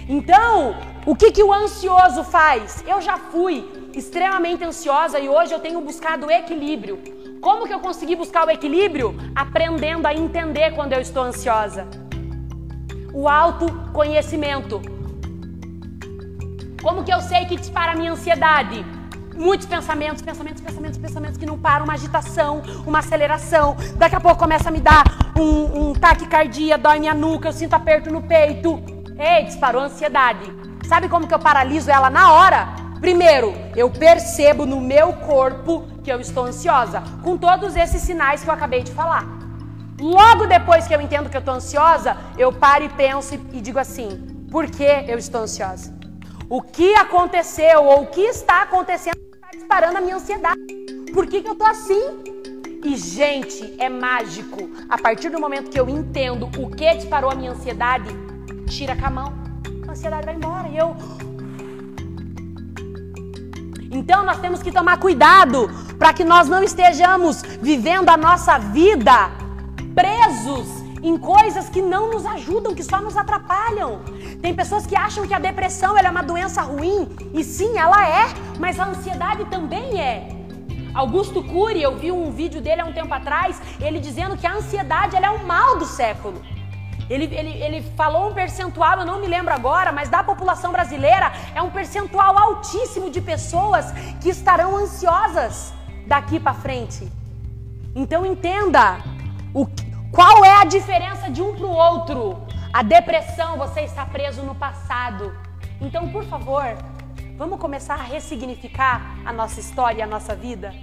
Então, 0.08 0.76
o 1.08 1.16
que, 1.16 1.32
que 1.32 1.42
o 1.42 1.52
ansioso 1.52 2.24
faz? 2.24 2.84
Eu 2.86 3.02
já 3.02 3.18
fui 3.18 3.68
extremamente 3.96 4.64
ansiosa 4.64 5.20
e 5.20 5.28
hoje 5.28 5.52
eu 5.52 5.60
tenho 5.60 5.82
buscado 5.82 6.30
equilíbrio. 6.30 7.02
Como 7.42 7.66
que 7.66 7.74
eu 7.74 7.80
consegui 7.80 8.16
buscar 8.16 8.46
o 8.46 8.52
equilíbrio? 8.52 9.18
Aprendendo 9.36 10.06
a 10.06 10.14
entender 10.14 10.76
quando 10.76 10.94
eu 10.94 11.02
estou 11.02 11.24
ansiosa 11.24 12.05
o 13.16 13.30
autoconhecimento. 13.30 14.82
Como 16.84 17.06
que 17.06 17.14
eu 17.14 17.22
sei 17.22 17.46
que 17.46 17.56
dispara 17.56 17.94
a 17.94 17.96
minha 17.96 18.12
ansiedade? 18.12 18.86
Muitos 19.34 19.66
pensamentos, 19.66 20.22
pensamentos, 20.22 20.62
pensamentos, 20.62 20.98
pensamentos 20.98 21.38
que 21.38 21.46
não 21.46 21.58
param, 21.58 21.86
uma 21.86 21.94
agitação, 21.94 22.62
uma 22.86 23.00
aceleração. 23.00 23.78
Daqui 23.96 24.18
a 24.18 24.20
pouco 24.20 24.38
começa 24.38 24.68
a 24.68 24.72
me 24.72 24.82
dar 24.82 25.04
um, 25.38 25.90
um 25.90 25.94
taquicardia, 25.94 26.78
dói 26.78 27.00
minha 27.00 27.14
nuca, 27.14 27.48
eu 27.48 27.54
sinto 27.54 27.74
aperto 27.74 28.12
no 28.12 28.22
peito. 28.22 28.84
Ei, 29.18 29.46
disparou 29.46 29.82
a 29.82 29.86
ansiedade. 29.86 30.52
Sabe 30.86 31.08
como 31.08 31.26
que 31.26 31.34
eu 31.34 31.40
paraliso 31.40 31.90
ela 31.90 32.10
na 32.10 32.34
hora? 32.34 32.68
Primeiro, 33.00 33.54
eu 33.78 33.90
percebo 33.90 34.66
no 34.66 34.82
meu 34.82 35.14
corpo 35.14 35.88
que 36.04 36.12
eu 36.12 36.20
estou 36.20 36.46
ansiosa, 36.46 37.02
com 37.24 37.38
todos 37.38 37.78
esses 37.78 38.02
sinais 38.02 38.44
que 38.44 38.50
eu 38.50 38.54
acabei 38.54 38.84
de 38.84 38.92
falar. 38.92 39.35
Logo 40.00 40.46
depois 40.46 40.88
que 40.88 40.94
eu 40.94 41.00
entendo 41.00 41.30
que 41.30 41.38
eu 41.38 41.40
estou 41.40 41.54
ansiosa, 41.54 42.18
eu 42.38 42.52
paro 42.52 42.84
e 42.84 42.90
penso 42.90 43.36
e, 43.54 43.62
digo 43.62 43.80
assim: 43.80 44.46
por 44.52 44.70
que 44.70 44.84
eu 45.08 45.18
estou 45.18 45.42
ansiosa? 45.42 45.94
O 46.50 46.62
que 46.62 46.94
aconteceu 46.96 47.84
ou 47.84 48.04
o 48.04 48.08
que 48.08 48.22
está 48.22 48.64
acontecendo 48.64 49.18
está 49.34 49.50
disparando 49.52 49.98
a 49.98 50.02
minha 50.02 50.16
ansiedade? 50.16 50.60
Por 51.14 51.26
que, 51.28 51.42
que 51.42 51.48
eu 51.48 51.54
estou 51.54 51.68
assim? 51.68 52.02
E, 52.84 52.98
gente, 52.98 53.76
é 53.80 53.90
mágico. 53.90 54.70
A 54.90 54.98
partir 54.98 55.30
do 55.30 55.40
momento 55.40 55.72
que 55.72 55.80
eu 55.80 55.90
entendo 55.90 56.50
o 56.60 56.70
que 56.70 56.94
disparou 56.94 57.32
a 57.32 57.36
minha 57.36 57.52
ansiedade, 57.52 58.10
tira 58.68 58.96
com 58.96 59.06
a 59.06 59.10
mão. 59.10 59.34
A 59.88 59.92
ansiedade 59.92 60.26
vai 60.26 60.36
embora. 60.36 60.68
E 60.68 60.78
eu. 60.78 60.96
Então, 63.90 64.24
nós 64.26 64.40
temos 64.40 64.62
que 64.62 64.72
tomar 64.72 64.98
cuidado 65.00 65.70
para 65.98 66.14
que 66.14 66.26
nós 66.26 66.50
não 66.50 66.62
estejamos 66.62 67.42
vivendo 67.42 68.10
a 68.10 68.18
nossa 68.18 68.58
vida 68.60 69.45
presos 69.96 70.68
em 71.02 71.18
coisas 71.18 71.70
que 71.70 71.82
não 71.82 72.12
nos 72.12 72.26
ajudam, 72.26 72.76
que 72.76 72.84
só 72.84 73.00
nos 73.02 73.16
atrapalham. 73.16 74.02
Tem 74.42 74.54
pessoas 74.54 74.86
que 74.86 74.96
acham 74.96 75.26
que 75.26 75.34
a 75.34 75.40
depressão 75.40 75.98
é 75.98 76.10
uma 76.10 76.22
doença 76.22 76.62
ruim, 76.62 77.16
e 77.34 77.44
sim, 77.44 77.78
ela 77.78 78.08
é, 78.08 78.26
mas 78.60 78.80
a 78.80 78.86
ansiedade 78.86 79.46
também 79.46 80.02
é. 80.02 80.30
Augusto 80.94 81.44
Cury, 81.44 81.82
eu 81.82 81.96
vi 81.98 82.12
um 82.12 82.32
vídeo 82.32 82.62
dele 82.62 82.82
há 82.82 82.86
um 82.86 82.94
tempo 82.94 83.14
atrás, 83.14 83.62
ele 83.82 84.00
dizendo 84.00 84.38
que 84.38 84.48
a 84.48 84.54
ansiedade 84.54 85.16
é 85.16 85.30
o 85.30 85.46
mal 85.46 85.78
do 85.78 85.86
século. 85.86 86.42
Ele, 87.10 87.26
ele, 87.26 87.62
ele 87.62 87.82
falou 87.96 88.30
um 88.30 88.34
percentual, 88.34 89.00
eu 89.00 89.06
não 89.06 89.20
me 89.20 89.28
lembro 89.28 89.54
agora, 89.54 89.92
mas 89.92 90.10
da 90.10 90.24
população 90.24 90.72
brasileira 90.72 91.32
é 91.54 91.62
um 91.62 91.70
percentual 91.70 92.38
altíssimo 92.38 93.12
de 93.12 93.22
pessoas 93.22 93.92
que 94.22 94.30
estarão 94.30 94.76
ansiosas 94.76 95.74
daqui 96.08 96.40
para 96.40 96.54
frente. 96.54 97.08
Então 97.94 98.26
entenda, 98.26 98.98
o, 99.54 99.68
qual 100.16 100.46
é 100.46 100.62
a 100.62 100.64
diferença 100.64 101.30
de 101.30 101.42
um 101.42 101.54
para 101.54 101.66
o 101.66 101.72
outro? 101.72 102.38
A 102.72 102.82
depressão, 102.82 103.58
você 103.58 103.82
está 103.82 104.06
preso 104.06 104.42
no 104.44 104.56
passado. 104.56 105.38
Então, 105.82 106.08
por 106.08 106.24
favor, 106.24 106.64
vamos 107.38 107.60
começar 107.60 107.96
a 107.96 108.04
ressignificar 108.04 109.02
a 109.26 109.34
nossa 109.34 109.60
história 109.60 110.00
e 110.00 110.02
a 110.02 110.08
nossa 110.08 110.34
vida? 110.34 110.74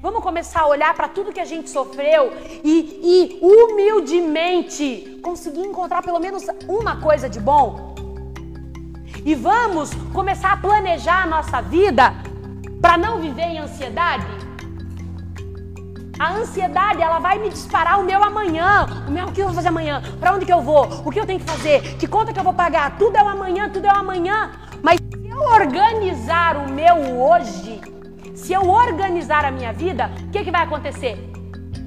Vamos 0.00 0.22
começar 0.22 0.60
a 0.60 0.66
olhar 0.68 0.94
para 0.94 1.08
tudo 1.08 1.32
que 1.32 1.40
a 1.40 1.44
gente 1.44 1.68
sofreu 1.68 2.32
e, 2.62 3.00
e 3.02 3.38
humildemente 3.42 5.18
conseguir 5.20 5.62
encontrar 5.62 6.00
pelo 6.00 6.20
menos 6.20 6.44
uma 6.68 7.00
coisa 7.00 7.28
de 7.28 7.40
bom? 7.40 7.92
E 9.24 9.34
vamos 9.34 9.90
começar 10.12 10.52
a 10.52 10.56
planejar 10.58 11.24
a 11.24 11.26
nossa 11.26 11.60
vida 11.60 12.14
para 12.80 12.96
não 12.96 13.18
viver 13.18 13.46
em 13.46 13.58
ansiedade? 13.58 14.45
A 16.18 16.32
ansiedade, 16.32 17.02
ela 17.02 17.18
vai 17.18 17.38
me 17.38 17.50
disparar 17.50 18.00
o 18.00 18.04
meu 18.04 18.22
amanhã. 18.22 18.86
O 19.06 19.10
meu, 19.10 19.26
o 19.26 19.32
que 19.32 19.40
eu 19.40 19.46
vou 19.46 19.54
fazer 19.54 19.68
amanhã? 19.68 20.02
Para 20.18 20.32
onde 20.32 20.46
que 20.46 20.52
eu 20.52 20.62
vou? 20.62 20.84
O 21.04 21.10
que 21.10 21.20
eu 21.20 21.26
tenho 21.26 21.40
que 21.40 21.50
fazer? 21.50 21.96
Que 21.98 22.06
conta 22.06 22.32
que 22.32 22.38
eu 22.38 22.44
vou 22.44 22.54
pagar? 22.54 22.96
Tudo 22.96 23.16
é 23.16 23.22
o 23.22 23.28
amanhã, 23.28 23.68
tudo 23.68 23.86
é 23.86 23.92
o 23.92 23.96
amanhã. 23.96 24.52
Mas 24.82 24.98
se 24.98 25.28
eu 25.28 25.38
organizar 25.38 26.56
o 26.56 26.70
meu 26.70 27.20
hoje, 27.20 27.80
se 28.34 28.52
eu 28.52 28.68
organizar 28.68 29.44
a 29.44 29.50
minha 29.50 29.72
vida, 29.72 30.10
o 30.26 30.30
que, 30.30 30.44
que 30.44 30.50
vai 30.50 30.62
acontecer? 30.62 31.30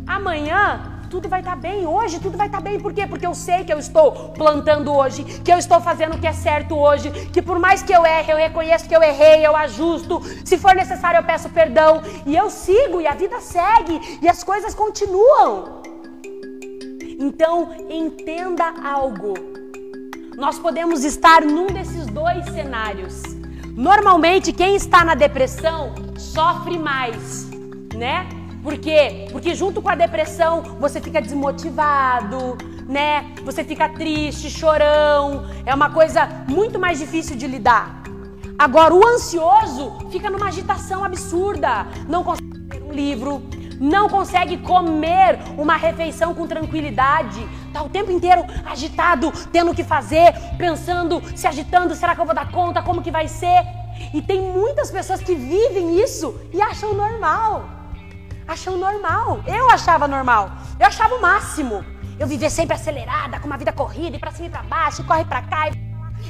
Amanhã 0.05 0.98
tudo 1.09 1.27
vai 1.27 1.39
estar 1.41 1.55
tá 1.55 1.57
bem 1.57 1.85
hoje, 1.87 2.19
tudo 2.19 2.37
vai 2.37 2.47
estar 2.47 2.59
tá 2.59 2.63
bem. 2.63 2.79
Por 2.79 2.93
quê? 2.93 3.07
Porque 3.07 3.25
eu 3.25 3.33
sei 3.33 3.63
que 3.63 3.73
eu 3.73 3.79
estou 3.79 4.29
plantando 4.29 4.93
hoje, 4.93 5.23
que 5.23 5.51
eu 5.51 5.57
estou 5.57 5.81
fazendo 5.81 6.15
o 6.15 6.19
que 6.19 6.27
é 6.27 6.33
certo 6.33 6.77
hoje, 6.77 7.09
que 7.33 7.41
por 7.41 7.59
mais 7.59 7.81
que 7.81 7.91
eu 7.91 8.05
erre, 8.05 8.31
eu 8.31 8.37
reconheço 8.37 8.87
que 8.87 8.95
eu 8.95 9.01
errei, 9.01 9.45
eu 9.45 9.55
ajusto. 9.55 10.21
Se 10.45 10.57
for 10.57 10.75
necessário, 10.75 11.17
eu 11.17 11.23
peço 11.23 11.49
perdão. 11.49 12.01
E 12.25 12.35
eu 12.35 12.49
sigo, 12.49 13.01
e 13.01 13.07
a 13.07 13.13
vida 13.13 13.41
segue, 13.41 14.19
e 14.21 14.27
as 14.29 14.43
coisas 14.43 14.73
continuam. 14.75 15.81
Então, 17.19 17.69
entenda 17.89 18.73
algo. 18.83 19.33
Nós 20.37 20.57
podemos 20.57 21.03
estar 21.03 21.41
num 21.41 21.67
desses 21.67 22.05
dois 22.05 22.45
cenários. 22.45 23.21
Normalmente, 23.75 24.53
quem 24.53 24.75
está 24.75 25.03
na 25.03 25.15
depressão 25.15 25.93
sofre 26.17 26.77
mais, 26.77 27.49
né? 27.93 28.27
Por 28.69 28.77
quê? 28.77 29.27
Porque 29.31 29.55
junto 29.55 29.81
com 29.81 29.89
a 29.89 29.95
depressão 29.95 30.61
você 30.79 31.01
fica 31.01 31.19
desmotivado, 31.19 32.55
né? 32.87 33.33
Você 33.43 33.63
fica 33.63 33.89
triste, 33.89 34.47
chorão. 34.47 35.43
É 35.65 35.73
uma 35.73 35.89
coisa 35.89 36.29
muito 36.47 36.77
mais 36.77 36.99
difícil 36.99 37.35
de 37.35 37.47
lidar. 37.47 38.03
Agora, 38.59 38.93
o 38.93 39.03
ansioso 39.07 39.97
fica 40.11 40.29
numa 40.29 40.49
agitação 40.49 41.03
absurda. 41.03 41.87
Não 42.07 42.23
consegue 42.23 42.69
ler 42.69 42.83
um 42.83 42.93
livro, 42.93 43.41
não 43.79 44.07
consegue 44.07 44.57
comer 44.57 45.39
uma 45.57 45.75
refeição 45.75 46.35
com 46.35 46.45
tranquilidade. 46.45 47.43
Tá 47.73 47.81
o 47.81 47.89
tempo 47.89 48.11
inteiro 48.11 48.45
agitado, 48.67 49.33
tendo 49.51 49.71
o 49.71 49.75
que 49.75 49.83
fazer, 49.83 50.31
pensando, 50.59 51.23
se 51.35 51.47
agitando, 51.47 51.95
será 51.95 52.13
que 52.13 52.21
eu 52.21 52.25
vou 52.25 52.35
dar 52.35 52.51
conta? 52.51 52.83
Como 52.83 53.01
que 53.01 53.09
vai 53.09 53.27
ser? 53.27 53.65
E 54.13 54.21
tem 54.21 54.39
muitas 54.39 54.91
pessoas 54.91 55.21
que 55.21 55.33
vivem 55.33 55.99
isso 55.99 56.39
e 56.53 56.61
acham 56.61 56.93
normal 56.93 57.78
acham 58.49 58.77
normal. 58.77 59.43
Eu 59.45 59.69
achava 59.69 60.07
normal. 60.07 60.51
Eu 60.79 60.87
achava 60.87 61.15
o 61.15 61.21
máximo. 61.21 61.85
Eu 62.19 62.27
vivia 62.27 62.49
sempre 62.49 62.75
acelerada, 62.75 63.39
com 63.39 63.45
uma 63.45 63.57
vida 63.57 63.71
corrida, 63.71 64.17
e 64.17 64.19
para 64.19 64.31
cima 64.31 64.47
e 64.47 64.49
para 64.49 64.63
baixo, 64.63 65.01
e 65.01 65.05
corre 65.05 65.23
para 65.23 65.41
cá. 65.43 65.69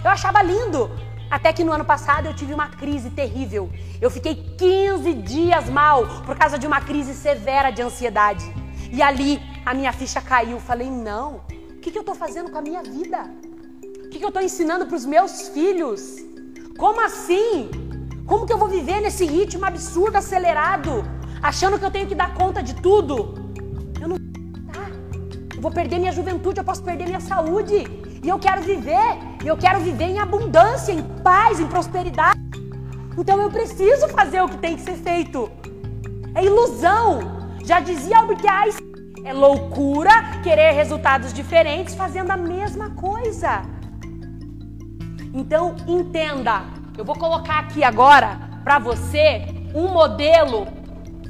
Eu 0.03 0.12
achava 0.12 0.43
lindo. 0.43 0.91
Até 1.32 1.53
que 1.53 1.63
no 1.63 1.71
ano 1.71 1.86
passado 1.86 2.25
eu 2.25 2.34
tive 2.34 2.53
uma 2.53 2.67
crise 2.67 3.10
terrível. 3.12 3.71
Eu 4.01 4.10
fiquei 4.10 4.36
15 4.58 5.13
dias 5.13 5.69
mal 5.69 6.05
por 6.25 6.36
causa 6.36 6.60
de 6.60 6.67
uma 6.67 6.82
crise 6.82 7.13
severa 7.13 7.71
de 7.71 7.82
ansiedade. 7.82 8.45
E 8.91 9.01
ali 9.01 9.41
a 9.65 9.73
minha 9.73 9.93
ficha 9.93 10.19
caiu. 10.21 10.60
Falei: 10.60 10.89
não, 10.89 11.41
o 11.75 11.79
que, 11.79 11.91
que 11.91 11.97
eu 11.97 12.01
estou 12.01 12.15
fazendo 12.15 12.51
com 12.51 12.58
a 12.58 12.62
minha 12.62 12.84
vida? 12.84 13.19
O 14.05 14.10
que, 14.10 14.17
que 14.17 14.25
eu 14.25 14.29
estou 14.29 14.41
ensinando 14.41 14.88
para 14.88 14.95
os 14.95 15.05
meus 15.05 15.49
filhos? 15.49 16.17
Como 16.77 16.99
assim? 16.99 17.69
Como 18.25 18.45
que 18.45 18.53
eu 18.53 18.58
vou 18.58 18.67
viver 18.67 18.99
nesse 18.99 19.25
ritmo 19.25 19.65
absurdo, 19.65 20.17
acelerado? 20.17 21.18
Achando 21.41 21.80
que 21.80 21.86
eu 21.86 21.91
tenho 21.91 22.08
que 22.08 22.15
dar 22.15 22.34
conta 22.34 22.62
de 22.62 22.75
tudo. 22.75 23.52
Eu 23.99 24.08
não 24.08 24.17
tá. 24.71 24.89
Eu 25.56 25.62
vou 25.62 25.71
perder 25.71 25.99
minha 25.99 26.12
juventude, 26.12 26.60
eu 26.60 26.63
posso 26.63 26.84
perder 26.84 27.06
minha 27.06 27.19
saúde. 27.19 27.86
E 28.21 28.28
eu 28.28 28.38
quero 28.38 28.62
viver, 28.62 29.17
e 29.43 29.47
eu 29.47 29.58
quero 29.58 29.80
viver 29.80 30.06
em 30.06 30.19
abundância, 30.19 30.91
em 30.91 31.02
paz, 31.02 31.60
em 31.60 31.67
prosperidade. 31.67 32.39
Então 33.17 33.39
eu 33.41 33.49
preciso 33.49 34.08
fazer 34.10 34.41
o 34.41 34.49
que 34.49 34.58
tem 34.58 34.75
que 34.75 34.82
ser 34.82 34.95
feito. 34.95 35.49
É 36.36 36.43
ilusão. 36.43 37.39
Já 37.65 37.80
dizia 37.80 38.17
Albert 38.17 38.45
Einstein, 38.45 39.13
é 39.25 39.34
loucura 39.34 40.12
querer 40.41 40.71
resultados 40.71 41.34
diferentes 41.34 41.95
fazendo 41.95 42.32
a 42.32 42.38
mesma 42.38 42.91
coisa. 42.91 43.62
Então 45.34 45.75
entenda, 45.88 46.63
eu 46.97 47.06
vou 47.06 47.15
colocar 47.15 47.60
aqui 47.60 47.84
agora 47.84 48.39
para 48.63 48.80
você 48.80 49.45
um 49.75 49.88
modelo 49.89 50.67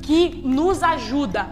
que 0.10 0.42
nos 0.44 0.82
ajuda. 0.82 1.48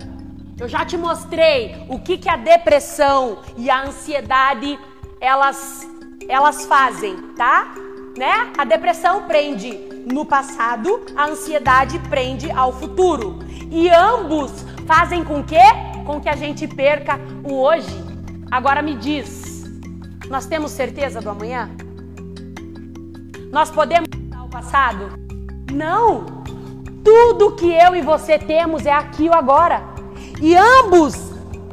Eu 0.59 0.67
já 0.67 0.83
te 0.83 0.97
mostrei 0.97 1.75
o 1.87 1.99
que, 1.99 2.17
que 2.17 2.27
a 2.27 2.35
depressão 2.35 3.37
e 3.55 3.69
a 3.69 3.83
ansiedade 3.83 4.79
elas, 5.21 5.87
elas 6.27 6.65
fazem, 6.65 7.15
tá? 7.37 7.75
Né? 8.17 8.51
A 8.57 8.65
depressão 8.65 9.27
prende 9.27 9.77
no 10.11 10.25
passado, 10.25 11.05
a 11.15 11.27
ansiedade 11.27 11.99
prende 12.09 12.49
ao 12.49 12.73
futuro. 12.73 13.37
E 13.69 13.91
ambos 13.91 14.51
fazem 14.87 15.23
com 15.23 15.43
que 15.43 15.61
com 16.03 16.19
que 16.19 16.27
a 16.29 16.35
gente 16.35 16.67
perca 16.67 17.19
o 17.43 17.61
hoje. 17.61 18.03
Agora 18.49 18.81
me 18.81 18.95
diz, 18.95 19.65
nós 20.31 20.47
temos 20.47 20.71
certeza 20.71 21.21
do 21.21 21.29
amanhã? 21.29 21.69
Nós 23.51 23.69
podemos 23.69 24.09
mudar 24.17 24.45
o 24.45 24.49
passado? 24.49 25.11
Não! 25.71 26.36
Tudo 27.07 27.53
que 27.53 27.71
eu 27.71 27.95
e 27.95 28.01
você 28.01 28.37
temos 28.37 28.85
é 28.85 28.91
aqui 28.91 29.29
o 29.29 29.33
agora. 29.33 29.81
E 30.41 30.53
ambos, 30.57 31.15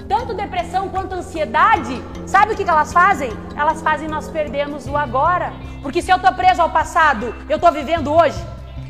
tanto 0.09 0.33
depressão 0.33 0.89
quanto 0.89 1.17
ansiedade, 1.17 2.01
sabe 2.25 2.53
o 2.53 2.57
que, 2.57 2.63
que 2.63 2.71
elas 2.71 2.93
fazem? 2.93 3.33
Elas 3.57 3.83
fazem 3.83 4.07
nós 4.07 4.29
perdermos 4.29 4.87
o 4.87 4.97
agora. 4.97 5.53
Porque 5.83 6.01
se 6.01 6.13
eu 6.13 6.19
estou 6.19 6.33
preso 6.35 6.63
ao 6.63 6.71
passado, 6.71 7.35
eu 7.49 7.57
estou 7.57 7.73
vivendo 7.73 8.15
hoje. 8.15 8.41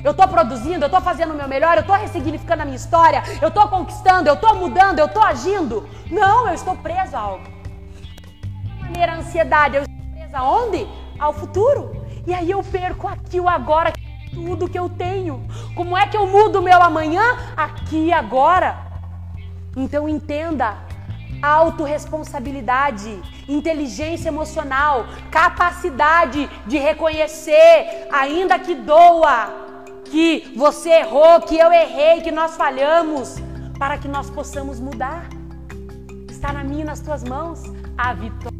Eu 0.04 0.10
estou 0.10 0.28
produzindo, 0.28 0.84
eu 0.84 0.88
estou 0.88 1.00
fazendo 1.00 1.32
o 1.32 1.34
meu 1.34 1.48
melhor, 1.48 1.78
eu 1.78 1.80
estou 1.80 1.96
ressignificando 1.96 2.60
a 2.60 2.66
minha 2.66 2.76
história, 2.76 3.22
eu 3.40 3.48
estou 3.48 3.66
conquistando, 3.68 4.28
eu 4.28 4.34
estou 4.34 4.54
mudando, 4.54 4.98
eu 4.98 5.06
estou 5.06 5.22
agindo. 5.22 5.88
Não, 6.10 6.46
eu 6.48 6.52
estou 6.52 6.76
preso 6.76 7.16
a 7.16 7.20
algo. 7.20 7.44
De 8.64 8.82
maneira 8.82 9.12
a 9.12 9.16
ansiedade, 9.16 9.76
eu 9.76 9.82
estou 9.84 10.12
presa 10.12 10.38
aonde? 10.40 10.86
Ao 11.18 11.32
futuro. 11.32 12.04
E 12.26 12.34
aí 12.34 12.50
eu 12.50 12.62
perco 12.62 13.08
aqui 13.08 13.40
o 13.40 13.48
agora 13.48 13.90
tudo 14.34 14.68
que 14.68 14.78
eu 14.78 14.88
tenho. 14.88 15.46
Como 15.74 15.96
é 15.96 16.06
que 16.06 16.16
eu 16.16 16.26
mudo 16.26 16.58
o 16.58 16.62
meu 16.62 16.82
amanhã? 16.82 17.36
Aqui 17.56 18.12
agora. 18.12 18.76
Então 19.76 20.08
entenda, 20.08 20.76
autorresponsabilidade, 21.42 23.20
inteligência 23.48 24.28
emocional, 24.28 25.06
capacidade 25.30 26.48
de 26.66 26.78
reconhecer, 26.78 28.08
ainda 28.12 28.58
que 28.58 28.74
doa, 28.74 29.52
que 30.04 30.52
você 30.56 30.90
errou, 30.90 31.40
que 31.40 31.56
eu 31.56 31.72
errei, 31.72 32.20
que 32.20 32.30
nós 32.30 32.56
falhamos, 32.56 33.36
para 33.78 33.98
que 33.98 34.08
nós 34.08 34.30
possamos 34.30 34.78
mudar. 34.78 35.28
Está 36.30 36.52
na 36.52 36.62
minha 36.62 36.82
e 36.82 36.84
nas 36.84 37.00
tuas 37.00 37.24
mãos 37.24 37.62
a 37.96 38.12
vitória. 38.14 38.58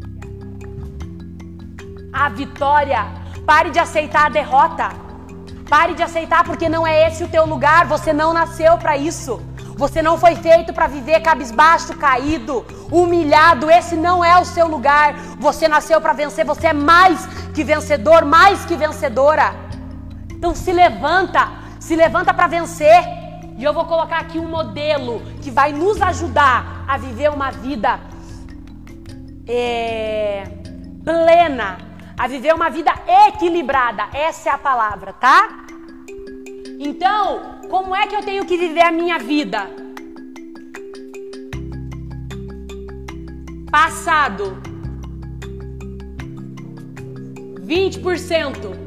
A 2.11 2.29
vitória. 2.29 3.05
Pare 3.45 3.69
de 3.69 3.79
aceitar 3.79 4.25
a 4.25 4.29
derrota. 4.29 5.04
Pare 5.69 5.93
de 5.95 6.03
aceitar 6.03 6.43
porque 6.43 6.69
não 6.69 6.85
é 6.85 7.07
esse 7.07 7.23
o 7.23 7.27
teu 7.27 7.45
lugar, 7.45 7.85
você 7.87 8.13
não 8.13 8.33
nasceu 8.33 8.77
para 8.77 8.95
isso. 8.97 9.41
Você 9.77 10.01
não 10.01 10.17
foi 10.17 10.35
feito 10.35 10.71
para 10.73 10.87
viver 10.87 11.19
cabisbaixo, 11.19 11.97
caído, 11.97 12.65
humilhado. 12.89 13.69
Esse 13.69 13.95
não 13.95 14.23
é 14.23 14.39
o 14.39 14.45
seu 14.45 14.67
lugar. 14.67 15.15
Você 15.37 15.67
nasceu 15.67 15.99
para 15.99 16.13
vencer, 16.13 16.45
você 16.45 16.67
é 16.67 16.73
mais 16.73 17.25
que 17.53 17.63
vencedor, 17.63 18.23
mais 18.23 18.63
que 18.63 18.75
vencedora. 18.75 19.53
Então 20.31 20.55
se 20.55 20.71
levanta, 20.71 21.51
se 21.79 21.95
levanta 21.95 22.33
para 22.33 22.47
vencer. 22.47 23.03
E 23.57 23.63
eu 23.63 23.73
vou 23.73 23.85
colocar 23.85 24.19
aqui 24.19 24.39
um 24.39 24.47
modelo 24.47 25.21
que 25.41 25.51
vai 25.51 25.73
nos 25.73 26.01
ajudar 26.01 26.85
a 26.87 26.97
viver 26.97 27.29
uma 27.29 27.51
vida 27.51 27.99
é, 29.47 30.43
plena, 31.03 31.77
a 32.17 32.27
viver 32.27 32.53
uma 32.53 32.69
vida 32.69 32.93
equilibrada. 33.27 34.07
Essa 34.13 34.49
é 34.49 34.51
a 34.53 34.57
palavra, 34.57 35.13
tá? 35.13 35.65
Então, 36.79 37.59
como 37.69 37.95
é 37.95 38.07
que 38.07 38.15
eu 38.15 38.21
tenho 38.21 38.45
que 38.45 38.57
viver 38.57 38.81
a 38.81 38.91
minha 38.91 39.19
vida? 39.19 39.69
Passado 43.71 44.57
20%. 47.65 48.85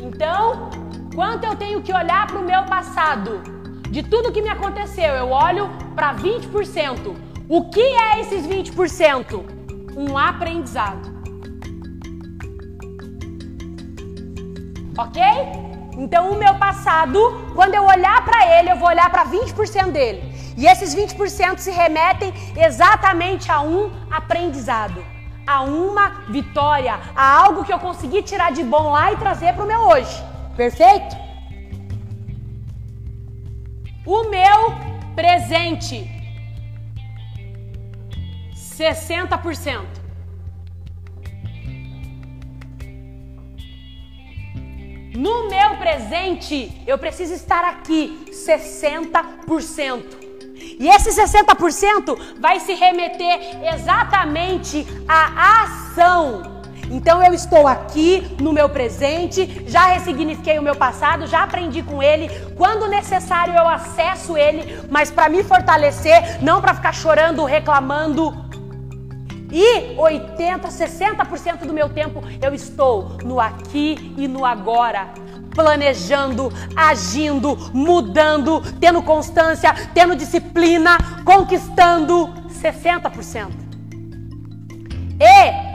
Então, 0.00 0.70
quanto 1.14 1.44
eu 1.44 1.56
tenho 1.56 1.82
que 1.82 1.92
olhar 1.92 2.26
para 2.26 2.38
o 2.38 2.44
meu 2.44 2.64
passado? 2.64 3.42
De 3.90 4.02
tudo 4.02 4.32
que 4.32 4.40
me 4.40 4.48
aconteceu, 4.48 5.14
eu 5.14 5.30
olho 5.30 5.68
para 5.96 6.14
20%. 6.14 7.16
O 7.48 7.68
que 7.68 7.80
é 7.80 8.20
esses 8.20 8.46
20%? 8.46 9.44
Um 9.96 10.16
aprendizado. 10.16 11.19
Ok? 15.00 15.22
Então, 15.96 16.30
o 16.30 16.38
meu 16.38 16.54
passado, 16.54 17.18
quando 17.54 17.74
eu 17.74 17.84
olhar 17.84 18.24
para 18.24 18.58
ele, 18.58 18.70
eu 18.70 18.76
vou 18.76 18.88
olhar 18.88 19.10
para 19.10 19.26
20% 19.26 19.90
dele. 19.90 20.22
E 20.56 20.66
esses 20.66 20.94
20% 20.94 21.58
se 21.58 21.70
remetem 21.70 22.32
exatamente 22.56 23.50
a 23.50 23.60
um 23.60 23.90
aprendizado, 24.10 25.04
a 25.46 25.62
uma 25.62 26.24
vitória, 26.28 26.98
a 27.14 27.38
algo 27.42 27.64
que 27.64 27.72
eu 27.72 27.78
consegui 27.78 28.22
tirar 28.22 28.52
de 28.52 28.62
bom 28.62 28.90
lá 28.92 29.12
e 29.12 29.16
trazer 29.16 29.52
para 29.54 29.64
o 29.64 29.66
meu 29.66 29.80
hoje. 29.80 30.22
Perfeito? 30.56 31.16
O 34.06 34.24
meu 34.24 34.74
presente 35.14 36.08
60%. 38.54 39.99
No 45.14 45.48
meu 45.48 45.76
presente, 45.76 46.82
eu 46.86 46.96
preciso 46.96 47.34
estar 47.34 47.64
aqui 47.64 48.26
60%. 48.30 50.02
E 50.78 50.88
esse 50.88 51.10
60% 51.10 52.18
vai 52.38 52.60
se 52.60 52.74
remeter 52.74 53.58
exatamente 53.74 54.86
à 55.08 55.62
ação. 55.62 56.60
Então 56.90 57.22
eu 57.22 57.32
estou 57.32 57.68
aqui 57.68 58.36
no 58.40 58.52
meu 58.52 58.68
presente, 58.68 59.64
já 59.66 59.86
ressignifiquei 59.86 60.58
o 60.58 60.62
meu 60.62 60.74
passado, 60.74 61.26
já 61.26 61.44
aprendi 61.44 61.82
com 61.82 62.02
ele. 62.02 62.28
Quando 62.56 62.88
necessário 62.88 63.54
eu 63.54 63.68
acesso 63.68 64.36
ele, 64.36 64.80
mas 64.90 65.10
para 65.10 65.28
me 65.28 65.44
fortalecer, 65.44 66.42
não 66.42 66.60
para 66.60 66.74
ficar 66.74 66.92
chorando, 66.92 67.44
reclamando. 67.44 68.49
E 69.52 69.98
80, 69.98 70.68
60% 70.68 71.66
do 71.66 71.72
meu 71.72 71.88
tempo 71.88 72.22
eu 72.40 72.54
estou 72.54 73.18
no 73.24 73.40
aqui 73.40 74.14
e 74.16 74.28
no 74.28 74.44
agora 74.44 75.12
planejando, 75.54 76.50
agindo, 76.76 77.56
mudando, 77.74 78.62
tendo 78.78 79.02
constância, 79.02 79.74
tendo 79.92 80.14
disciplina, 80.14 80.96
conquistando 81.24 82.28
60%. 82.48 83.50
E 85.20 85.70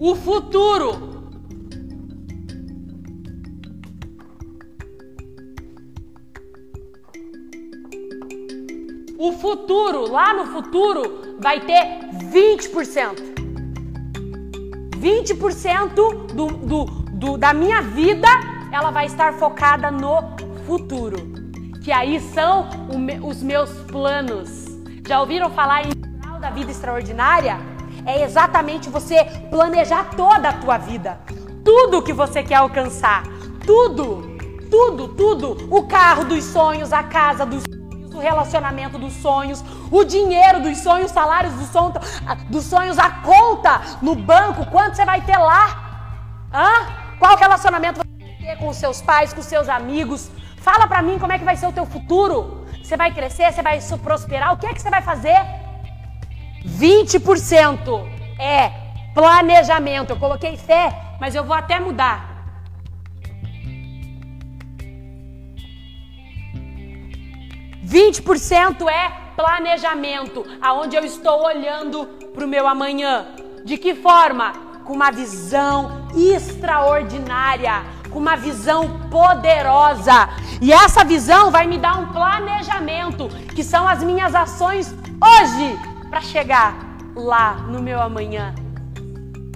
o 0.00 0.14
futuro. 0.16 1.10
O 9.18 9.32
futuro, 9.32 10.10
lá 10.10 10.32
no 10.32 10.46
futuro, 10.46 11.29
vai 11.40 11.60
ter 11.60 12.00
20%. 12.32 13.30
20% 14.98 15.94
do, 15.94 16.46
do, 16.46 16.84
do, 16.84 17.38
da 17.38 17.54
minha 17.54 17.80
vida, 17.80 18.28
ela 18.72 18.90
vai 18.90 19.06
estar 19.06 19.32
focada 19.34 19.90
no 19.90 20.36
futuro. 20.66 21.16
Que 21.82 21.90
aí 21.90 22.20
são 22.20 22.68
os 23.24 23.42
meus 23.42 23.70
planos. 23.90 24.66
Já 25.08 25.20
ouviram 25.20 25.50
falar 25.50 25.86
em 25.86 25.90
final 25.90 26.38
da 26.38 26.50
vida 26.50 26.70
extraordinária? 26.70 27.58
é 28.06 28.22
exatamente 28.22 28.88
você 28.88 29.24
planejar 29.50 30.10
toda 30.16 30.48
a 30.48 30.52
tua 30.52 30.78
vida. 30.78 31.20
Tudo 31.64 32.02
que 32.02 32.12
você 32.12 32.42
quer 32.42 32.56
alcançar. 32.56 33.24
Tudo, 33.64 34.36
tudo, 34.70 35.08
tudo. 35.08 35.68
O 35.70 35.86
carro 35.86 36.24
dos 36.24 36.44
sonhos, 36.44 36.92
a 36.92 37.02
casa 37.02 37.44
dos 37.44 37.62
sonhos, 37.62 37.79
o 38.14 38.18
relacionamento 38.18 38.98
dos 38.98 39.12
sonhos, 39.14 39.64
o 39.90 40.04
dinheiro 40.04 40.60
dos 40.60 40.78
sonhos, 40.78 41.10
salários 41.10 41.54
dos 41.54 41.68
sonhos, 41.68 41.94
dos 42.48 42.64
sonhos, 42.64 42.98
a 42.98 43.10
conta 43.10 43.80
no 44.02 44.14
banco, 44.14 44.66
quanto 44.66 44.96
você 44.96 45.04
vai 45.04 45.20
ter 45.20 45.36
lá? 45.36 46.48
Hã? 46.52 47.16
Qual 47.18 47.36
relacionamento 47.36 48.00
você 48.00 48.24
vai 48.24 48.36
ter 48.36 48.58
com 48.58 48.68
os 48.68 48.76
seus 48.76 49.00
pais, 49.02 49.32
com 49.32 49.40
os 49.40 49.46
seus 49.46 49.68
amigos? 49.68 50.30
Fala 50.58 50.86
pra 50.86 51.02
mim 51.02 51.18
como 51.18 51.32
é 51.32 51.38
que 51.38 51.44
vai 51.44 51.56
ser 51.56 51.66
o 51.66 51.72
teu 51.72 51.86
futuro. 51.86 52.66
Você 52.82 52.96
vai 52.96 53.12
crescer, 53.12 53.52
você 53.52 53.62
vai 53.62 53.80
prosperar, 54.02 54.52
o 54.52 54.56
que 54.56 54.66
é 54.66 54.74
que 54.74 54.82
você 54.82 54.90
vai 54.90 55.02
fazer? 55.02 55.38
20% 56.66 58.04
é 58.38 58.72
planejamento. 59.14 60.10
Eu 60.10 60.18
coloquei 60.18 60.56
fé, 60.56 60.92
mas 61.20 61.34
eu 61.34 61.44
vou 61.44 61.54
até 61.54 61.78
mudar. 61.78 62.29
Vinte 67.90 68.22
por 68.22 68.38
cento 68.38 68.88
é 68.88 69.10
planejamento, 69.34 70.46
aonde 70.62 70.94
eu 70.94 71.04
estou 71.04 71.42
olhando 71.42 72.06
para 72.32 72.44
o 72.44 72.46
meu 72.46 72.68
amanhã. 72.68 73.26
De 73.64 73.76
que 73.76 73.96
forma? 73.96 74.52
Com 74.84 74.92
uma 74.92 75.10
visão 75.10 76.06
extraordinária, 76.14 77.82
com 78.08 78.20
uma 78.20 78.36
visão 78.36 79.08
poderosa. 79.10 80.28
E 80.62 80.72
essa 80.72 81.02
visão 81.02 81.50
vai 81.50 81.66
me 81.66 81.78
dar 81.78 81.98
um 81.98 82.12
planejamento, 82.12 83.28
que 83.56 83.64
são 83.64 83.88
as 83.88 84.04
minhas 84.04 84.36
ações 84.36 84.94
hoje 85.20 85.76
para 86.08 86.20
chegar 86.20 86.76
lá 87.16 87.54
no 87.54 87.82
meu 87.82 88.00
amanhã. 88.00 88.54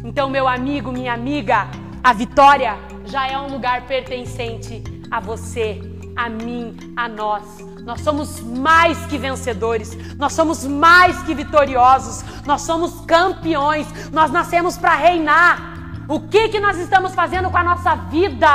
Então, 0.02 0.28
meu 0.28 0.48
amigo, 0.48 0.90
minha 0.90 1.14
amiga, 1.14 1.68
a 2.02 2.12
vitória 2.12 2.76
já 3.04 3.28
é 3.28 3.38
um 3.38 3.46
lugar 3.46 3.82
pertencente 3.82 4.82
a 5.08 5.20
você, 5.20 5.80
a 6.16 6.28
mim, 6.28 6.76
a 6.96 7.08
nós. 7.08 7.72
Nós 7.84 8.00
somos 8.00 8.40
mais 8.40 8.96
que 9.04 9.18
vencedores, 9.18 9.94
nós 10.16 10.32
somos 10.32 10.64
mais 10.64 11.22
que 11.22 11.34
vitoriosos, 11.34 12.24
nós 12.46 12.62
somos 12.62 13.00
campeões, 13.04 13.86
nós 14.10 14.30
nascemos 14.30 14.78
para 14.78 14.94
reinar. 14.94 15.74
O 16.08 16.18
que, 16.20 16.48
que 16.48 16.58
nós 16.58 16.78
estamos 16.78 17.14
fazendo 17.14 17.50
com 17.50 17.58
a 17.58 17.62
nossa 17.62 17.94
vida? 17.94 18.48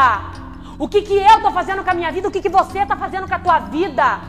O 0.80 0.88
que, 0.88 1.04
que 1.04 1.14
eu 1.14 1.36
estou 1.36 1.52
fazendo 1.52 1.84
com 1.84 1.92
a 1.92 1.94
minha 1.94 2.12
vida? 2.12 2.28
O 2.28 2.32
que, 2.32 2.42
que 2.42 2.50
você 2.50 2.80
está 2.80 2.98
fazendo 2.98 3.28
com 3.28 3.36
a 3.36 3.40
tua 3.40 3.60
vida? 3.60 4.20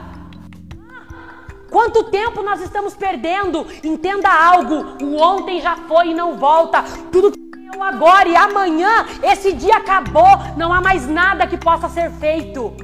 Quanto 1.71 2.05
tempo 2.11 2.43
nós 2.43 2.61
estamos 2.61 2.95
perdendo? 2.95 3.67
Entenda 3.83 4.29
algo: 4.29 5.03
o 5.03 5.17
ontem 5.19 5.63
já 5.63 5.77
foi 5.77 6.09
e 6.09 6.15
não 6.15 6.37
volta. 6.37 6.83
Tudo 7.11 7.33
que 7.33 7.41
eu 7.75 7.83
agora 7.83 8.29
e 8.29 8.37
amanhã, 8.37 9.07
esse 9.23 9.55
dia 9.55 9.79
acabou. 9.79 10.37
Não 10.59 10.71
há 10.71 10.83
mais 10.83 11.09
nada 11.09 11.47
que 11.47 11.57
possa 11.57 11.89
ser 11.89 12.11
feito. 12.11 12.75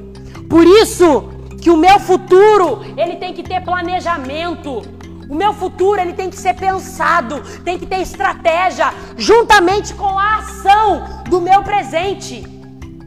Por 0.49 0.65
isso 0.65 1.36
que 1.61 1.69
o 1.69 1.77
meu 1.77 1.99
futuro 1.99 2.81
ele 2.97 3.15
tem 3.17 3.33
que 3.33 3.43
ter 3.43 3.63
planejamento. 3.63 4.81
O 5.29 5.35
meu 5.35 5.53
futuro 5.53 5.99
ele 5.99 6.13
tem 6.13 6.29
que 6.29 6.37
ser 6.37 6.53
pensado, 6.53 7.41
tem 7.63 7.77
que 7.77 7.85
ter 7.85 7.99
estratégia, 7.99 8.93
juntamente 9.17 9.93
com 9.93 10.17
a 10.17 10.37
ação 10.37 11.23
do 11.29 11.41
meu 11.41 11.61
presente. 11.63 12.43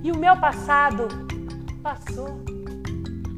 E 0.03 0.13
o 0.13 0.17
meu 0.17 0.37
passado 0.37 1.09
passou. 1.83 2.41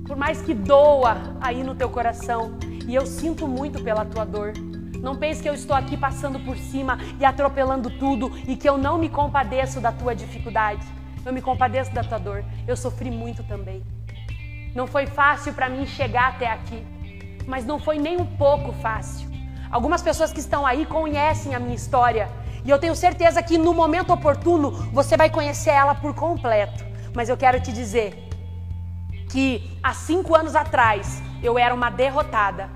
Por 0.06 0.16
mais 0.16 0.42
que 0.42 0.52
doa 0.52 1.16
aí 1.40 1.62
no 1.62 1.74
teu 1.74 1.88
coração, 1.88 2.58
e 2.86 2.94
eu 2.94 3.06
sinto 3.06 3.46
muito 3.46 3.82
pela 3.82 4.04
tua 4.04 4.24
dor. 4.24 4.52
Não 5.00 5.16
pense 5.16 5.42
que 5.42 5.48
eu 5.48 5.54
estou 5.54 5.74
aqui 5.74 5.96
passando 5.96 6.38
por 6.40 6.56
cima 6.56 6.98
e 7.18 7.24
atropelando 7.24 7.90
tudo 7.90 8.32
e 8.46 8.56
que 8.56 8.68
eu 8.68 8.78
não 8.78 8.98
me 8.98 9.08
compadeço 9.08 9.80
da 9.80 9.90
tua 9.90 10.14
dificuldade. 10.14 10.84
Eu 11.24 11.32
me 11.32 11.40
compadeço 11.40 11.92
da 11.92 12.02
tua 12.02 12.18
dor. 12.18 12.44
Eu 12.66 12.76
sofri 12.76 13.10
muito 13.10 13.42
também. 13.44 13.82
Não 14.74 14.86
foi 14.86 15.06
fácil 15.06 15.52
para 15.52 15.68
mim 15.68 15.86
chegar 15.86 16.28
até 16.30 16.50
aqui, 16.50 16.84
mas 17.46 17.64
não 17.64 17.78
foi 17.78 17.98
nem 17.98 18.20
um 18.20 18.24
pouco 18.24 18.72
fácil. 18.72 19.28
Algumas 19.70 20.02
pessoas 20.02 20.32
que 20.32 20.40
estão 20.40 20.66
aí 20.66 20.86
conhecem 20.86 21.54
a 21.54 21.58
minha 21.58 21.74
história 21.74 22.28
e 22.64 22.70
eu 22.70 22.78
tenho 22.78 22.94
certeza 22.94 23.42
que 23.42 23.58
no 23.58 23.74
momento 23.74 24.12
oportuno 24.12 24.70
você 24.92 25.16
vai 25.16 25.28
conhecer 25.28 25.70
ela 25.70 25.94
por 25.94 26.14
completo. 26.14 26.84
Mas 27.14 27.28
eu 27.28 27.36
quero 27.36 27.60
te 27.60 27.72
dizer 27.72 28.28
que 29.30 29.78
há 29.82 29.92
cinco 29.92 30.34
anos 30.34 30.54
atrás 30.54 31.22
eu 31.42 31.58
era 31.58 31.74
uma 31.74 31.90
derrotada. 31.90 32.70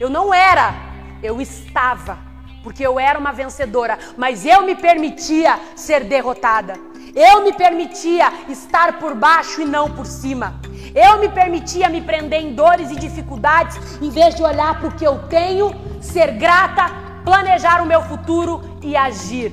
Eu 0.00 0.10
não 0.10 0.32
era, 0.32 0.74
eu 1.22 1.40
estava, 1.40 2.18
porque 2.62 2.84
eu 2.84 2.98
era 2.98 3.18
uma 3.18 3.32
vencedora, 3.32 3.98
mas 4.16 4.44
eu 4.44 4.62
me 4.62 4.74
permitia 4.74 5.58
ser 5.76 6.04
derrotada. 6.04 6.74
Eu 7.14 7.42
me 7.44 7.52
permitia 7.52 8.30
estar 8.48 8.98
por 8.98 9.14
baixo 9.14 9.62
e 9.62 9.64
não 9.64 9.90
por 9.90 10.06
cima. 10.06 10.60
Eu 10.96 11.18
me 11.20 11.28
permitia 11.28 11.90
me 11.90 12.00
prender 12.00 12.40
em 12.40 12.54
dores 12.54 12.90
e 12.90 12.96
dificuldades, 12.96 14.00
em 14.00 14.08
vez 14.08 14.34
de 14.34 14.42
olhar 14.42 14.80
para 14.80 14.88
o 14.88 14.92
que 14.92 15.06
eu 15.06 15.18
tenho, 15.28 15.70
ser 16.00 16.32
grata, 16.38 16.86
planejar 17.22 17.82
o 17.82 17.86
meu 17.86 18.00
futuro 18.00 18.78
e 18.82 18.96
agir. 18.96 19.52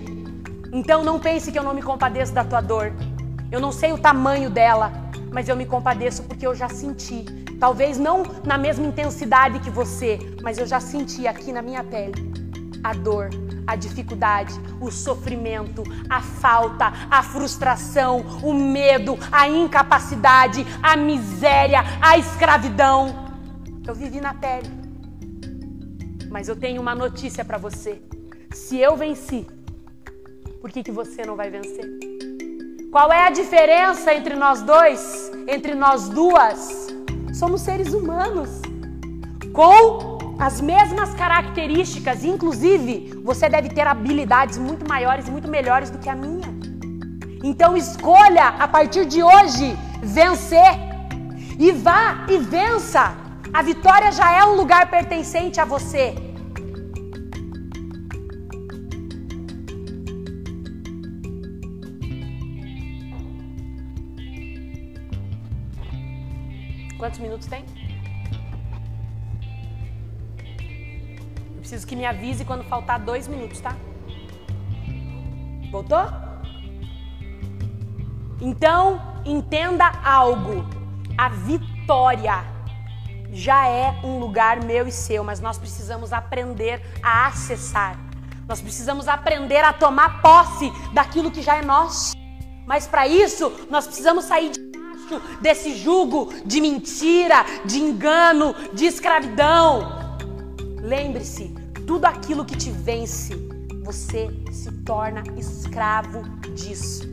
Então 0.72 1.04
não 1.04 1.20
pense 1.20 1.52
que 1.52 1.60
eu 1.60 1.64
não 1.64 1.74
me 1.74 1.82
compadeço 1.82 2.34
da 2.34 2.46
tua 2.46 2.62
dor. 2.62 2.94
Eu 3.52 3.60
não 3.60 3.74
sei 3.74 3.92
o 3.92 3.98
tamanho 3.98 4.50
dela, 4.50 4.94
mas 5.34 5.50
eu 5.50 5.56
me 5.58 5.66
compadeço 5.66 6.24
porque 6.24 6.48
eu 6.48 6.56
já 6.56 6.70
senti. 6.70 7.26
Talvez 7.60 7.98
não 7.98 8.24
na 8.46 8.58
mesma 8.58 8.88
intensidade 8.88 9.60
que 9.60 9.70
você, 9.70 10.18
mas 10.42 10.58
eu 10.58 10.66
já 10.66 10.80
senti 10.80 11.28
aqui 11.28 11.52
na 11.52 11.62
minha 11.62 11.84
pele 11.84 12.32
a 12.82 12.94
dor, 12.94 13.30
a 13.66 13.76
dificuldade, 13.76 14.54
o 14.80 14.92
sofrimento, 14.92 15.84
a 16.10 16.22
falta, 16.22 16.92
a 17.10 17.24
frustração, 17.24 18.20
o 18.44 18.54
medo, 18.54 19.18
a 19.32 19.48
incapacidade, 19.48 20.66
a 20.82 20.96
miséria, 20.96 21.84
a 22.02 22.18
escravidão. 22.18 23.34
Eu 23.86 23.94
vivi 23.94 24.22
na 24.22 24.34
pele. 24.34 24.70
Mas 26.30 26.48
eu 26.48 26.56
tenho 26.56 26.82
uma 26.82 26.96
notícia 26.96 27.46
para 27.46 27.58
você. 27.58 28.02
Se 28.52 28.78
eu 28.78 28.96
venci, 28.96 29.48
por 30.62 30.72
que, 30.72 30.84
que 30.84 30.92
você 30.92 31.26
não 31.26 31.36
vai 31.36 31.50
vencer? 31.50 31.86
Qual 32.92 33.12
é 33.12 33.28
a 33.28 33.30
diferença 33.30 34.14
entre 34.14 34.36
nós 34.36 34.62
dois, 34.62 35.32
entre 35.48 35.74
nós 35.74 36.10
duas? 36.10 36.88
Somos 37.34 37.62
seres 37.62 37.94
humanos 37.94 38.62
com 39.52 40.13
as 40.40 40.60
mesmas 40.60 41.14
características, 41.14 42.24
inclusive 42.24 43.22
você 43.24 43.48
deve 43.48 43.70
ter 43.70 43.88
habilidades 43.88 44.58
muito 44.58 44.88
maiores 44.88 45.28
e 45.28 45.32
muito 45.32 45.48
melhores 45.48 45.90
do 45.90 45.98
que 45.98 46.10
a 46.10 46.16
minha. 46.16 46.48
Então 47.44 47.76
escolha 47.76 48.48
a 48.60 48.68
partir 48.68 49.06
de 49.06 49.22
hoje 49.22 49.78
vencer 50.02 50.74
e 51.60 51.72
vá 51.72 52.26
e 52.30 52.38
vença. 52.38 53.16
A 53.54 53.62
vitória 53.62 54.12
já 54.12 54.32
é 54.32 54.44
um 54.46 54.56
lugar 54.56 54.90
pertencente 54.90 55.60
a 55.60 55.66
você. 55.66 56.16
Quantos 66.98 67.20
minutos 67.20 67.48
tem? 67.48 67.66
Preciso 71.74 71.88
que 71.88 71.96
me 71.96 72.06
avise 72.06 72.46
quando 72.46 72.64
faltar 72.66 73.00
dois 73.00 73.28
minutos, 73.28 73.60
tá? 73.60 73.76
Voltou? 75.72 76.06
Então, 78.40 79.02
entenda 79.26 79.92
algo. 80.04 80.66
A 81.18 81.30
vitória 81.30 82.46
já 83.32 83.68
é 83.68 84.00
um 84.04 84.20
lugar 84.20 84.64
meu 84.64 84.88
e 84.88 84.92
seu, 84.92 85.24
mas 85.24 85.40
nós 85.40 85.58
precisamos 85.58 86.14
aprender 86.14 86.80
a 87.02 87.26
acessar. 87.26 87.98
Nós 88.48 88.62
precisamos 88.62 89.08
aprender 89.08 89.64
a 89.64 89.74
tomar 89.74 90.22
posse 90.22 90.72
daquilo 90.94 91.32
que 91.32 91.42
já 91.42 91.56
é 91.56 91.64
nosso. 91.64 92.16
Mas 92.68 92.86
para 92.86 93.08
isso, 93.08 93.52
nós 93.72 93.88
precisamos 93.88 94.26
sair 94.26 94.52
de 94.52 94.60
baixo 94.60 95.20
desse 95.42 95.76
jugo 95.76 96.32
de 96.46 96.62
mentira, 96.62 97.44
de 97.66 97.80
engano, 97.80 98.54
de 98.74 98.86
escravidão. 98.86 100.04
Lembre-se, 100.80 101.63
tudo 101.86 102.06
aquilo 102.06 102.46
que 102.46 102.56
te 102.56 102.72
vence, 102.72 103.36
você 103.84 104.30
se 104.52 104.72
torna 104.84 105.24
escravo 105.38 106.24
disso. 106.56 107.04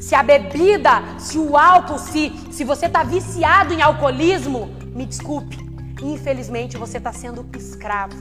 Se 0.00 0.14
a 0.14 0.22
bebida, 0.22 1.02
se 1.18 1.38
o 1.38 1.56
álcool, 1.56 1.98
se, 1.98 2.32
se 2.50 2.64
você 2.64 2.86
está 2.86 3.02
viciado 3.02 3.74
em 3.74 3.82
alcoolismo, 3.82 4.70
me 4.94 5.04
desculpe, 5.04 5.58
infelizmente 6.00 6.76
você 6.76 6.98
está 6.98 7.12
sendo 7.12 7.46
escravo. 7.56 8.16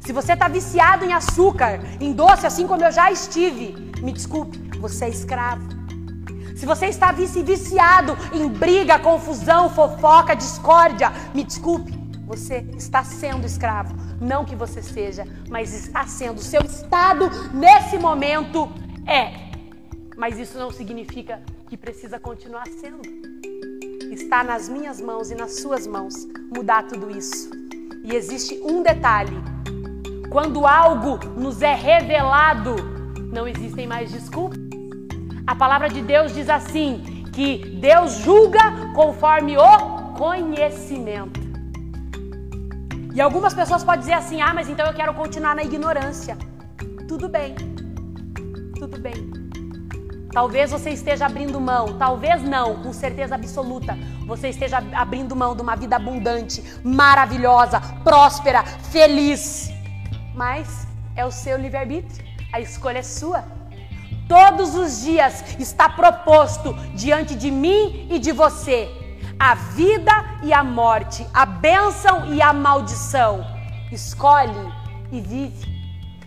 Se 0.00 0.12
você 0.12 0.34
está 0.34 0.48
viciado 0.48 1.04
em 1.04 1.12
açúcar, 1.12 1.80
em 2.00 2.12
doce, 2.12 2.46
assim 2.46 2.66
como 2.66 2.84
eu 2.84 2.92
já 2.92 3.10
estive, 3.10 3.92
me 4.00 4.12
desculpe, 4.12 4.58
você 4.78 5.06
é 5.06 5.08
escravo. 5.08 5.66
Se 6.54 6.64
você 6.66 6.86
está 6.86 7.10
viciado 7.10 8.16
em 8.32 8.48
briga, 8.48 8.98
confusão, 8.98 9.68
fofoca, 9.68 10.36
discórdia, 10.36 11.12
me 11.34 11.42
desculpe, 11.42 12.03
você 12.26 12.66
está 12.76 13.04
sendo 13.04 13.46
escravo. 13.46 13.94
Não 14.20 14.44
que 14.44 14.56
você 14.56 14.82
seja, 14.82 15.26
mas 15.48 15.72
está 15.74 16.06
sendo. 16.06 16.40
Seu 16.40 16.62
estado 16.62 17.30
nesse 17.52 17.98
momento 17.98 18.68
é. 19.06 19.44
Mas 20.16 20.38
isso 20.38 20.58
não 20.58 20.70
significa 20.70 21.42
que 21.68 21.76
precisa 21.76 22.18
continuar 22.18 22.66
sendo. 22.68 23.02
Está 24.12 24.44
nas 24.44 24.68
minhas 24.68 25.00
mãos 25.00 25.30
e 25.30 25.34
nas 25.34 25.60
suas 25.60 25.86
mãos 25.86 26.14
mudar 26.54 26.84
tudo 26.84 27.10
isso. 27.10 27.50
E 28.04 28.14
existe 28.14 28.60
um 28.62 28.82
detalhe: 28.82 29.36
quando 30.30 30.66
algo 30.66 31.18
nos 31.36 31.62
é 31.62 31.74
revelado, 31.74 32.76
não 33.32 33.46
existem 33.48 33.86
mais 33.86 34.12
desculpas. 34.12 34.58
A 35.46 35.54
palavra 35.54 35.88
de 35.88 36.00
Deus 36.00 36.32
diz 36.32 36.48
assim: 36.48 37.24
que 37.32 37.58
Deus 37.58 38.18
julga 38.18 38.92
conforme 38.94 39.56
o 39.58 40.14
conhecimento. 40.16 41.43
E 43.14 43.20
algumas 43.20 43.54
pessoas 43.54 43.84
podem 43.84 44.00
dizer 44.00 44.14
assim: 44.14 44.42
ah, 44.42 44.52
mas 44.52 44.68
então 44.68 44.84
eu 44.84 44.92
quero 44.92 45.14
continuar 45.14 45.54
na 45.54 45.62
ignorância. 45.62 46.36
Tudo 47.06 47.28
bem, 47.28 47.54
tudo 48.76 48.98
bem. 48.98 49.32
Talvez 50.32 50.72
você 50.72 50.90
esteja 50.90 51.26
abrindo 51.26 51.60
mão, 51.60 51.96
talvez 51.96 52.42
não, 52.42 52.82
com 52.82 52.92
certeza 52.92 53.36
absoluta. 53.36 53.96
Você 54.26 54.48
esteja 54.48 54.82
abrindo 54.92 55.36
mão 55.36 55.54
de 55.54 55.62
uma 55.62 55.76
vida 55.76 55.94
abundante, 55.94 56.60
maravilhosa, 56.82 57.80
próspera, 58.02 58.64
feliz. 58.64 59.70
Mas 60.34 60.88
é 61.14 61.24
o 61.24 61.30
seu 61.30 61.56
livre-arbítrio, 61.56 62.26
a 62.52 62.60
escolha 62.60 62.98
é 62.98 63.02
sua. 63.02 63.44
Todos 64.28 64.74
os 64.74 65.02
dias 65.02 65.56
está 65.60 65.88
proposto 65.88 66.74
diante 66.96 67.36
de 67.36 67.48
mim 67.52 68.08
e 68.10 68.18
de 68.18 68.32
você 68.32 69.03
a 69.38 69.54
vida 69.54 70.12
e 70.42 70.52
a 70.52 70.62
morte, 70.62 71.26
a 71.32 71.46
bênção 71.46 72.32
e 72.32 72.40
a 72.40 72.52
maldição. 72.52 73.44
Escolhe 73.90 74.72
e 75.10 75.20
vive. 75.20 75.74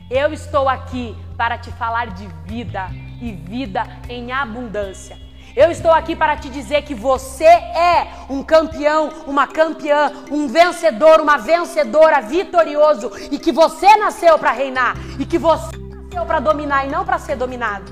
Eu 0.10 0.32
estou 0.32 0.70
aqui 0.70 1.16
para 1.36 1.58
te 1.58 1.72
falar 1.72 2.08
de 2.08 2.28
vida 2.46 2.88
e 3.22 3.32
vida 3.32 3.84
em 4.08 4.32
abundância. 4.32 5.18
Eu 5.56 5.72
estou 5.72 5.92
aqui 5.92 6.16
para 6.16 6.38
te 6.38 6.50
dizer 6.50 6.84
que 6.84 6.94
você 6.94 7.46
é 7.46 8.08
um 8.30 8.44
campeão, 8.44 9.10
uma 9.26 9.48
campeã, 9.48 10.12
um 10.32 10.48
vencedor, 10.48 11.20
uma 11.20 11.38
vencedora, 11.38 12.22
vitorioso 12.22 13.12
e 13.32 13.40
que 13.40 13.52
você 13.52 13.98
nasceu 13.98 14.38
para 14.38 14.52
reinar 14.52 14.96
e 15.20 15.26
que 15.26 15.38
você 15.38 15.76
nasceu 15.78 16.26
para 16.26 16.40
dominar 16.40 16.86
e 16.86 16.90
não 16.90 17.04
para 17.04 17.18
ser 17.18 17.36
dominado. 17.36 17.92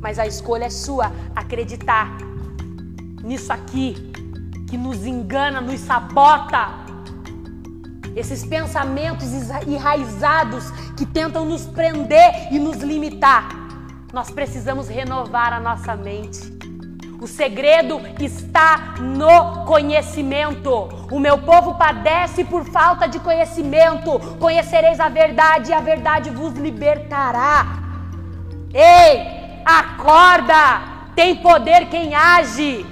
Mas 0.00 0.18
a 0.18 0.26
escolha 0.26 0.64
é 0.64 0.70
sua, 0.70 1.12
acreditar 1.36 2.16
nisso 3.22 3.52
aqui 3.52 4.07
que 4.68 4.76
nos 4.76 5.04
engana, 5.04 5.60
nos 5.60 5.80
sabota. 5.80 6.68
Esses 8.14 8.44
pensamentos 8.44 9.28
enraizados 9.66 10.70
que 10.96 11.06
tentam 11.06 11.44
nos 11.44 11.66
prender 11.66 12.52
e 12.52 12.58
nos 12.58 12.78
limitar. 12.78 13.48
Nós 14.12 14.30
precisamos 14.30 14.88
renovar 14.88 15.52
a 15.52 15.60
nossa 15.60 15.94
mente. 15.94 16.58
O 17.20 17.26
segredo 17.26 18.00
está 18.20 18.94
no 19.00 19.64
conhecimento. 19.64 20.88
O 21.10 21.18
meu 21.18 21.38
povo 21.38 21.74
padece 21.74 22.44
por 22.44 22.64
falta 22.64 23.08
de 23.08 23.18
conhecimento. 23.18 24.18
Conhecereis 24.38 25.00
a 25.00 25.08
verdade 25.08 25.70
e 25.70 25.74
a 25.74 25.80
verdade 25.80 26.30
vos 26.30 26.54
libertará. 26.54 27.66
Ei, 28.72 29.62
acorda! 29.64 30.98
Tem 31.16 31.34
poder 31.36 31.86
quem 31.86 32.14
age. 32.14 32.86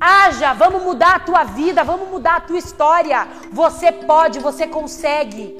Haja, 0.00 0.52
vamos 0.52 0.82
mudar 0.82 1.16
a 1.16 1.18
tua 1.20 1.44
vida, 1.44 1.84
vamos 1.84 2.08
mudar 2.08 2.36
a 2.36 2.40
tua 2.40 2.58
história. 2.58 3.26
Você 3.52 3.92
pode, 3.92 4.38
você 4.38 4.66
consegue. 4.66 5.56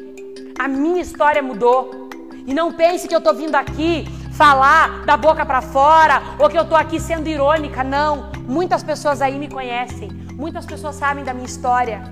A 0.58 0.68
minha 0.68 1.00
história 1.00 1.42
mudou. 1.42 2.08
E 2.46 2.52
não 2.52 2.72
pense 2.72 3.08
que 3.08 3.14
eu 3.14 3.18
estou 3.18 3.34
vindo 3.34 3.54
aqui 3.54 4.06
falar 4.32 5.04
da 5.04 5.16
boca 5.16 5.46
para 5.46 5.62
fora 5.62 6.20
ou 6.38 6.48
que 6.48 6.58
eu 6.58 6.64
tô 6.64 6.74
aqui 6.74 7.00
sendo 7.00 7.28
irônica, 7.28 7.82
não. 7.84 8.30
Muitas 8.46 8.82
pessoas 8.82 9.22
aí 9.22 9.38
me 9.38 9.48
conhecem, 9.48 10.10
muitas 10.34 10.66
pessoas 10.66 10.96
sabem 10.96 11.24
da 11.24 11.32
minha 11.32 11.46
história. 11.46 12.02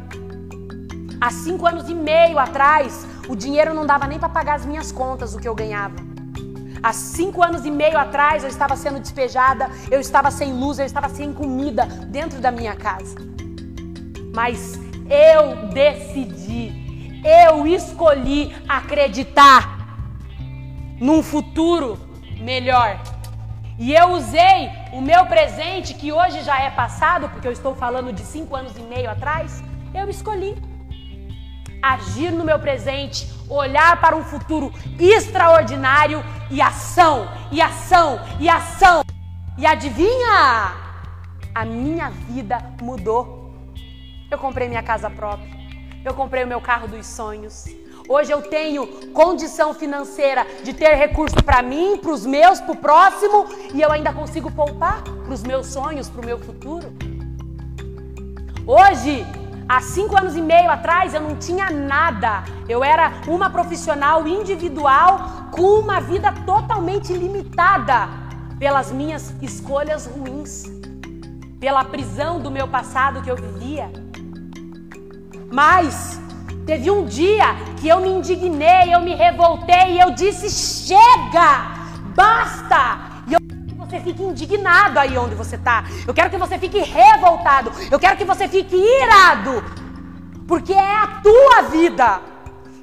Há 1.21 1.31
cinco 1.31 1.67
anos 1.67 1.89
e 1.89 1.95
meio 1.95 2.39
atrás, 2.39 3.07
o 3.29 3.37
dinheiro 3.37 3.75
não 3.75 3.87
dava 3.87 4.07
nem 4.07 4.19
para 4.19 4.29
pagar 4.29 4.55
as 4.55 4.67
minhas 4.67 4.91
contas, 4.91 5.35
o 5.35 5.39
que 5.39 5.47
eu 5.47 5.55
ganhava. 5.55 6.12
Há 6.83 6.93
cinco 6.93 7.45
anos 7.45 7.65
e 7.65 7.71
meio 7.71 7.97
atrás, 7.97 8.43
eu 8.43 8.49
estava 8.49 8.77
sendo 8.77 8.99
despejada, 8.99 9.71
eu 9.89 10.01
estava 10.01 10.33
sem 10.33 10.53
luz, 10.53 10.81
eu 10.81 10.85
estava 10.85 11.09
sem 11.09 11.33
comida 11.33 11.87
dentro 11.87 12.41
da 12.41 12.51
minha 12.51 12.75
casa. 12.75 13.15
Mas 14.35 14.81
eu 15.09 15.69
decidi, 15.69 17.23
eu 17.25 17.67
escolhi 17.69 18.53
acreditar 18.69 19.79
num 21.01 21.23
futuro 21.23 21.97
melhor. 22.41 23.01
E 23.79 23.95
eu 23.95 24.11
usei 24.11 24.69
o 24.93 25.01
meu 25.01 25.25
presente, 25.27 25.95
que 25.95 26.13
hoje 26.13 26.43
já 26.43 26.61
é 26.61 26.71
passado, 26.71 27.29
porque 27.29 27.47
eu 27.47 27.53
estou 27.53 27.77
falando 27.77 28.13
de 28.13 28.23
cinco 28.23 28.57
anos 28.57 28.77
e 28.77 28.83
meio 28.83 29.09
atrás, 29.09 29.63
eu 29.95 30.09
escolhi 30.09 30.61
agir 31.83 32.31
no 32.31 32.45
meu 32.45 32.59
presente, 32.59 33.29
olhar 33.49 34.01
para 34.01 34.17
um 34.17 34.23
futuro 34.23 34.73
extraordinário 34.99 36.25
e 36.51 36.63
ação, 36.63 37.29
e 37.51 37.61
ação, 37.61 38.21
e 38.39 38.49
ação. 38.49 39.03
E 39.59 39.67
adivinha? 39.67 40.73
A 41.55 41.65
minha 41.65 42.09
vida 42.11 42.59
mudou. 42.81 43.53
Eu 44.31 44.39
comprei 44.39 44.69
minha 44.69 44.83
casa 44.83 45.11
própria. 45.11 45.51
Eu 46.05 46.15
comprei 46.15 46.45
o 46.45 46.47
meu 46.47 46.61
carro 46.61 46.89
dos 46.89 47.07
sonhos. 47.07 47.67
Hoje 48.09 48.33
eu 48.33 48.43
tenho 48.43 48.87
condição 49.13 49.73
financeira 49.73 50.47
de 50.65 50.73
ter 50.73 50.95
recurso 50.95 51.37
para 51.45 51.63
mim, 51.63 51.97
para 51.97 52.11
os 52.11 52.27
meus, 52.27 52.61
para 52.61 52.73
o 52.73 52.77
próximo, 52.77 53.47
e 53.73 53.81
eu 53.81 53.93
ainda 53.93 54.13
consigo 54.13 54.51
poupar 54.51 55.03
para 55.03 55.33
os 55.33 55.43
meus 55.43 55.69
sonhos, 55.69 56.09
para 56.09 56.23
o 56.23 56.27
meu 56.27 56.39
futuro. 56.39 56.93
Hoje, 58.67 59.25
há 59.69 59.81
cinco 59.81 60.17
anos 60.17 60.37
e 60.37 60.41
meio 60.41 60.71
atrás, 60.71 61.15
eu 61.15 61.21
não 61.21 61.37
tinha 61.37 61.71
nada. 61.71 62.45
Eu 62.69 62.83
era 62.83 63.13
uma 63.27 63.51
profissional 63.51 64.27
individual 64.27 65.49
com 65.51 65.81
uma 65.81 66.01
vida 66.01 66.33
totalmente 66.47 67.13
limitada 67.13 68.09
pelas 68.59 68.93
minhas 68.93 69.35
escolhas 69.43 70.07
ruins, 70.07 70.65
pela 71.59 71.85
prisão 71.85 72.41
do 72.41 72.51
meu 72.51 72.69
passado 72.69 73.23
que 73.23 73.31
eu 73.31 73.37
vivia. 73.37 73.91
Mas 75.53 76.23
Teve 76.67 76.91
um 76.93 77.05
dia 77.05 77.57
que 77.81 77.89
eu 77.89 78.01
me 78.01 78.09
indignei, 78.09 78.95
eu 78.95 79.01
me 79.01 79.15
revoltei 79.15 79.95
e 79.95 80.01
eu 80.01 80.11
disse: 80.13 80.49
chega, 80.49 81.73
basta! 82.15 83.12
Você 83.93 84.01
fique 84.01 84.23
indignado 84.23 84.99
aí 84.99 85.19
onde 85.19 85.35
você 85.35 85.57
está. 85.57 85.85
Eu 86.07 86.15
quero 86.15 86.31
que 86.31 86.39
você 86.39 86.59
fique 86.59 86.79
revoltado. 86.79 87.71
Eu 87.91 88.01
quero 88.01 88.17
que 88.17 88.25
você 88.25 88.49
fique 88.49 88.75
irado. 88.75 89.63
Porque 90.49 90.73
é 90.73 90.97
a 90.97 91.21
tua 91.23 91.63
vida. 91.69 92.23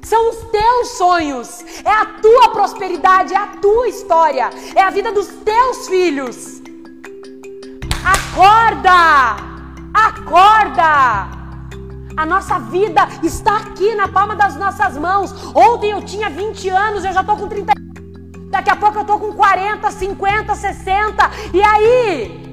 São 0.04 0.30
os 0.30 0.36
teus 0.52 0.88
sonhos. 0.90 1.64
É 1.84 1.90
a 1.90 2.06
tua 2.22 2.50
prosperidade, 2.50 3.34
é 3.34 3.36
a 3.36 3.48
tua 3.48 3.88
história. 3.88 4.50
É 4.76 4.82
a 4.82 4.90
vida 4.90 5.10
dos 5.10 5.26
teus 5.26 5.88
filhos. 5.88 6.62
Acorda! 8.04 9.34
Acorda! 9.92 11.28
A 12.16 12.24
nossa 12.24 12.60
vida 12.60 13.00
está 13.24 13.56
aqui 13.56 13.96
na 13.96 14.06
palma 14.06 14.36
das 14.36 14.54
nossas 14.54 14.96
mãos. 14.96 15.32
Ontem 15.56 15.90
eu 15.90 16.02
tinha 16.02 16.30
20 16.30 16.68
anos, 16.68 17.04
eu 17.04 17.12
já 17.12 17.22
estou 17.22 17.36
com 17.36 17.48
30. 17.48 17.89
Daqui 18.50 18.68
a 18.68 18.76
pouco 18.76 18.98
eu 18.98 19.02
estou 19.02 19.18
com 19.18 19.32
40, 19.32 19.90
50, 19.90 20.54
60. 20.54 21.30
E 21.54 21.62
aí? 21.62 22.50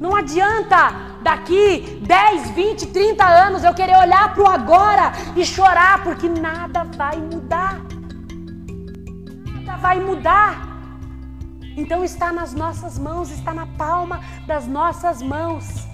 Não 0.00 0.16
adianta 0.16 1.10
daqui 1.22 2.00
10, 2.02 2.50
20, 2.50 2.86
30 2.86 3.24
anos 3.24 3.62
eu 3.62 3.74
querer 3.74 3.98
olhar 3.98 4.32
para 4.32 4.42
o 4.42 4.48
agora 4.48 5.12
e 5.36 5.44
chorar, 5.44 6.02
porque 6.02 6.26
nada 6.26 6.84
vai 6.96 7.16
mudar. 7.18 7.80
Nada 9.54 9.76
vai 9.76 10.00
mudar. 10.00 10.70
Então 11.76 12.02
está 12.02 12.32
nas 12.32 12.54
nossas 12.54 12.98
mãos, 12.98 13.30
está 13.30 13.52
na 13.52 13.66
palma 13.66 14.20
das 14.46 14.66
nossas 14.66 15.20
mãos 15.20 15.86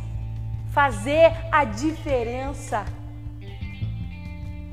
fazer 0.72 1.32
a 1.50 1.64
diferença. 1.64 2.84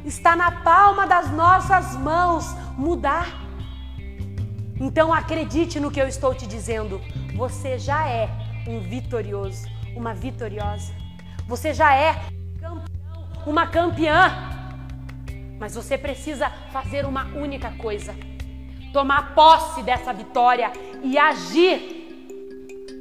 Está 0.06 0.36
na 0.36 0.52
palma 0.52 1.08
das 1.08 1.32
nossas 1.32 1.96
mãos 1.96 2.56
mudar. 2.78 3.43
Então 4.80 5.14
acredite 5.14 5.80
no 5.80 5.92
que 5.92 6.02
eu 6.02 6.08
estou 6.08 6.34
te 6.34 6.48
dizendo. 6.48 7.02
Você 7.36 7.78
já 7.78 8.08
é 8.08 8.30
um 8.68 8.80
vitorioso, 8.80 9.68
uma 9.96 10.14
vitoriosa. 10.14 10.94
Você 11.48 11.74
já 11.74 11.96
é 11.96 12.14
campeão, 12.60 12.84
uma 13.46 13.68
campeã. 13.68 14.32
Mas 15.60 15.76
você 15.76 15.98
precisa 15.98 16.50
fazer 16.72 17.06
uma 17.06 17.26
única 17.36 17.72
coisa: 17.72 18.16
tomar 18.92 19.34
posse 19.36 19.84
dessa 19.84 20.12
vitória 20.14 20.72
e 21.04 21.18
agir 21.18 22.04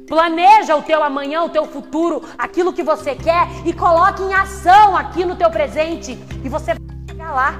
Planeja 0.07 0.75
o 0.75 0.81
teu 0.81 1.01
amanhã, 1.01 1.43
o 1.43 1.49
teu 1.49 1.65
futuro, 1.65 2.21
aquilo 2.37 2.73
que 2.73 2.83
você 2.83 3.15
quer 3.15 3.47
e 3.65 3.73
coloque 3.73 4.21
em 4.21 4.33
ação 4.33 4.95
aqui 4.95 5.25
no 5.25 5.35
teu 5.35 5.49
presente 5.49 6.19
e 6.43 6.49
você 6.49 6.73
vai 6.73 7.07
chegar 7.09 7.31
lá. 7.33 7.55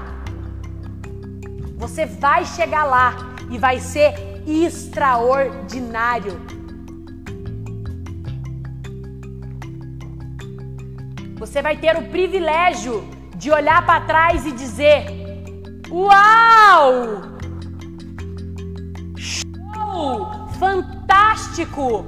Você 1.78 2.06
vai 2.06 2.46
chegar 2.46 2.84
lá 2.84 3.33
e 3.50 3.58
vai 3.58 3.80
ser 3.80 4.14
extraordinário. 4.46 6.40
Você 11.38 11.62
vai 11.62 11.78
ter 11.78 11.98
o 11.98 12.04
privilégio 12.10 13.04
de 13.36 13.52
olhar 13.52 13.86
para 13.86 14.02
trás 14.02 14.46
e 14.46 14.52
dizer: 14.52 15.06
Uau! 15.92 17.22
Show! 19.18 20.48
Fantástico! 20.58 22.06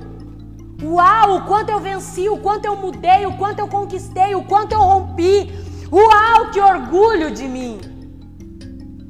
Uau, 0.82 1.38
o 1.38 1.42
quanto 1.46 1.70
eu 1.70 1.80
venci, 1.80 2.30
o 2.30 2.38
quanto 2.38 2.66
eu 2.66 2.76
mudei, 2.76 3.26
o 3.26 3.34
quanto 3.38 3.60
eu 3.60 3.68
conquistei, 3.68 4.36
o 4.36 4.44
quanto 4.44 4.74
eu 4.74 4.80
rompi. 4.80 5.52
Uau, 5.92 6.52
que 6.52 6.60
orgulho 6.60 7.32
de 7.32 7.48
mim! 7.48 7.80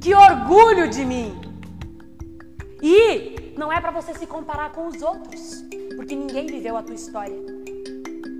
Que 0.01 0.13
orgulho 0.13 0.89
de 0.89 1.05
mim! 1.05 1.44
E 2.81 3.53
não 3.57 3.71
é 3.71 3.79
para 3.79 3.91
você 3.91 4.13
se 4.13 4.27
comparar 4.27 4.71
com 4.71 4.87
os 4.87 5.01
outros, 5.01 5.63
porque 5.95 6.15
ninguém 6.15 6.45
viveu 6.47 6.77
a 6.77 6.83
tua 6.83 6.95
história. 6.95 7.37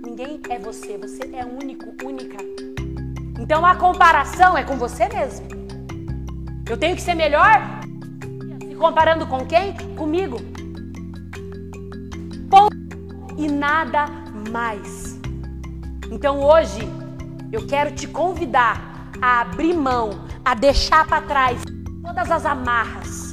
Ninguém 0.04 0.40
é 0.48 0.58
você, 0.58 0.96
você 0.98 1.22
é 1.34 1.44
único, 1.44 1.86
única. 2.04 2.36
Então 3.38 3.64
a 3.64 3.76
comparação 3.76 4.56
é 4.56 4.64
com 4.64 4.76
você 4.76 5.08
mesmo. 5.08 5.46
Eu 6.68 6.76
tenho 6.76 6.96
que 6.96 7.02
ser 7.02 7.14
melhor? 7.14 7.60
Se 8.68 8.74
comparando 8.74 9.26
com 9.26 9.46
quem? 9.46 9.74
Comigo 9.96 10.38
e 13.36 13.48
nada 13.48 14.06
mais. 14.50 15.18
Então 16.10 16.40
hoje 16.40 16.80
eu 17.52 17.66
quero 17.66 17.94
te 17.94 18.06
convidar 18.06 19.10
a 19.20 19.42
abrir 19.42 19.74
mão, 19.74 20.24
a 20.44 20.54
deixar 20.54 21.06
para 21.06 21.20
trás 21.22 21.62
todas 22.02 22.30
as 22.30 22.46
amarras, 22.46 23.25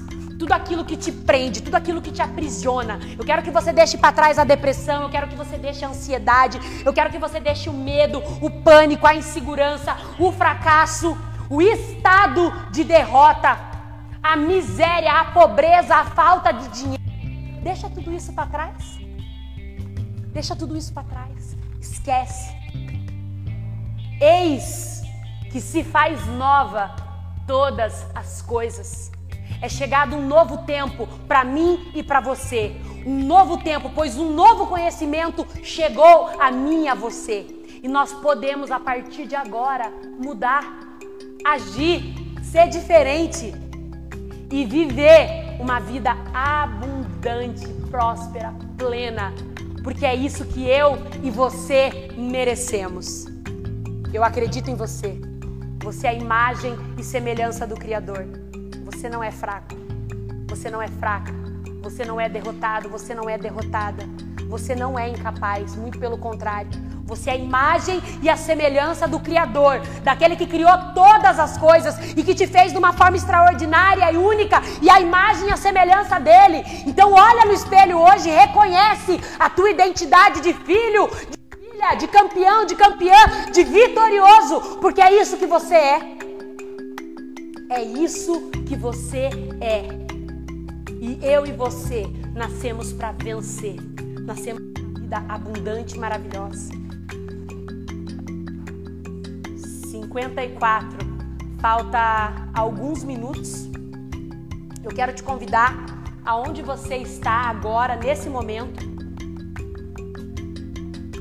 tudo 0.44 0.52
aquilo 0.52 0.84
que 0.84 0.98
te 0.98 1.10
prende, 1.10 1.62
tudo 1.62 1.76
aquilo 1.76 2.02
que 2.02 2.12
te 2.12 2.22
aprisiona. 2.22 3.00
Eu 3.18 3.24
quero 3.24 3.42
que 3.42 3.50
você 3.50 3.72
deixe 3.72 3.98
para 3.98 4.12
trás 4.12 4.38
a 4.38 4.44
depressão, 4.44 5.04
eu 5.04 5.10
quero 5.10 5.28
que 5.28 5.38
você 5.38 5.58
deixe 5.58 5.86
a 5.86 5.88
ansiedade, 5.88 6.60
eu 6.84 6.92
quero 6.92 7.10
que 7.10 7.18
você 7.18 7.40
deixe 7.40 7.70
o 7.70 7.74
medo, 7.74 8.22
o 8.42 8.50
pânico, 8.50 9.08
a 9.08 9.16
insegurança, 9.16 9.96
o 10.20 10.34
fracasso, 10.34 11.18
o 11.50 11.62
estado 11.62 12.52
de 12.72 12.84
derrota, 12.84 13.58
a 14.22 14.36
miséria, 14.36 15.14
a 15.14 15.26
pobreza, 15.32 15.96
a 15.96 16.04
falta 16.04 16.52
de 16.52 16.68
dinheiro. 16.68 17.04
Deixa 17.64 17.90
tudo 17.90 18.12
isso 18.12 18.34
para 18.34 18.48
trás. 18.48 19.00
Deixa 20.34 20.58
tudo 20.58 20.76
isso 20.76 20.92
para 20.94 21.04
trás. 21.04 21.56
Esquece. 21.80 22.54
Eis 24.20 25.04
que 25.50 25.62
se 25.62 25.86
faz 25.86 26.26
nova 26.28 26.94
todas 27.48 28.06
as 28.14 28.42
coisas. 28.42 29.10
É 29.62 29.70
chegado 29.70 30.16
um 30.16 30.28
novo 30.28 30.60
tempo 30.66 31.08
para 31.28 31.44
mim 31.44 31.92
e 31.94 32.04
para 32.04 32.20
você. 32.20 32.76
Um 33.06 33.26
novo 33.26 33.58
tempo, 33.58 33.92
pois 33.94 34.18
um 34.18 34.34
novo 34.34 34.68
conhecimento 34.68 35.46
chegou 35.64 36.30
a 36.40 36.52
mim 36.52 36.84
e 36.84 36.88
a 36.88 36.94
você. 36.94 37.46
E 37.82 37.88
nós 37.88 38.14
podemos, 38.14 38.72
a 38.72 38.80
partir 38.80 39.26
de 39.26 39.36
agora, 39.36 39.92
mudar, 40.18 40.64
agir, 41.46 42.16
ser 42.42 42.70
diferente 42.70 43.54
e 44.52 44.66
viver 44.66 45.58
uma 45.60 45.80
vida 45.80 46.16
abundante, 46.34 47.68
próspera, 47.90 48.54
plena 48.78 49.34
porque 49.84 50.06
é 50.06 50.16
isso 50.16 50.46
que 50.46 50.68
eu 50.68 50.98
e 51.22 51.30
você 51.30 52.10
merecemos. 52.18 53.26
Eu 54.14 54.24
acredito 54.24 54.72
em 54.72 54.76
você. 54.76 55.20
Você 55.84 56.08
é 56.08 56.12
a 56.12 56.14
imagem 56.14 56.74
e 56.98 57.04
semelhança 57.04 57.68
do 57.68 57.76
Criador. 57.76 58.26
Você 59.04 59.10
não 59.10 59.22
é 59.22 59.32
fraco. 59.32 59.76
Você 60.48 60.72
não 60.72 60.82
é 60.82 60.88
fraca. 60.88 61.34
Você 61.82 62.06
não 62.06 62.22
é 62.22 62.30
derrotado. 62.30 62.88
Você 62.88 63.14
não 63.14 63.30
é 63.30 63.38
derrotada. 63.38 64.08
Você 64.48 64.74
não 64.74 64.98
é 64.98 65.10
incapaz. 65.10 65.76
Muito 65.76 66.00
pelo 66.00 66.18
contrário. 66.18 66.72
Você 67.06 67.30
é 67.30 67.34
a 67.34 67.36
imagem 67.36 68.02
e 68.22 68.30
a 68.30 68.38
semelhança 68.38 69.06
do 69.06 69.20
Criador, 69.20 69.82
daquele 70.06 70.38
que 70.38 70.48
criou 70.48 70.72
todas 70.96 71.38
as 71.38 71.58
coisas 71.58 72.14
e 72.16 72.24
que 72.24 72.34
te 72.34 72.48
fez 72.48 72.72
de 72.72 72.78
uma 72.78 72.94
forma 72.94 73.18
extraordinária 73.18 74.10
e 74.10 74.16
única, 74.16 74.62
e 74.82 74.90
a 74.90 75.02
imagem 75.02 75.50
e 75.50 75.52
a 75.52 75.58
semelhança 75.58 76.18
dele. 76.18 76.64
Então, 76.88 77.12
olha 77.12 77.44
no 77.44 77.52
espelho 77.52 77.98
hoje, 77.98 78.30
reconhece 78.30 79.20
a 79.38 79.50
tua 79.50 79.70
identidade 79.70 80.40
de 80.40 80.54
filho, 80.54 81.10
de 81.30 81.58
filha, 81.58 81.96
de 81.96 82.08
campeão, 82.08 82.66
de 82.66 82.76
campeã, 82.76 83.52
de 83.52 83.66
vitorioso, 83.66 84.78
porque 84.80 85.02
é 85.02 85.22
isso 85.22 85.36
que 85.36 85.46
você 85.46 85.76
é. 85.76 86.23
É 87.74 87.82
isso 87.82 88.52
que 88.68 88.76
você 88.76 89.32
é. 89.60 89.88
E 91.02 91.18
eu 91.24 91.44
e 91.44 91.52
você 91.52 92.06
nascemos 92.36 92.94
para 92.94 93.12
vencer. 93.14 93.78
Nascemos 94.22 94.62
uma 94.80 95.00
vida 95.00 95.26
abundante 95.28 95.96
e 95.96 96.00
maravilhosa. 96.00 96.72
54. 99.90 101.00
Falta 101.60 102.48
alguns 102.54 103.04
minutos. 103.04 103.68
Eu 104.84 104.92
quero 104.92 105.12
te 105.12 105.24
convidar 105.24 105.74
aonde 106.24 106.62
você 106.62 106.98
está 106.98 107.50
agora, 107.50 107.96
nesse 107.96 108.30
momento. 108.30 108.86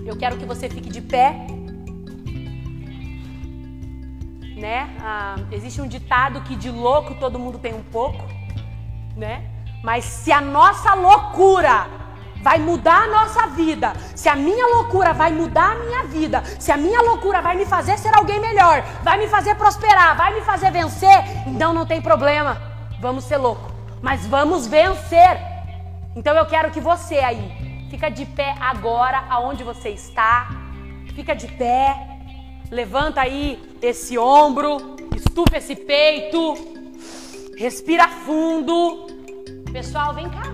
Eu 0.05 0.19
quero 0.19 0.37
que 0.37 0.45
você 0.45 0.69
fique 0.69 0.91
de 0.91 1.01
pé. 1.01 1.47
Né? 4.63 4.89
Ah, 5.01 5.35
existe 5.51 5.81
um 5.81 5.89
ditado 5.89 6.41
que 6.43 6.55
de 6.55 6.71
louco 6.71 7.17
todo 7.17 7.37
mundo 7.37 7.59
tem 7.59 7.75
um 7.75 7.83
pouco, 7.83 8.23
né? 9.17 9.45
Mas 9.83 10.05
se 10.05 10.31
a 10.31 10.41
nossa 10.41 10.95
loucura 10.95 11.89
vai 12.41 12.61
mudar 12.61 13.03
a 13.03 13.07
nossa 13.09 13.49
vida, 13.49 13.93
se 14.15 14.29
a 14.29 14.37
minha 14.37 14.65
loucura 14.77 15.13
vai 15.13 15.33
mudar 15.33 15.73
a 15.73 15.75
minha 15.75 16.05
vida, 16.05 16.45
se 16.61 16.71
a 16.71 16.77
minha 16.77 17.03
loucura 17.03 17.43
vai 17.43 17.57
me 17.57 17.67
fazer 17.67 17.99
ser 17.99 18.17
alguém 18.17 18.39
melhor, 18.39 18.85
vai 19.03 19.19
me 19.19 19.27
fazer 19.27 19.57
prosperar, 19.57 20.17
vai 20.17 20.33
me 20.33 20.43
fazer 20.43 20.71
vencer, 20.71 21.25
então 21.49 21.73
não 21.73 21.85
tem 21.85 22.01
problema. 22.01 22.57
Vamos 23.01 23.25
ser 23.25 23.39
louco, 23.39 23.69
mas 24.01 24.25
vamos 24.29 24.69
vencer. 24.69 25.41
Então 26.15 26.37
eu 26.37 26.47
quero 26.47 26.71
que 26.71 26.81
você 26.81 27.19
aí 27.19 27.51
fica 27.91 28.09
de 28.09 28.25
pé 28.27 28.55
agora 28.61 29.25
aonde 29.29 29.65
você 29.65 29.89
está. 29.89 30.49
Fica 31.17 31.35
de 31.35 31.49
pé. 31.49 32.12
Levanta 32.73 33.21
aí 33.21 33.63
esse 33.83 34.17
ombro, 34.17 34.97
estufa 35.15 35.59
esse 35.59 35.77
peito. 35.77 36.57
Respira 37.55 38.09
fundo. 38.09 39.09
Pessoal, 39.71 40.15
vem 40.15 40.27
cá. 40.31 40.45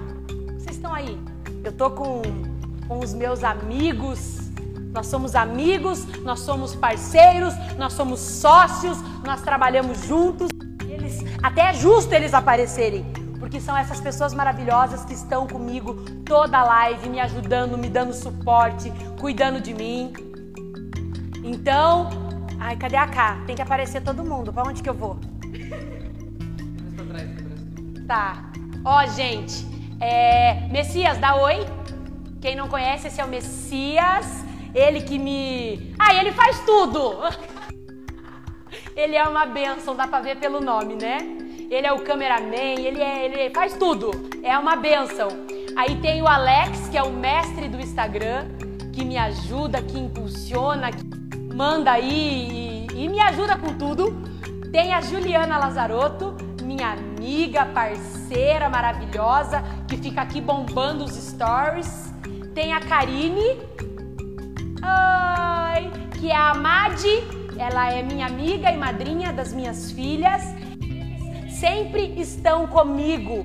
Vocês 0.59 0.75
estão 0.75 0.93
aí? 0.93 1.17
Eu 1.63 1.71
tô 1.71 1.93
com, 1.93 2.21
com 2.89 2.99
os 2.99 3.15
meus 3.15 3.45
amigos. 3.45 4.51
Nós 4.93 5.07
somos 5.07 5.37
amigos, 5.37 6.07
nós 6.25 6.41
somos 6.41 6.75
parceiros, 6.75 7.55
nós 7.79 7.93
somos 7.93 8.19
sócios, 8.19 8.99
nós 9.25 9.41
trabalhamos 9.43 10.05
juntos. 10.05 10.49
Eles, 10.91 11.23
até 11.41 11.71
é 11.71 11.73
justo 11.73 12.13
eles 12.13 12.35
aparecerem, 12.35 13.07
porque 13.39 13.61
são 13.61 13.77
essas 13.77 14.01
pessoas 14.01 14.35
maravilhosas 14.35 15.05
que 15.05 15.15
estão 15.15 15.47
comigo 15.47 15.95
toda 16.25 16.59
a 16.59 16.65
live, 16.65 17.09
me 17.11 17.21
ajudando, 17.21 17.79
me 17.79 17.89
dando 17.89 18.13
suporte, 18.13 18.93
cuidando 19.21 19.61
de 19.61 19.73
mim. 19.73 20.28
Então, 21.49 22.11
ai, 22.61 22.77
cadê 22.77 22.97
a 22.97 23.07
K? 23.07 23.39
Tem 23.47 23.57
que 23.57 23.63
aparecer 23.63 24.03
todo 24.03 24.23
mundo. 24.23 24.53
Para 24.53 24.69
onde 24.69 24.83
que 24.83 24.89
eu 24.89 24.93
vou? 24.93 25.19
Tá. 28.07 28.51
Ó, 28.85 29.07
gente, 29.07 29.67
é... 29.99 30.69
Messias, 30.69 31.17
dá 31.17 31.37
oi. 31.37 31.67
Quem 32.39 32.55
não 32.55 32.69
conhece, 32.69 33.09
esse 33.09 33.19
é 33.19 33.25
o 33.25 33.29
Messias. 33.29 34.45
Ele 34.75 35.01
que 35.01 35.19
me. 35.19 35.95
Ah, 35.99 36.15
ele 36.15 36.33
faz 36.33 36.61
tudo! 36.61 37.15
Ele 38.95 39.15
é 39.15 39.23
uma 39.23 39.47
benção, 39.47 39.95
dá 39.95 40.09
pra 40.09 40.21
ver 40.21 40.39
pelo 40.39 40.61
nome, 40.61 40.97
né? 40.97 41.19
Ele 41.71 41.87
é 41.87 41.93
o 41.93 42.01
cameraman, 42.01 42.81
ele, 42.81 43.01
é, 43.01 43.25
ele 43.25 43.55
faz 43.55 43.75
tudo. 43.75 44.11
É 44.43 44.59
uma 44.59 44.75
benção. 44.75 45.29
Aí 45.77 46.01
tem 46.01 46.21
o 46.21 46.27
Alex, 46.27 46.89
que 46.89 46.99
é 46.99 47.03
o 47.03 47.11
mestre 47.11 47.69
do 47.69 47.81
Instagram, 47.81 48.49
que 48.93 49.05
me 49.05 49.17
ajuda, 49.17 49.81
que 49.81 49.97
impulsiona, 49.97 50.91
que 50.91 51.18
manda 51.59 51.91
aí 51.91 52.87
e, 52.93 53.05
e 53.05 53.09
me 53.09 53.21
ajuda 53.21 53.57
com 53.57 53.75
tudo. 53.75 54.23
Tem 54.71 54.95
a 54.95 55.01
Juliana 55.01 55.59
Lazarotto, 55.59 56.37
minha 56.63 56.93
amiga, 56.93 57.67
parceira 57.67 58.69
maravilhosa, 58.69 59.65
que 59.89 59.97
fica 59.97 60.23
aqui 60.23 60.41
bombando 60.41 61.03
os 61.03 61.15
stories. 61.15 62.13
Tem 62.55 62.73
a 62.73 62.79
Karine, 62.79 63.59
Oi, 64.87 65.91
que 66.21 66.31
é 66.31 66.37
a 66.37 66.55
Madi, 66.55 67.25
ela 67.59 67.93
é 67.93 68.05
minha 68.05 68.27
amiga 68.27 68.71
e 68.71 68.77
madrinha 68.77 69.33
das 69.33 69.53
minhas 69.53 69.91
filhas. 69.91 70.41
Sempre 71.51 72.21
estão 72.21 72.69
comigo. 72.69 73.45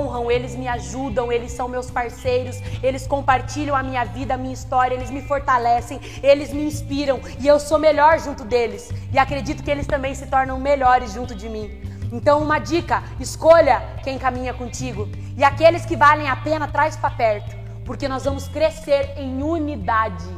Honram, 0.00 0.30
eles 0.30 0.56
me 0.56 0.66
ajudam, 0.66 1.30
eles 1.30 1.52
são 1.52 1.68
meus 1.68 1.90
parceiros, 1.90 2.56
eles 2.82 3.06
compartilham 3.06 3.76
a 3.76 3.82
minha 3.82 4.04
vida, 4.04 4.34
a 4.34 4.36
minha 4.36 4.54
história, 4.54 4.94
eles 4.94 5.10
me 5.10 5.22
fortalecem, 5.22 6.00
eles 6.22 6.52
me 6.52 6.64
inspiram 6.64 7.20
e 7.38 7.46
eu 7.46 7.60
sou 7.60 7.78
melhor 7.78 8.18
junto 8.18 8.44
deles. 8.44 8.90
E 9.12 9.18
acredito 9.18 9.62
que 9.62 9.70
eles 9.70 9.86
também 9.86 10.14
se 10.14 10.26
tornam 10.26 10.58
melhores 10.58 11.12
junto 11.12 11.34
de 11.34 11.48
mim. 11.48 11.80
Então, 12.12 12.42
uma 12.42 12.58
dica: 12.58 13.02
escolha 13.18 13.82
quem 14.02 14.18
caminha 14.18 14.54
contigo. 14.54 15.08
E 15.36 15.44
aqueles 15.44 15.84
que 15.84 15.96
valem 15.96 16.28
a 16.28 16.36
pena, 16.36 16.66
traz 16.66 16.96
para 16.96 17.10
perto. 17.10 17.56
Porque 17.84 18.08
nós 18.08 18.24
vamos 18.24 18.48
crescer 18.48 19.14
em 19.16 19.42
unidade. 19.42 20.28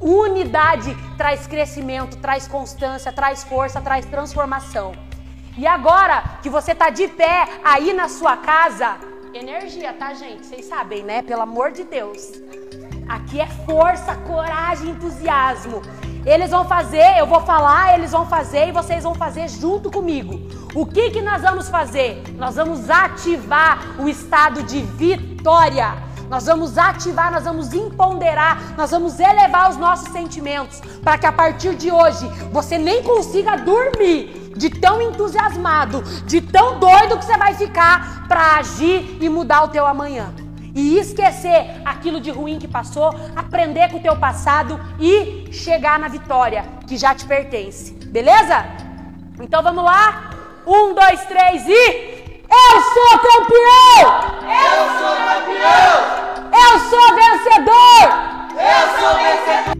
Unidade 0.00 0.96
traz 1.16 1.46
crescimento, 1.46 2.16
traz 2.18 2.46
constância, 2.46 3.12
traz 3.12 3.42
força, 3.42 3.80
traz 3.80 4.06
transformação. 4.06 5.07
E 5.58 5.66
agora 5.66 6.22
que 6.40 6.48
você 6.48 6.70
está 6.70 6.88
de 6.88 7.08
pé 7.08 7.48
aí 7.64 7.92
na 7.92 8.08
sua 8.08 8.36
casa, 8.36 8.96
energia, 9.34 9.92
tá, 9.92 10.14
gente? 10.14 10.46
Vocês 10.46 10.64
sabem, 10.64 11.02
né? 11.02 11.20
Pelo 11.20 11.42
amor 11.42 11.72
de 11.72 11.82
Deus. 11.82 12.30
Aqui 13.08 13.40
é 13.40 13.46
força, 13.66 14.14
coragem, 14.14 14.90
entusiasmo. 14.90 15.82
Eles 16.24 16.52
vão 16.52 16.64
fazer, 16.64 17.18
eu 17.18 17.26
vou 17.26 17.40
falar, 17.40 17.98
eles 17.98 18.12
vão 18.12 18.24
fazer 18.24 18.68
e 18.68 18.72
vocês 18.72 19.02
vão 19.02 19.16
fazer 19.16 19.48
junto 19.48 19.90
comigo. 19.90 20.40
O 20.76 20.86
que 20.86 21.10
que 21.10 21.20
nós 21.20 21.42
vamos 21.42 21.68
fazer? 21.68 22.22
Nós 22.36 22.54
vamos 22.54 22.88
ativar 22.88 23.80
o 23.98 24.08
estado 24.08 24.62
de 24.62 24.80
vitória. 24.82 25.92
Nós 26.30 26.46
vamos 26.46 26.78
ativar, 26.78 27.32
nós 27.32 27.42
vamos 27.42 27.72
empoderar, 27.72 28.76
nós 28.76 28.92
vamos 28.92 29.18
elevar 29.18 29.70
os 29.70 29.76
nossos 29.76 30.08
sentimentos 30.12 30.80
para 31.02 31.18
que 31.18 31.26
a 31.26 31.32
partir 31.32 31.74
de 31.74 31.90
hoje 31.90 32.28
você 32.52 32.78
nem 32.78 33.02
consiga 33.02 33.56
dormir 33.56 34.37
de 34.58 34.68
tão 34.68 35.00
entusiasmado, 35.00 36.02
de 36.26 36.40
tão 36.40 36.78
doido 36.78 37.16
que 37.16 37.24
você 37.24 37.38
vai 37.38 37.54
ficar 37.54 38.26
para 38.26 38.56
agir 38.56 39.16
e 39.20 39.28
mudar 39.28 39.62
o 39.62 39.68
teu 39.68 39.86
amanhã 39.86 40.34
e 40.74 40.98
esquecer 40.98 41.80
aquilo 41.84 42.20
de 42.20 42.30
ruim 42.30 42.58
que 42.58 42.68
passou, 42.68 43.14
aprender 43.34 43.90
com 43.90 43.98
o 43.98 44.02
teu 44.02 44.16
passado 44.16 44.78
e 45.00 45.48
chegar 45.52 45.98
na 45.98 46.08
vitória 46.08 46.64
que 46.86 46.96
já 46.96 47.14
te 47.14 47.24
pertence. 47.24 47.92
Beleza? 47.92 48.66
Então 49.40 49.62
vamos 49.62 49.84
lá? 49.84 50.30
Um, 50.66 50.94
dois, 50.94 51.24
três 51.26 51.66
e. 51.66 52.08
Eu 52.50 52.82
sou 52.82 53.18
campeão! 53.18 54.02
Eu 54.42 54.78
sou 54.98 55.16
campeão! 55.28 56.18
Eu 56.52 56.78
sou 56.90 57.14
vencedor! 57.14 58.02
Eu 58.54 58.84
sou 58.98 59.14
vencedor! 59.16 59.78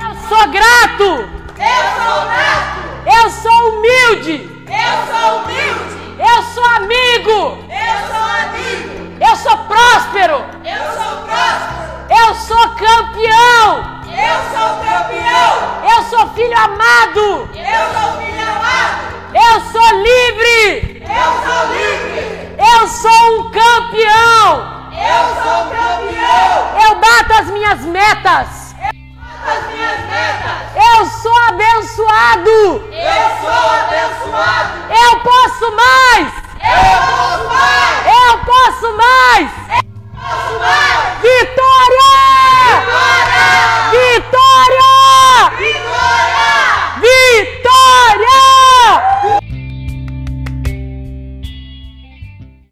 Eu 0.00 0.14
sou 0.28 0.48
grato! 0.48 1.10
Eu 1.58 1.82
sou 1.96 2.26
grato! 2.26 2.83
Eu 3.06 3.30
sou 3.30 3.68
humilde! 3.68 4.50
Eu 4.66 4.94
sou 5.12 5.38
humilde! 5.38 5.94
Eu 6.18 6.42
sou 6.42 6.64
amigo! 6.64 7.64
Eu 7.68 7.96
sou 8.08 8.24
amigo! 8.42 9.16
Eu 9.20 9.36
sou 9.36 9.56
próspero! 9.58 10.44
Eu 10.64 10.82
sou 10.92 11.22
próspero! 11.24 11.84
Eu 12.10 12.34
sou 12.34 12.68
campeão! 12.70 14.02
Eu 14.08 14.38
sou 14.52 14.68
campeão! 14.84 15.54
Eu 15.84 16.02
sou 16.04 16.28
filho 16.34 16.58
amado! 16.58 17.48
Eu 17.54 17.82
sou 17.92 18.20
filho 18.20 18.42
amado! 18.42 19.14
Eu 19.34 19.60
sou 19.70 19.88
livre! 20.00 21.02
Eu 21.04 21.30
sou 21.44 21.60
livre! 21.74 22.56
Eu 22.58 22.88
sou 22.88 23.40
um 23.40 23.50
campeão! 23.50 24.74
Eu 24.92 25.24
sou 25.42 25.60
campeão! 25.70 26.88
Eu 26.88 26.94
bato 26.96 27.32
as 27.40 27.46
minhas 27.48 27.80
metas! 27.80 28.63
as 29.46 29.66
minhas 29.66 29.98
metas. 30.06 30.74
Eu 30.76 31.06
sou 31.06 31.36
abençoado. 31.48 32.84
Eu 32.92 33.24
sou 33.40 33.70
abençoado. 33.80 34.72
Eu 34.90 35.20
posso 35.20 35.72
mais. 35.76 36.32
Eu 36.62 36.98
posso 37.04 37.48
mais. 37.48 38.04
Eu 38.06 38.38
posso 38.44 38.92
mais. 38.92 39.50
Vitória! 41.20 42.10
Vitória! 43.90 44.34
Vitória! 44.34 44.90
Vitória! 45.58 46.50
Vitória! 47.00 48.53